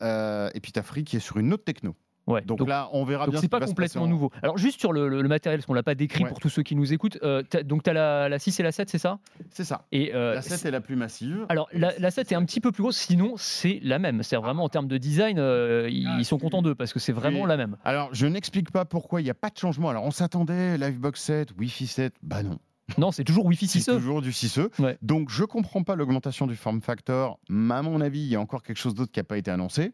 Euh, 0.02 0.50
et 0.54 0.60
puis 0.60 0.72
t'as 0.72 0.82
Free 0.82 1.04
qui 1.04 1.18
est 1.18 1.20
sur 1.20 1.38
une 1.38 1.54
autre 1.54 1.64
techno. 1.64 1.96
Ouais. 2.28 2.44
Donc, 2.44 2.66
là, 2.68 2.88
on 2.94 3.04
verra 3.04 3.26
Donc 3.26 3.32
bien. 3.34 3.40
c'est 3.42 3.48
ce 3.48 3.50
pas 3.50 3.60
complètement 3.60 4.04
en- 4.04 4.08
nouveau. 4.08 4.32
Alors 4.44 4.56
juste 4.58 4.80
sur 4.80 4.94
le, 4.94 5.10
le- 5.10 5.24
le 5.24 5.28
matériel, 5.28 5.60
parce 5.60 5.66
qu'on 5.66 5.74
l'a 5.74 5.82
pas 5.82 5.96
décrit 5.96 6.24
Ouais. 6.24 6.30
pour 6.30 6.40
tous 6.40 6.50
ceux 6.50 6.62
qui 6.62 6.76
nous 6.76 6.94
écoutent. 6.94 7.18
euh, 7.24 7.42
donc 7.66 7.82
tu 7.84 7.90
as 7.90 7.94
la, 7.94 8.30
la 8.30 8.38
6 8.40 8.60
et 8.60 8.64
la 8.64 8.72
7, 8.72 8.90
c'est 8.92 9.00
ça? 9.00 9.18
C'est 9.50 9.64
ça. 9.64 9.86
Et 9.92 10.14
euh, 10.14 10.36
La 10.36 10.42
7 10.44 10.64
est 10.66 10.72
la 10.72 10.82
plus 10.82 10.96
massive. 10.96 11.48
Alors 11.50 11.68
la, 11.74 11.98
la 11.98 12.12
7 12.12 12.32
est 12.32 12.36
un 12.36 12.46
petit 12.46 12.62
peu 12.62 12.72
plus 12.72 12.84
grosse, 12.84 12.98
sinon 12.98 13.34
c'est 13.38 13.80
la 13.82 13.98
même. 13.98 14.22
C'est 14.22 14.36
vraiment 14.36 14.64
en 14.64 14.70
termes 14.70 14.88
de 14.88 14.98
design, 15.00 15.40
euh, 15.40 15.90
ils, 15.92 16.08
Ah, 16.08 16.16
ils 16.20 16.26
sont 16.26 16.38
contents 16.38 16.62
d'eux 16.62 16.76
parce 16.76 16.94
que 16.94 17.00
c'est 17.00 17.12
vraiment 17.12 17.42
Oui. 17.42 17.48
la 17.50 17.58
même. 17.58 17.76
Alors, 17.84 18.10
je 18.14 18.28
n'explique 18.28 18.72
pas 18.72 18.86
pourquoi 18.86 19.20
il 19.22 19.24
n'y 19.24 19.32
a 19.32 19.36
pas 19.36 19.50
de 19.50 19.58
changement. 19.58 19.90
Alors, 19.90 20.04
on 20.06 20.12
s'attendait, 20.12 20.78
Livebox 20.78 21.20
7, 21.20 21.50
Wi-Fi 21.58 21.88
7. 21.88 22.14
Bah 22.22 22.44
non. 22.44 22.60
Non, 22.98 23.12
c'est 23.12 23.24
toujours 23.24 23.46
Wi-Fi 23.46 23.68
C'est 23.68 23.80
6E. 23.80 23.94
toujours 23.98 24.22
du 24.22 24.32
6E. 24.32 24.70
Ouais. 24.82 24.98
Donc, 25.02 25.30
je 25.30 25.44
comprends 25.46 25.82
pas 25.84 25.96
l'augmentation 25.96 26.46
du 26.46 26.56
form 26.58 26.82
factor. 26.82 27.40
Mais 27.50 27.74
à 27.76 27.82
mon 27.82 28.02
avis, 28.02 28.20
il 28.20 28.28
y 28.28 28.36
a 28.36 28.40
encore 28.42 28.64
quelque 28.64 28.78
chose 28.80 28.94
d'autre 28.96 29.12
qui 29.12 29.20
n'a 29.20 29.24
pas 29.24 29.38
été 29.38 29.50
annoncé. 29.50 29.94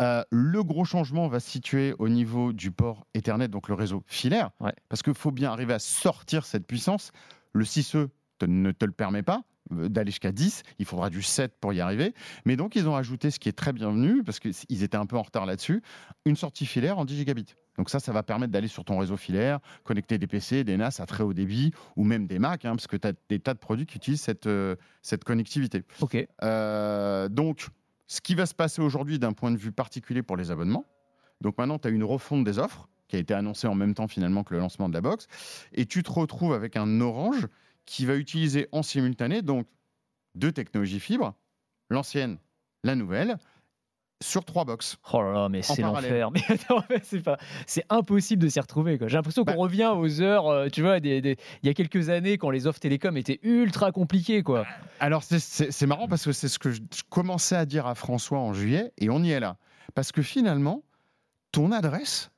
Euh, 0.00 0.24
le 0.30 0.64
gros 0.64 0.84
changement 0.84 1.28
va 1.28 1.38
se 1.38 1.48
situer 1.48 1.94
au 2.00 2.08
niveau 2.08 2.52
du 2.52 2.72
port 2.72 3.06
Ethernet, 3.14 3.46
donc 3.48 3.68
le 3.68 3.74
réseau 3.74 4.02
filaire. 4.06 4.50
Ouais. 4.60 4.72
Parce 4.88 5.02
qu'il 5.02 5.14
faut 5.14 5.30
bien 5.30 5.52
arriver 5.52 5.74
à 5.74 5.78
sortir 5.78 6.44
cette 6.44 6.66
puissance. 6.66 7.12
Le 7.52 7.64
6E 7.64 8.08
te- 8.38 8.46
ne 8.46 8.72
te 8.72 8.84
le 8.86 8.92
permet 8.92 9.22
pas 9.22 9.42
euh, 9.72 9.88
d'aller 9.88 10.10
jusqu'à 10.10 10.32
10, 10.32 10.62
il 10.80 10.84
faudra 10.86 11.10
du 11.10 11.22
7 11.22 11.54
pour 11.60 11.72
y 11.72 11.80
arriver. 11.80 12.12
Mais 12.44 12.56
donc, 12.56 12.74
ils 12.74 12.88
ont 12.88 12.96
ajouté 12.96 13.30
ce 13.30 13.38
qui 13.38 13.48
est 13.50 13.52
très 13.52 13.72
bienvenu, 13.72 14.24
parce 14.24 14.40
qu'ils 14.40 14.82
étaient 14.82 14.96
un 14.96 15.06
peu 15.06 15.16
en 15.16 15.22
retard 15.22 15.46
là-dessus, 15.46 15.80
une 16.26 16.34
sortie 16.36 16.66
filaire 16.66 16.98
en 16.98 17.04
10 17.04 17.16
gigabits. 17.18 17.54
Donc 17.78 17.90
ça, 17.90 18.00
ça 18.00 18.12
va 18.12 18.22
permettre 18.22 18.52
d'aller 18.52 18.68
sur 18.68 18.84
ton 18.84 18.98
réseau 18.98 19.16
filaire, 19.16 19.60
connecter 19.84 20.18
des 20.18 20.26
PC, 20.26 20.64
des 20.64 20.76
NAS 20.76 21.00
à 21.00 21.06
très 21.06 21.22
haut 21.22 21.32
débit, 21.32 21.72
ou 21.96 22.04
même 22.04 22.26
des 22.26 22.38
Mac, 22.38 22.64
hein, 22.64 22.76
parce 22.76 22.86
que 22.86 22.96
tu 22.96 23.08
as 23.08 23.12
des 23.28 23.38
tas 23.38 23.54
de 23.54 23.58
produits 23.58 23.86
qui 23.86 23.96
utilisent 23.96 24.20
cette, 24.20 24.46
euh, 24.46 24.76
cette 25.00 25.24
connectivité. 25.24 25.84
Ok. 26.00 26.16
Euh, 26.42 27.28
donc, 27.28 27.68
ce 28.06 28.20
qui 28.20 28.34
va 28.34 28.46
se 28.46 28.54
passer 28.54 28.82
aujourd'hui 28.82 29.18
d'un 29.18 29.32
point 29.32 29.50
de 29.50 29.56
vue 29.56 29.72
particulier 29.72 30.22
pour 30.22 30.36
les 30.36 30.50
abonnements, 30.50 30.84
donc 31.40 31.58
maintenant, 31.58 31.78
tu 31.78 31.88
as 31.88 31.90
une 31.90 32.04
refonte 32.04 32.44
des 32.44 32.58
offres 32.58 32.88
qui 33.08 33.16
a 33.16 33.18
été 33.18 33.34
annoncée 33.34 33.66
en 33.66 33.74
même 33.74 33.94
temps 33.94 34.08
finalement 34.08 34.44
que 34.44 34.54
le 34.54 34.60
lancement 34.60 34.88
de 34.88 34.94
la 34.94 35.00
box, 35.00 35.26
et 35.72 35.86
tu 35.86 36.02
te 36.02 36.10
retrouves 36.10 36.54
avec 36.54 36.76
un 36.76 37.00
Orange 37.00 37.48
qui 37.84 38.06
va 38.06 38.16
utiliser 38.16 38.68
en 38.72 38.82
simultané 38.82 39.42
donc 39.42 39.66
deux 40.34 40.52
technologies 40.52 41.00
fibres, 41.00 41.34
l'ancienne, 41.90 42.38
la 42.84 42.94
nouvelle, 42.94 43.36
sur 44.22 44.44
trois 44.44 44.64
box. 44.64 44.96
Oh 45.12 45.20
là 45.22 45.32
là, 45.32 45.48
mais 45.50 45.60
c'est 45.62 45.82
l'enfer. 45.82 46.30
Mais 46.88 47.00
c'est 47.02 47.20
pas, 47.20 47.36
c'est 47.66 47.84
impossible 47.90 48.42
de 48.42 48.48
s'y 48.48 48.58
retrouver. 48.60 48.98
J'ai 49.00 49.16
l'impression 49.16 49.44
qu'on 49.44 49.52
Bah- 49.52 49.58
revient 49.58 49.92
aux 49.94 50.20
heures, 50.22 50.46
euh, 50.48 50.68
tu 50.68 50.80
vois, 50.80 51.00
des, 51.00 51.20
des- 51.20 51.36
il 51.62 51.66
y 51.66 51.68
a 51.70 51.74
quelques 51.74 52.08
années 52.08 52.38
quand 52.38 52.50
les 52.50 52.66
offres 52.66 52.80
télécom 52.80 53.16
étaient 53.16 53.40
ultra 53.42 53.92
compliquées, 53.92 54.42
quoi. 54.42 54.64
Alors, 55.00 55.22
c'est- 55.22 55.86
marrant 55.86 56.08
parce 56.08 56.24
que 56.24 56.32
c'est 56.32 56.48
ce 56.48 56.58
que 56.58 56.70
je 56.70 56.80
je 56.94 57.02
commençais 57.10 57.56
à 57.56 57.66
dire 57.66 57.86
à 57.86 57.94
François 57.94 58.38
en 58.38 58.52
juillet 58.54 58.92
et 58.98 59.10
on 59.10 59.22
y 59.22 59.30
est 59.32 59.40
là. 59.40 59.56
Parce 59.94 60.12
que 60.12 60.22
finalement, 60.22 60.82
ton 61.50 61.72
adresse 61.72 62.30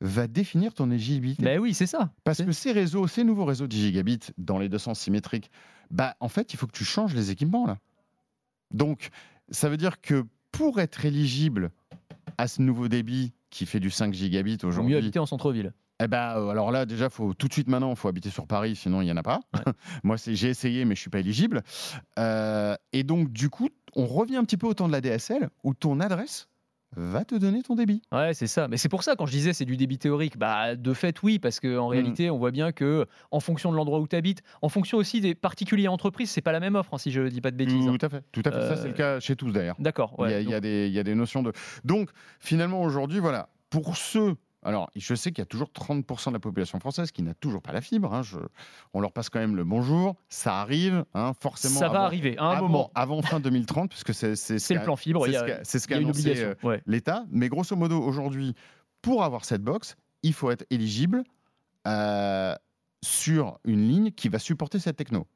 va 0.00 0.26
définir 0.26 0.72
ton 0.74 0.90
éligibilité. 0.90 1.42
Ben 1.42 1.58
oui, 1.60 1.74
c'est 1.74 1.86
ça. 1.86 2.10
Parce 2.24 2.42
que 2.42 2.52
ces 2.52 2.72
réseaux, 2.72 3.06
ces 3.06 3.22
nouveaux 3.24 3.44
réseaux 3.44 3.66
10 3.66 3.80
gigabits 3.82 4.18
dans 4.38 4.58
les 4.58 4.68
deux 4.68 4.78
sens 4.78 4.98
symétriques, 5.00 5.50
bah, 5.90 6.16
en 6.20 6.28
fait, 6.28 6.52
il 6.54 6.56
faut 6.56 6.66
que 6.66 6.72
tu 6.72 6.84
changes 6.84 7.14
les 7.14 7.30
équipements 7.30 7.66
là. 7.66 7.78
Donc, 8.72 9.10
ça 9.50 9.68
veut 9.68 9.76
dire 9.76 10.00
que 10.00 10.24
pour 10.52 10.80
être 10.80 11.04
éligible 11.04 11.70
à 12.38 12.48
ce 12.48 12.62
nouveau 12.62 12.88
débit 12.88 13.32
qui 13.50 13.66
fait 13.66 13.80
du 13.80 13.90
5 13.90 14.14
gigabits 14.14 14.58
Vaut 14.62 14.68
mieux 14.68 14.72
aujourd'hui, 14.72 14.96
habiter 14.96 15.18
en 15.18 15.26
centre-ville. 15.26 15.72
eh 16.02 16.08
ben, 16.08 16.36
euh, 16.36 16.48
alors 16.48 16.70
là, 16.70 16.86
déjà, 16.86 17.10
faut 17.10 17.34
tout 17.34 17.48
de 17.48 17.52
suite 17.52 17.68
maintenant, 17.68 17.90
il 17.90 17.96
faut 17.96 18.08
habiter 18.08 18.30
sur 18.30 18.46
Paris, 18.46 18.76
sinon 18.76 19.02
il 19.02 19.06
n'y 19.06 19.12
en 19.12 19.16
a 19.16 19.22
pas. 19.22 19.40
Moi, 20.02 20.16
j'ai 20.16 20.48
essayé, 20.48 20.84
mais 20.84 20.94
je 20.94 21.00
suis 21.00 21.10
pas 21.10 21.20
éligible. 21.20 21.62
Euh, 22.18 22.74
et 22.92 23.02
donc, 23.02 23.30
du 23.32 23.50
coup, 23.50 23.68
on 23.94 24.06
revient 24.06 24.36
un 24.36 24.44
petit 24.44 24.56
peu 24.56 24.66
au 24.66 24.74
temps 24.74 24.86
de 24.88 24.92
la 24.92 25.00
DSL, 25.00 25.50
où 25.64 25.74
ton 25.74 26.00
adresse 26.00 26.48
va 26.96 27.24
te 27.24 27.34
donner 27.34 27.62
ton 27.62 27.74
débit. 27.74 28.02
Ouais, 28.12 28.34
c'est 28.34 28.46
ça. 28.46 28.68
Mais 28.68 28.76
c'est 28.76 28.88
pour 28.88 29.02
ça, 29.02 29.16
quand 29.16 29.26
je 29.26 29.32
disais 29.32 29.52
c'est 29.52 29.64
du 29.64 29.76
débit 29.76 29.98
théorique, 29.98 30.36
bah, 30.38 30.76
de 30.76 30.92
fait, 30.94 31.22
oui, 31.22 31.38
parce 31.38 31.58
qu'en 31.60 31.88
réalité, 31.88 32.30
on 32.30 32.38
voit 32.38 32.50
bien 32.50 32.72
que 32.72 33.06
en 33.30 33.40
fonction 33.40 33.70
de 33.72 33.76
l'endroit 33.76 34.00
où 34.00 34.06
tu 34.08 34.16
habites, 34.16 34.42
en 34.62 34.68
fonction 34.68 34.98
aussi 34.98 35.20
des 35.20 35.34
particuliers 35.34 35.88
entreprises, 35.88 36.30
c'est 36.30 36.40
pas 36.42 36.52
la 36.52 36.60
même 36.60 36.74
offre, 36.76 36.94
hein, 36.94 36.98
si 36.98 37.10
je 37.10 37.22
dis 37.22 37.40
pas 37.40 37.50
de 37.50 37.56
bêtises. 37.56 37.86
hein. 37.88 37.96
Tout 37.98 38.06
à 38.06 38.08
fait. 38.08 38.22
Tout 38.32 38.42
à 38.44 38.50
fait. 38.52 38.60
Ça, 38.68 38.76
c'est 38.76 38.84
le 38.88 38.94
Euh, 38.94 38.96
cas 38.96 39.20
chez 39.20 39.36
tous 39.36 39.50
d'ailleurs. 39.52 39.76
D'accord. 39.78 40.14
Il 40.18 40.22
ouais. 40.22 40.44
Donc, 40.44 40.62
il 40.64 40.88
y 40.92 40.98
a 40.98 41.02
des 41.04 41.14
notions 41.14 41.42
de. 41.42 41.52
Donc, 41.84 42.10
finalement, 42.40 42.82
aujourd'hui, 42.82 43.18
voilà, 43.20 43.48
pour 43.70 43.96
ceux. 43.96 44.34
Alors, 44.64 44.90
je 44.94 45.14
sais 45.14 45.30
qu'il 45.32 45.40
y 45.40 45.42
a 45.42 45.46
toujours 45.46 45.70
30% 45.70 46.28
de 46.28 46.34
la 46.34 46.38
population 46.38 46.78
française 46.78 47.10
qui 47.10 47.22
n'a 47.22 47.34
toujours 47.34 47.62
pas 47.62 47.72
la 47.72 47.80
fibre. 47.80 48.14
hein, 48.14 48.22
je- 48.22 48.38
on 48.94 49.00
leur 49.00 49.12
passe 49.12 49.28
quand 49.28 49.40
même 49.40 49.56
le 49.56 49.64
bonjour. 49.64 50.14
Ça 50.28 50.60
arrive, 50.60 51.04
hein, 51.14 51.32
forcément. 51.40 51.80
ça 51.80 51.88
va 51.88 51.96
avant- 51.98 52.04
arriver 52.06 52.38
à 52.38 52.44
un 52.44 52.50
avant, 52.50 52.68
moment. 52.68 52.90
Avant 52.94 53.22
fin 53.22 53.40
2030, 53.40 53.90
puisque 53.90 54.14
c'est 54.14 54.36
c'est 54.36 54.58
ce 54.60 54.74
le 54.74 54.82
plan 54.82 54.94
fibre. 54.96 55.26
c'est 55.26 55.32
ce 55.32 55.38
a, 55.38 55.46
qu'a- 55.46 55.64
c'est 55.64 55.78
ce 55.80 55.88
euh, 56.44 56.54
ouais. 56.62 56.82
l'État. 56.86 57.24
Mais 57.30 57.48
grosso 57.48 57.74
modo, 57.74 58.00
aujourd'hui, 58.00 58.54
pour 59.00 59.24
avoir 59.24 59.44
cette 59.44 59.62
box, 59.62 59.96
il 60.22 60.32
faut 60.32 60.50
être 60.52 60.64
éligible 60.70 61.24
euh, 61.88 62.54
sur 63.02 63.58
une 63.64 63.88
ligne 63.88 64.10
qui 64.12 64.28
va 64.28 64.38
supporter 64.38 64.78
cette 64.78 64.96
techno. 64.96 65.26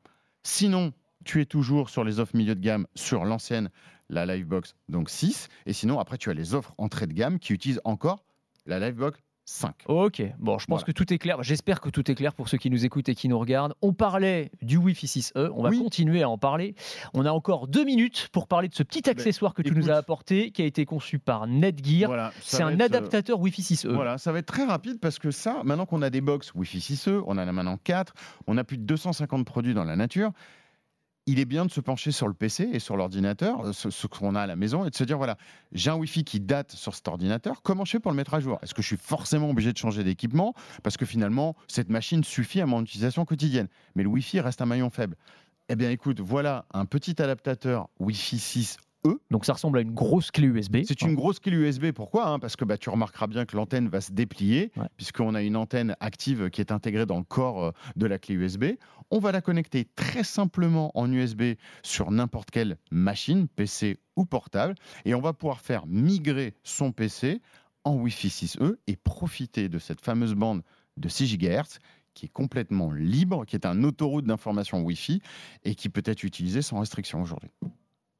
Sinon, 0.44 0.92
tu 1.24 1.40
es 1.40 1.46
toujours 1.46 1.90
sur 1.90 2.04
les 2.04 2.20
offres 2.20 2.36
milieu 2.36 2.54
de 2.54 2.60
gamme 2.60 2.86
sur 2.94 3.24
l'ancienne, 3.24 3.70
la 4.08 4.24
Livebox, 4.26 4.76
donc 4.88 5.10
6. 5.10 5.48
Et 5.66 5.72
sinon, 5.72 5.98
après, 5.98 6.18
tu 6.18 6.30
as 6.30 6.34
les 6.34 6.54
offres 6.54 6.72
entrée 6.78 7.08
de 7.08 7.12
gamme 7.12 7.40
qui 7.40 7.52
utilisent 7.52 7.80
encore 7.84 8.22
la 8.66 8.78
Livebox 8.80 9.18
5. 9.48 9.84
Ok, 9.86 10.22
bon, 10.40 10.58
je 10.58 10.66
pense 10.66 10.80
Voilà. 10.80 10.84
que 10.86 10.90
tout 10.90 11.12
est 11.12 11.18
clair. 11.18 11.40
J'espère 11.44 11.80
que 11.80 11.88
tout 11.88 12.10
est 12.10 12.16
clair 12.16 12.34
pour 12.34 12.48
ceux 12.48 12.58
qui 12.58 12.68
nous 12.68 12.84
écoutent 12.84 13.08
et 13.08 13.14
qui 13.14 13.28
nous 13.28 13.38
regardent. 13.38 13.74
On 13.80 13.92
parlait 13.92 14.50
du 14.60 14.76
Wi-Fi 14.76 15.06
6E, 15.06 15.50
on 15.54 15.62
va 15.62 15.68
Oui. 15.68 15.78
continuer 15.78 16.22
à 16.24 16.28
en 16.28 16.36
parler. 16.36 16.74
On 17.14 17.24
a 17.24 17.30
encore 17.30 17.68
deux 17.68 17.84
minutes 17.84 18.28
pour 18.32 18.48
parler 18.48 18.66
de 18.66 18.74
ce 18.74 18.82
petit 18.82 19.08
accessoire 19.08 19.54
que 19.54 19.62
tu 19.62 19.70
nous 19.72 19.88
as 19.88 19.94
apporté, 19.94 20.50
qui 20.50 20.62
a 20.62 20.64
été 20.64 20.84
conçu 20.84 21.20
par 21.20 21.46
Netgear. 21.46 22.08
Voilà, 22.08 22.32
C'est 22.40 22.64
un 22.64 22.70
être, 22.74 22.80
adaptateur 22.82 23.38
Wi-Fi 23.38 23.62
6E. 23.62 23.92
Voilà, 23.94 24.18
ça 24.18 24.32
va 24.32 24.40
être 24.40 24.46
très 24.46 24.64
rapide 24.64 24.98
parce 25.00 25.20
que 25.20 25.30
ça, 25.30 25.60
maintenant 25.64 25.86
qu'on 25.86 26.02
a 26.02 26.10
des 26.10 26.20
box 26.20 26.52
Wi-Fi 26.56 26.80
6E, 26.80 27.22
on 27.28 27.32
en 27.32 27.38
a 27.38 27.52
maintenant 27.52 27.78
4, 27.84 28.14
on 28.48 28.58
a 28.58 28.64
plus 28.64 28.78
de 28.78 28.82
250 28.82 29.46
produits 29.46 29.74
dans 29.74 29.84
la 29.84 29.94
nature. 29.94 30.32
Il 31.28 31.40
est 31.40 31.44
bien 31.44 31.66
de 31.66 31.72
se 31.72 31.80
pencher 31.80 32.12
sur 32.12 32.28
le 32.28 32.34
PC 32.34 32.70
et 32.72 32.78
sur 32.78 32.96
l'ordinateur, 32.96 33.66
euh, 33.66 33.72
ce, 33.72 33.90
ce 33.90 34.06
qu'on 34.06 34.36
a 34.36 34.42
à 34.42 34.46
la 34.46 34.54
maison, 34.54 34.84
et 34.84 34.90
de 34.90 34.94
se 34.94 35.02
dire 35.02 35.16
voilà, 35.16 35.36
j'ai 35.72 35.90
un 35.90 35.96
Wi-Fi 35.96 36.22
qui 36.22 36.38
date 36.38 36.70
sur 36.70 36.94
cet 36.94 37.08
ordinateur, 37.08 37.62
comment 37.62 37.84
je 37.84 37.90
fais 37.90 37.98
pour 37.98 38.12
le 38.12 38.16
mettre 38.16 38.34
à 38.34 38.40
jour? 38.40 38.60
Est-ce 38.62 38.74
que 38.74 38.82
je 38.82 38.86
suis 38.86 38.96
forcément 38.96 39.50
obligé 39.50 39.72
de 39.72 39.78
changer 39.78 40.04
d'équipement 40.04 40.54
Parce 40.84 40.96
que 40.96 41.04
finalement, 41.04 41.56
cette 41.66 41.88
machine 41.88 42.22
suffit 42.22 42.60
à 42.60 42.66
mon 42.66 42.80
utilisation 42.82 43.24
quotidienne? 43.24 43.66
Mais 43.96 44.04
le 44.04 44.08
Wi-Fi 44.08 44.38
reste 44.38 44.62
un 44.62 44.66
maillon 44.66 44.88
faible. 44.88 45.16
Eh 45.68 45.74
bien 45.74 45.90
écoute, 45.90 46.20
voilà 46.20 46.64
un 46.72 46.86
petit 46.86 47.20
adaptateur 47.20 47.88
Wi-Fi 47.98 48.38
6 48.38 48.76
Donc 49.30 49.44
ça 49.44 49.52
ressemble 49.52 49.78
à 49.78 49.82
une 49.82 49.92
grosse 49.92 50.30
clé 50.32 50.48
USB. 50.48 50.78
c'est 50.84 51.02
une 51.02 51.14
grosse 51.14 51.38
clé 51.38 51.52
USB. 51.56 51.92
Pourquoi 51.92 52.28
hein 52.28 52.38
Parce 52.40 52.56
que 52.56 52.64
bah, 52.64 52.76
tu 52.76 52.90
remarqueras 52.90 53.28
bien 53.28 53.44
que 53.44 53.56
l'antenne 53.56 53.88
va 53.88 54.00
se 54.00 54.10
déplier, 54.12 54.72
Ouais. 54.76 54.88
puisqu'on 54.96 55.34
a 55.36 55.42
une 55.42 55.56
antenne 55.56 55.94
active 56.00 56.50
qui 56.50 56.60
est 56.60 56.72
intégrée 56.72 57.06
dans 57.06 57.18
le 57.18 57.24
corps 57.24 57.64
euh, 57.66 57.70
de 57.94 58.06
la 58.06 58.18
clé 58.18 58.34
USB. 58.34 58.64
On 59.12 59.20
va 59.20 59.30
la 59.30 59.40
connecter 59.40 59.86
très 59.94 60.24
simplement 60.24 60.90
en 60.98 61.12
USB 61.12 61.54
sur 61.84 62.10
n'importe 62.10 62.50
quelle 62.50 62.78
machine, 62.90 63.46
PC 63.46 63.98
ou 64.16 64.24
portable, 64.24 64.74
et 65.04 65.14
on 65.14 65.20
va 65.20 65.32
pouvoir 65.32 65.60
faire 65.60 65.86
migrer 65.86 66.54
son 66.64 66.90
PC 66.90 67.40
en 67.84 67.94
Wi-Fi 67.94 68.26
6E 68.28 68.74
et 68.88 68.96
profiter 68.96 69.68
de 69.68 69.78
cette 69.78 70.00
fameuse 70.00 70.34
bande 70.34 70.62
de 70.96 71.08
6 71.08 71.36
GHz 71.38 71.78
qui 72.14 72.26
est 72.26 72.30
complètement 72.32 72.90
libre, 72.90 73.44
qui 73.44 73.54
est 73.54 73.66
un 73.66 73.84
autoroute 73.84 74.24
d'information 74.24 74.82
Wi-Fi 74.82 75.20
et 75.64 75.74
qui 75.76 75.90
peut 75.90 76.02
être 76.06 76.24
utilisé 76.24 76.62
sans 76.62 76.80
restriction 76.80 77.20
aujourd'hui. 77.22 77.50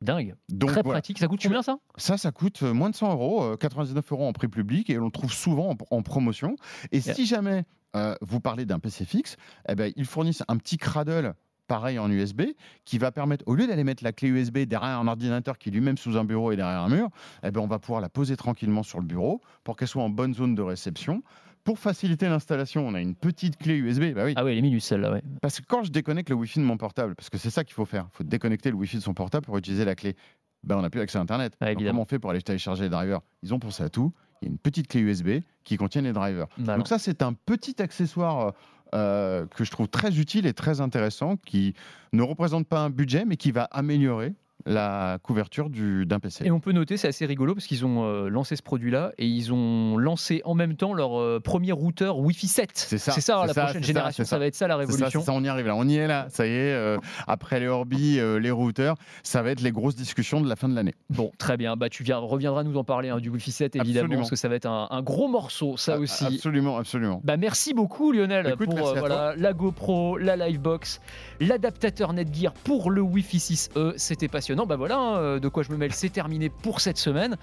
Dingue. 0.07 0.35
Donc, 0.49 0.71
Très 0.71 0.83
voilà. 0.83 1.01
pratique. 1.01 1.19
Ça 1.19 1.29
coûte 1.29 1.41
combien 1.43 1.63
ça 1.63 1.77
Ça, 1.99 2.17
ça 2.17 2.33
coûte 2.33 2.63
euh, 2.63 2.73
moins 2.73 2.89
de 2.89 2.95
100 2.95 3.13
euros, 3.13 3.43
euh, 3.45 3.57
99 3.57 4.11
euros 4.13 4.27
en 4.27 4.33
prix 4.33 4.49
public, 4.49 4.89
et 4.89 4.99
on 4.99 5.05
le 5.05 5.11
trouve 5.11 5.33
souvent 5.33 5.71
en, 5.73 5.77
en 5.97 6.03
promotion. 6.03 6.57
Et 6.93 7.01
Yeah. 7.01 7.15
si 7.15 7.27
jamais 7.27 7.65
euh, 7.95 8.15
vous 8.23 8.41
parlez 8.41 8.65
d'un 8.65 8.79
PC 8.79 9.05
fixe, 9.05 9.37
eh 9.69 9.75
ben, 9.75 9.93
ils 9.97 10.07
fournissent 10.07 10.43
un 10.49 10.57
petit 10.57 10.79
cradle 10.79 11.35
pareil 11.69 11.99
en 11.99 12.09
USB 12.11 12.43
qui 12.85 12.97
va 12.99 13.11
permettre, 13.11 13.43
au 13.49 13.55
lieu 13.57 13.67
d'aller 13.67 13.83
mettre 13.83 14.05
la 14.05 14.13
clé 14.13 14.29
USB 14.29 14.59
derrière 14.61 14.99
un 15.01 15.09
ordinateur 15.09 15.59
qui 15.59 15.69
est 15.69 15.73
lui-même 15.73 15.99
sous 15.99 16.17
un 16.17 16.25
bureau 16.25 16.53
et 16.53 16.57
derrière 16.57 16.81
un 16.81 16.89
mur, 16.89 17.09
eh 17.43 17.51
ben, 17.51 17.61
on 17.61 17.67
va 17.67 17.79
pouvoir 17.81 18.01
la 18.01 18.09
poser 18.09 18.37
tranquillement 18.37 18.85
sur 18.85 19.01
le 19.01 19.05
bureau 19.07 19.41
pour 19.65 19.77
qu'elle 19.77 19.89
soit 19.89 20.03
en 20.05 20.09
bonne 20.09 20.33
zone 20.33 20.55
de 20.55 20.63
réception. 20.63 21.23
Pour 21.67 21.79
faciliter 21.79 22.29
l'installation, 22.29 22.87
on 22.87 22.95
a 22.95 23.01
une 23.01 23.14
petite 23.14 23.59
clé 23.59 23.75
USB. 23.75 24.14
Bah 24.14 24.23
oui, 24.25 24.33
Ah 24.37 24.45
oui, 24.45 24.53
elle 24.53 24.59
est 24.59 24.62
minus 24.62 24.85
celle-là. 24.85 25.12
Ouais. 25.12 25.23
parce 25.43 25.61
que 25.61 25.67
quand 25.67 25.83
je 25.83 25.91
déconnecte 25.91 26.31
le 26.31 26.37
Wi-Fi 26.37 26.61
de 26.61 26.64
mon 26.64 26.77
portable, 26.77 27.14
parce 27.17 27.29
que 27.29 27.37
c'est 27.39 27.51
ça 27.51 27.64
qu'il 27.64 27.75
faut 27.75 27.85
faire, 27.85 28.07
il 28.14 28.17
faut 28.17 28.25
déconnecter 28.25 28.71
le 28.71 28.77
Wi-Fi 28.77 28.97
de 28.99 29.03
son 29.03 29.12
portable 29.12 29.45
pour 29.45 29.59
utiliser 29.59 29.85
la 29.85 29.95
clé. 29.97 30.14
Ben, 30.62 30.77
on 30.77 30.83
n'a 30.83 30.91
plus 30.91 31.01
accès 31.01 31.19
à 31.19 31.21
Internet. 31.21 31.55
Ah, 31.61 31.75
Donc, 31.75 31.85
comment 31.85 32.03
on 32.03 32.07
fait 32.07 32.19
pour 32.21 32.31
aller 32.31 32.41
télécharger 32.41 32.85
les 32.85 32.89
drivers? 32.89 33.21
Ils 33.43 33.53
ont 33.53 33.59
pensé 33.59 33.83
à 33.83 33.89
tout. 33.89 34.12
Il 34.41 34.47
y 34.47 34.49
a 34.49 34.53
une 34.53 34.59
petite 34.59 34.87
clé 34.89 35.01
USB 35.01 35.41
qui 35.64 35.77
contient 35.77 36.03
les 36.03 36.12
drivers. 36.12 36.47
Bah. 36.59 36.77
Donc 36.77 36.87
ça, 36.89 36.99
c'est 36.99 37.21
un 37.23 37.33
petit 37.33 37.83
accessoire 37.83 38.53
euh, 38.95 39.47
que 39.47 39.64
je 39.64 39.71
trouve 39.73 39.89
très 39.89 40.19
utile 40.21 40.47
et 40.47 40.53
très 40.55 40.81
intéressant, 40.81 41.37
qui 41.37 41.75
ne 42.12 42.23
représente 42.23 42.69
pas 42.69 42.79
un 42.81 42.91
budget, 42.91 43.25
mais 43.25 43.37
qui 43.37 43.51
va 43.51 43.64
améliorer 43.64 44.35
la 44.67 45.19
couverture 45.23 45.71
du- 45.71 46.07
d'un 46.07 46.19
PC. 46.19 46.45
Et 46.47 46.51
on 46.51 46.61
peut 46.61 46.73
noter, 46.73 46.97
c'est 46.97 47.09
assez 47.09 47.25
rigolo 47.27 47.55
parce 47.55 47.67
qu'ils 47.67 47.85
ont 47.87 48.05
euh, 48.05 48.29
lancé 48.29 48.57
ce 48.57 48.62
produit-là 48.62 49.12
et 49.19 49.27
ils 49.27 49.53
ont 49.53 49.97
lancé 49.97 50.43
en 50.45 50.55
même 50.55 50.77
temps 50.77 50.93
leur 50.93 51.19
euh, 51.21 51.41
premier 51.43 51.73
routeur 51.73 52.19
Wi-Fi 52.19 52.49
7. 52.49 52.71
C'est 52.75 52.99
ça, 52.99 53.12
C'est 53.12 53.21
ça, 53.21 53.39
c'est 53.43 53.47
la 53.49 53.53
ça, 53.55 53.64
prochaine 53.64 53.85
génération. 53.85 54.25
Ça, 54.25 54.31
ça. 54.31 54.39
va 54.39 54.47
être 54.47 54.55
ça 54.55 54.67
la 54.69 54.77
révolution. 54.77 55.23
ça, 55.23 55.33
on 55.33 55.43
y 55.45 55.49
arrive 55.49 55.67
là. 55.67 55.77
On 55.77 55.89
y 55.89 55.97
est 55.97 56.07
là. 56.07 56.27
Ça 56.31 56.47
y 56.47 56.51
est, 56.51 56.73
euh, 56.73 56.99
après 57.27 57.61
les 57.61 57.69
Orbi, 57.69 58.19
les 58.41 58.51
routeurs, 58.51 58.97
ça 59.23 59.43
va 59.43 59.51
être 59.51 59.61
les 59.61 59.73
grosses 59.73 59.97
discussions 59.97 60.41
de 60.41 60.49
la 60.49 60.57
fin 60.57 60.69
de 60.69 60.75
l'année. 60.75 60.95
Bon, 61.11 61.31
très 61.39 61.57
bien. 61.57 61.77
Bah, 61.77 61.89
tu 61.89 62.03
viens, 62.03 62.19
reviendras 62.19 62.64
nous 62.64 62.77
en 62.77 62.85
parler 62.85 63.09
hein, 63.11 63.19
du 63.21 63.29
Wi-Fi 63.29 63.53
7, 63.53 63.77
évidemment, 63.77 64.05
Absolument. 64.05 64.21
parce 64.23 64.31
que 64.31 64.37
ça 64.37 64.49
va 64.49 64.55
être 64.57 64.67
un, 64.67 64.89
un 64.91 65.03
gros 65.03 65.29
morceau, 65.29 65.77
ça 65.77 65.95
Ah, 65.97 66.01
aussi. 66.01 66.25
Absolument, 66.25 66.77
absolument. 66.79 67.21
Bah, 67.25 67.37
merci 67.37 67.75
beaucoup 67.75 68.12
Lionel 68.12 68.47
Écoute, 68.49 68.71
pour 68.75 68.95
voilà, 68.95 69.35
la 69.37 69.53
GoPro, 69.53 70.17
la 70.19 70.37
Livebox, 70.37 71.01
l'adaptateur 71.41 72.12
Netgear 72.12 72.53
pour 72.53 72.91
le 72.91 73.01
Wi-Fi 73.01 73.39
6E. 73.39 73.93
C'était 73.97 74.29
passionnant. 74.29 74.56
Bah 74.65 74.77
voilà, 74.77 74.97
hein, 74.97 75.17
euh, 75.19 75.39
de 75.41 75.49
quoi 75.49 75.63
je 75.63 75.71
me 75.73 75.77
mêle, 75.77 75.93
c'est 75.93 76.09
terminé 76.09 76.49
pour 76.49 76.81
cette 76.81 76.97
semaine. 76.97 77.37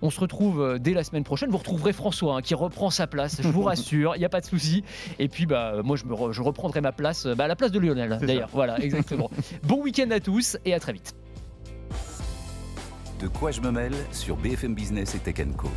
On 0.00 0.08
se 0.08 0.18
retrouve 0.20 0.62
euh, 0.62 0.78
dès 0.78 0.94
la 0.94 1.04
semaine 1.04 1.24
prochaine. 1.24 1.50
Vous 1.50 1.58
retrouverez 1.58 1.92
François 1.92 2.36
hein, 2.36 2.40
qui 2.40 2.54
reprend 2.54 2.88
sa 2.88 3.06
place, 3.06 3.42
je 3.42 3.48
vous 3.48 3.62
rassure, 3.64 4.16
il 4.16 4.20
n'y 4.20 4.24
a 4.24 4.28
pas 4.30 4.40
de 4.40 4.46
souci. 4.46 4.84
Et 5.18 5.28
puis 5.28 5.44
bah 5.44 5.82
moi 5.84 5.96
je, 5.96 6.04
me 6.04 6.14
re- 6.14 6.32
je 6.32 6.40
reprendrai 6.40 6.80
ma 6.80 6.92
place, 6.92 7.26
euh, 7.26 7.34
bah, 7.34 7.44
à 7.44 7.48
la 7.48 7.56
place 7.56 7.72
de 7.72 7.78
Lionel 7.78 8.18
d'ailleurs. 8.22 8.48
Voilà, 8.52 8.78
exactement. 8.80 9.30
bon 9.64 9.82
week-end 9.82 10.10
à 10.12 10.20
tous 10.20 10.56
et 10.64 10.72
à 10.72 10.80
très 10.80 10.92
vite. 10.92 11.14
De 13.20 13.28
quoi 13.28 13.50
je 13.50 13.60
me 13.60 13.70
mêle 13.70 13.94
sur 14.12 14.36
BFM 14.36 14.74
Business 14.74 15.14
et 15.14 15.18
Tech 15.18 15.44
Co. 15.56 15.68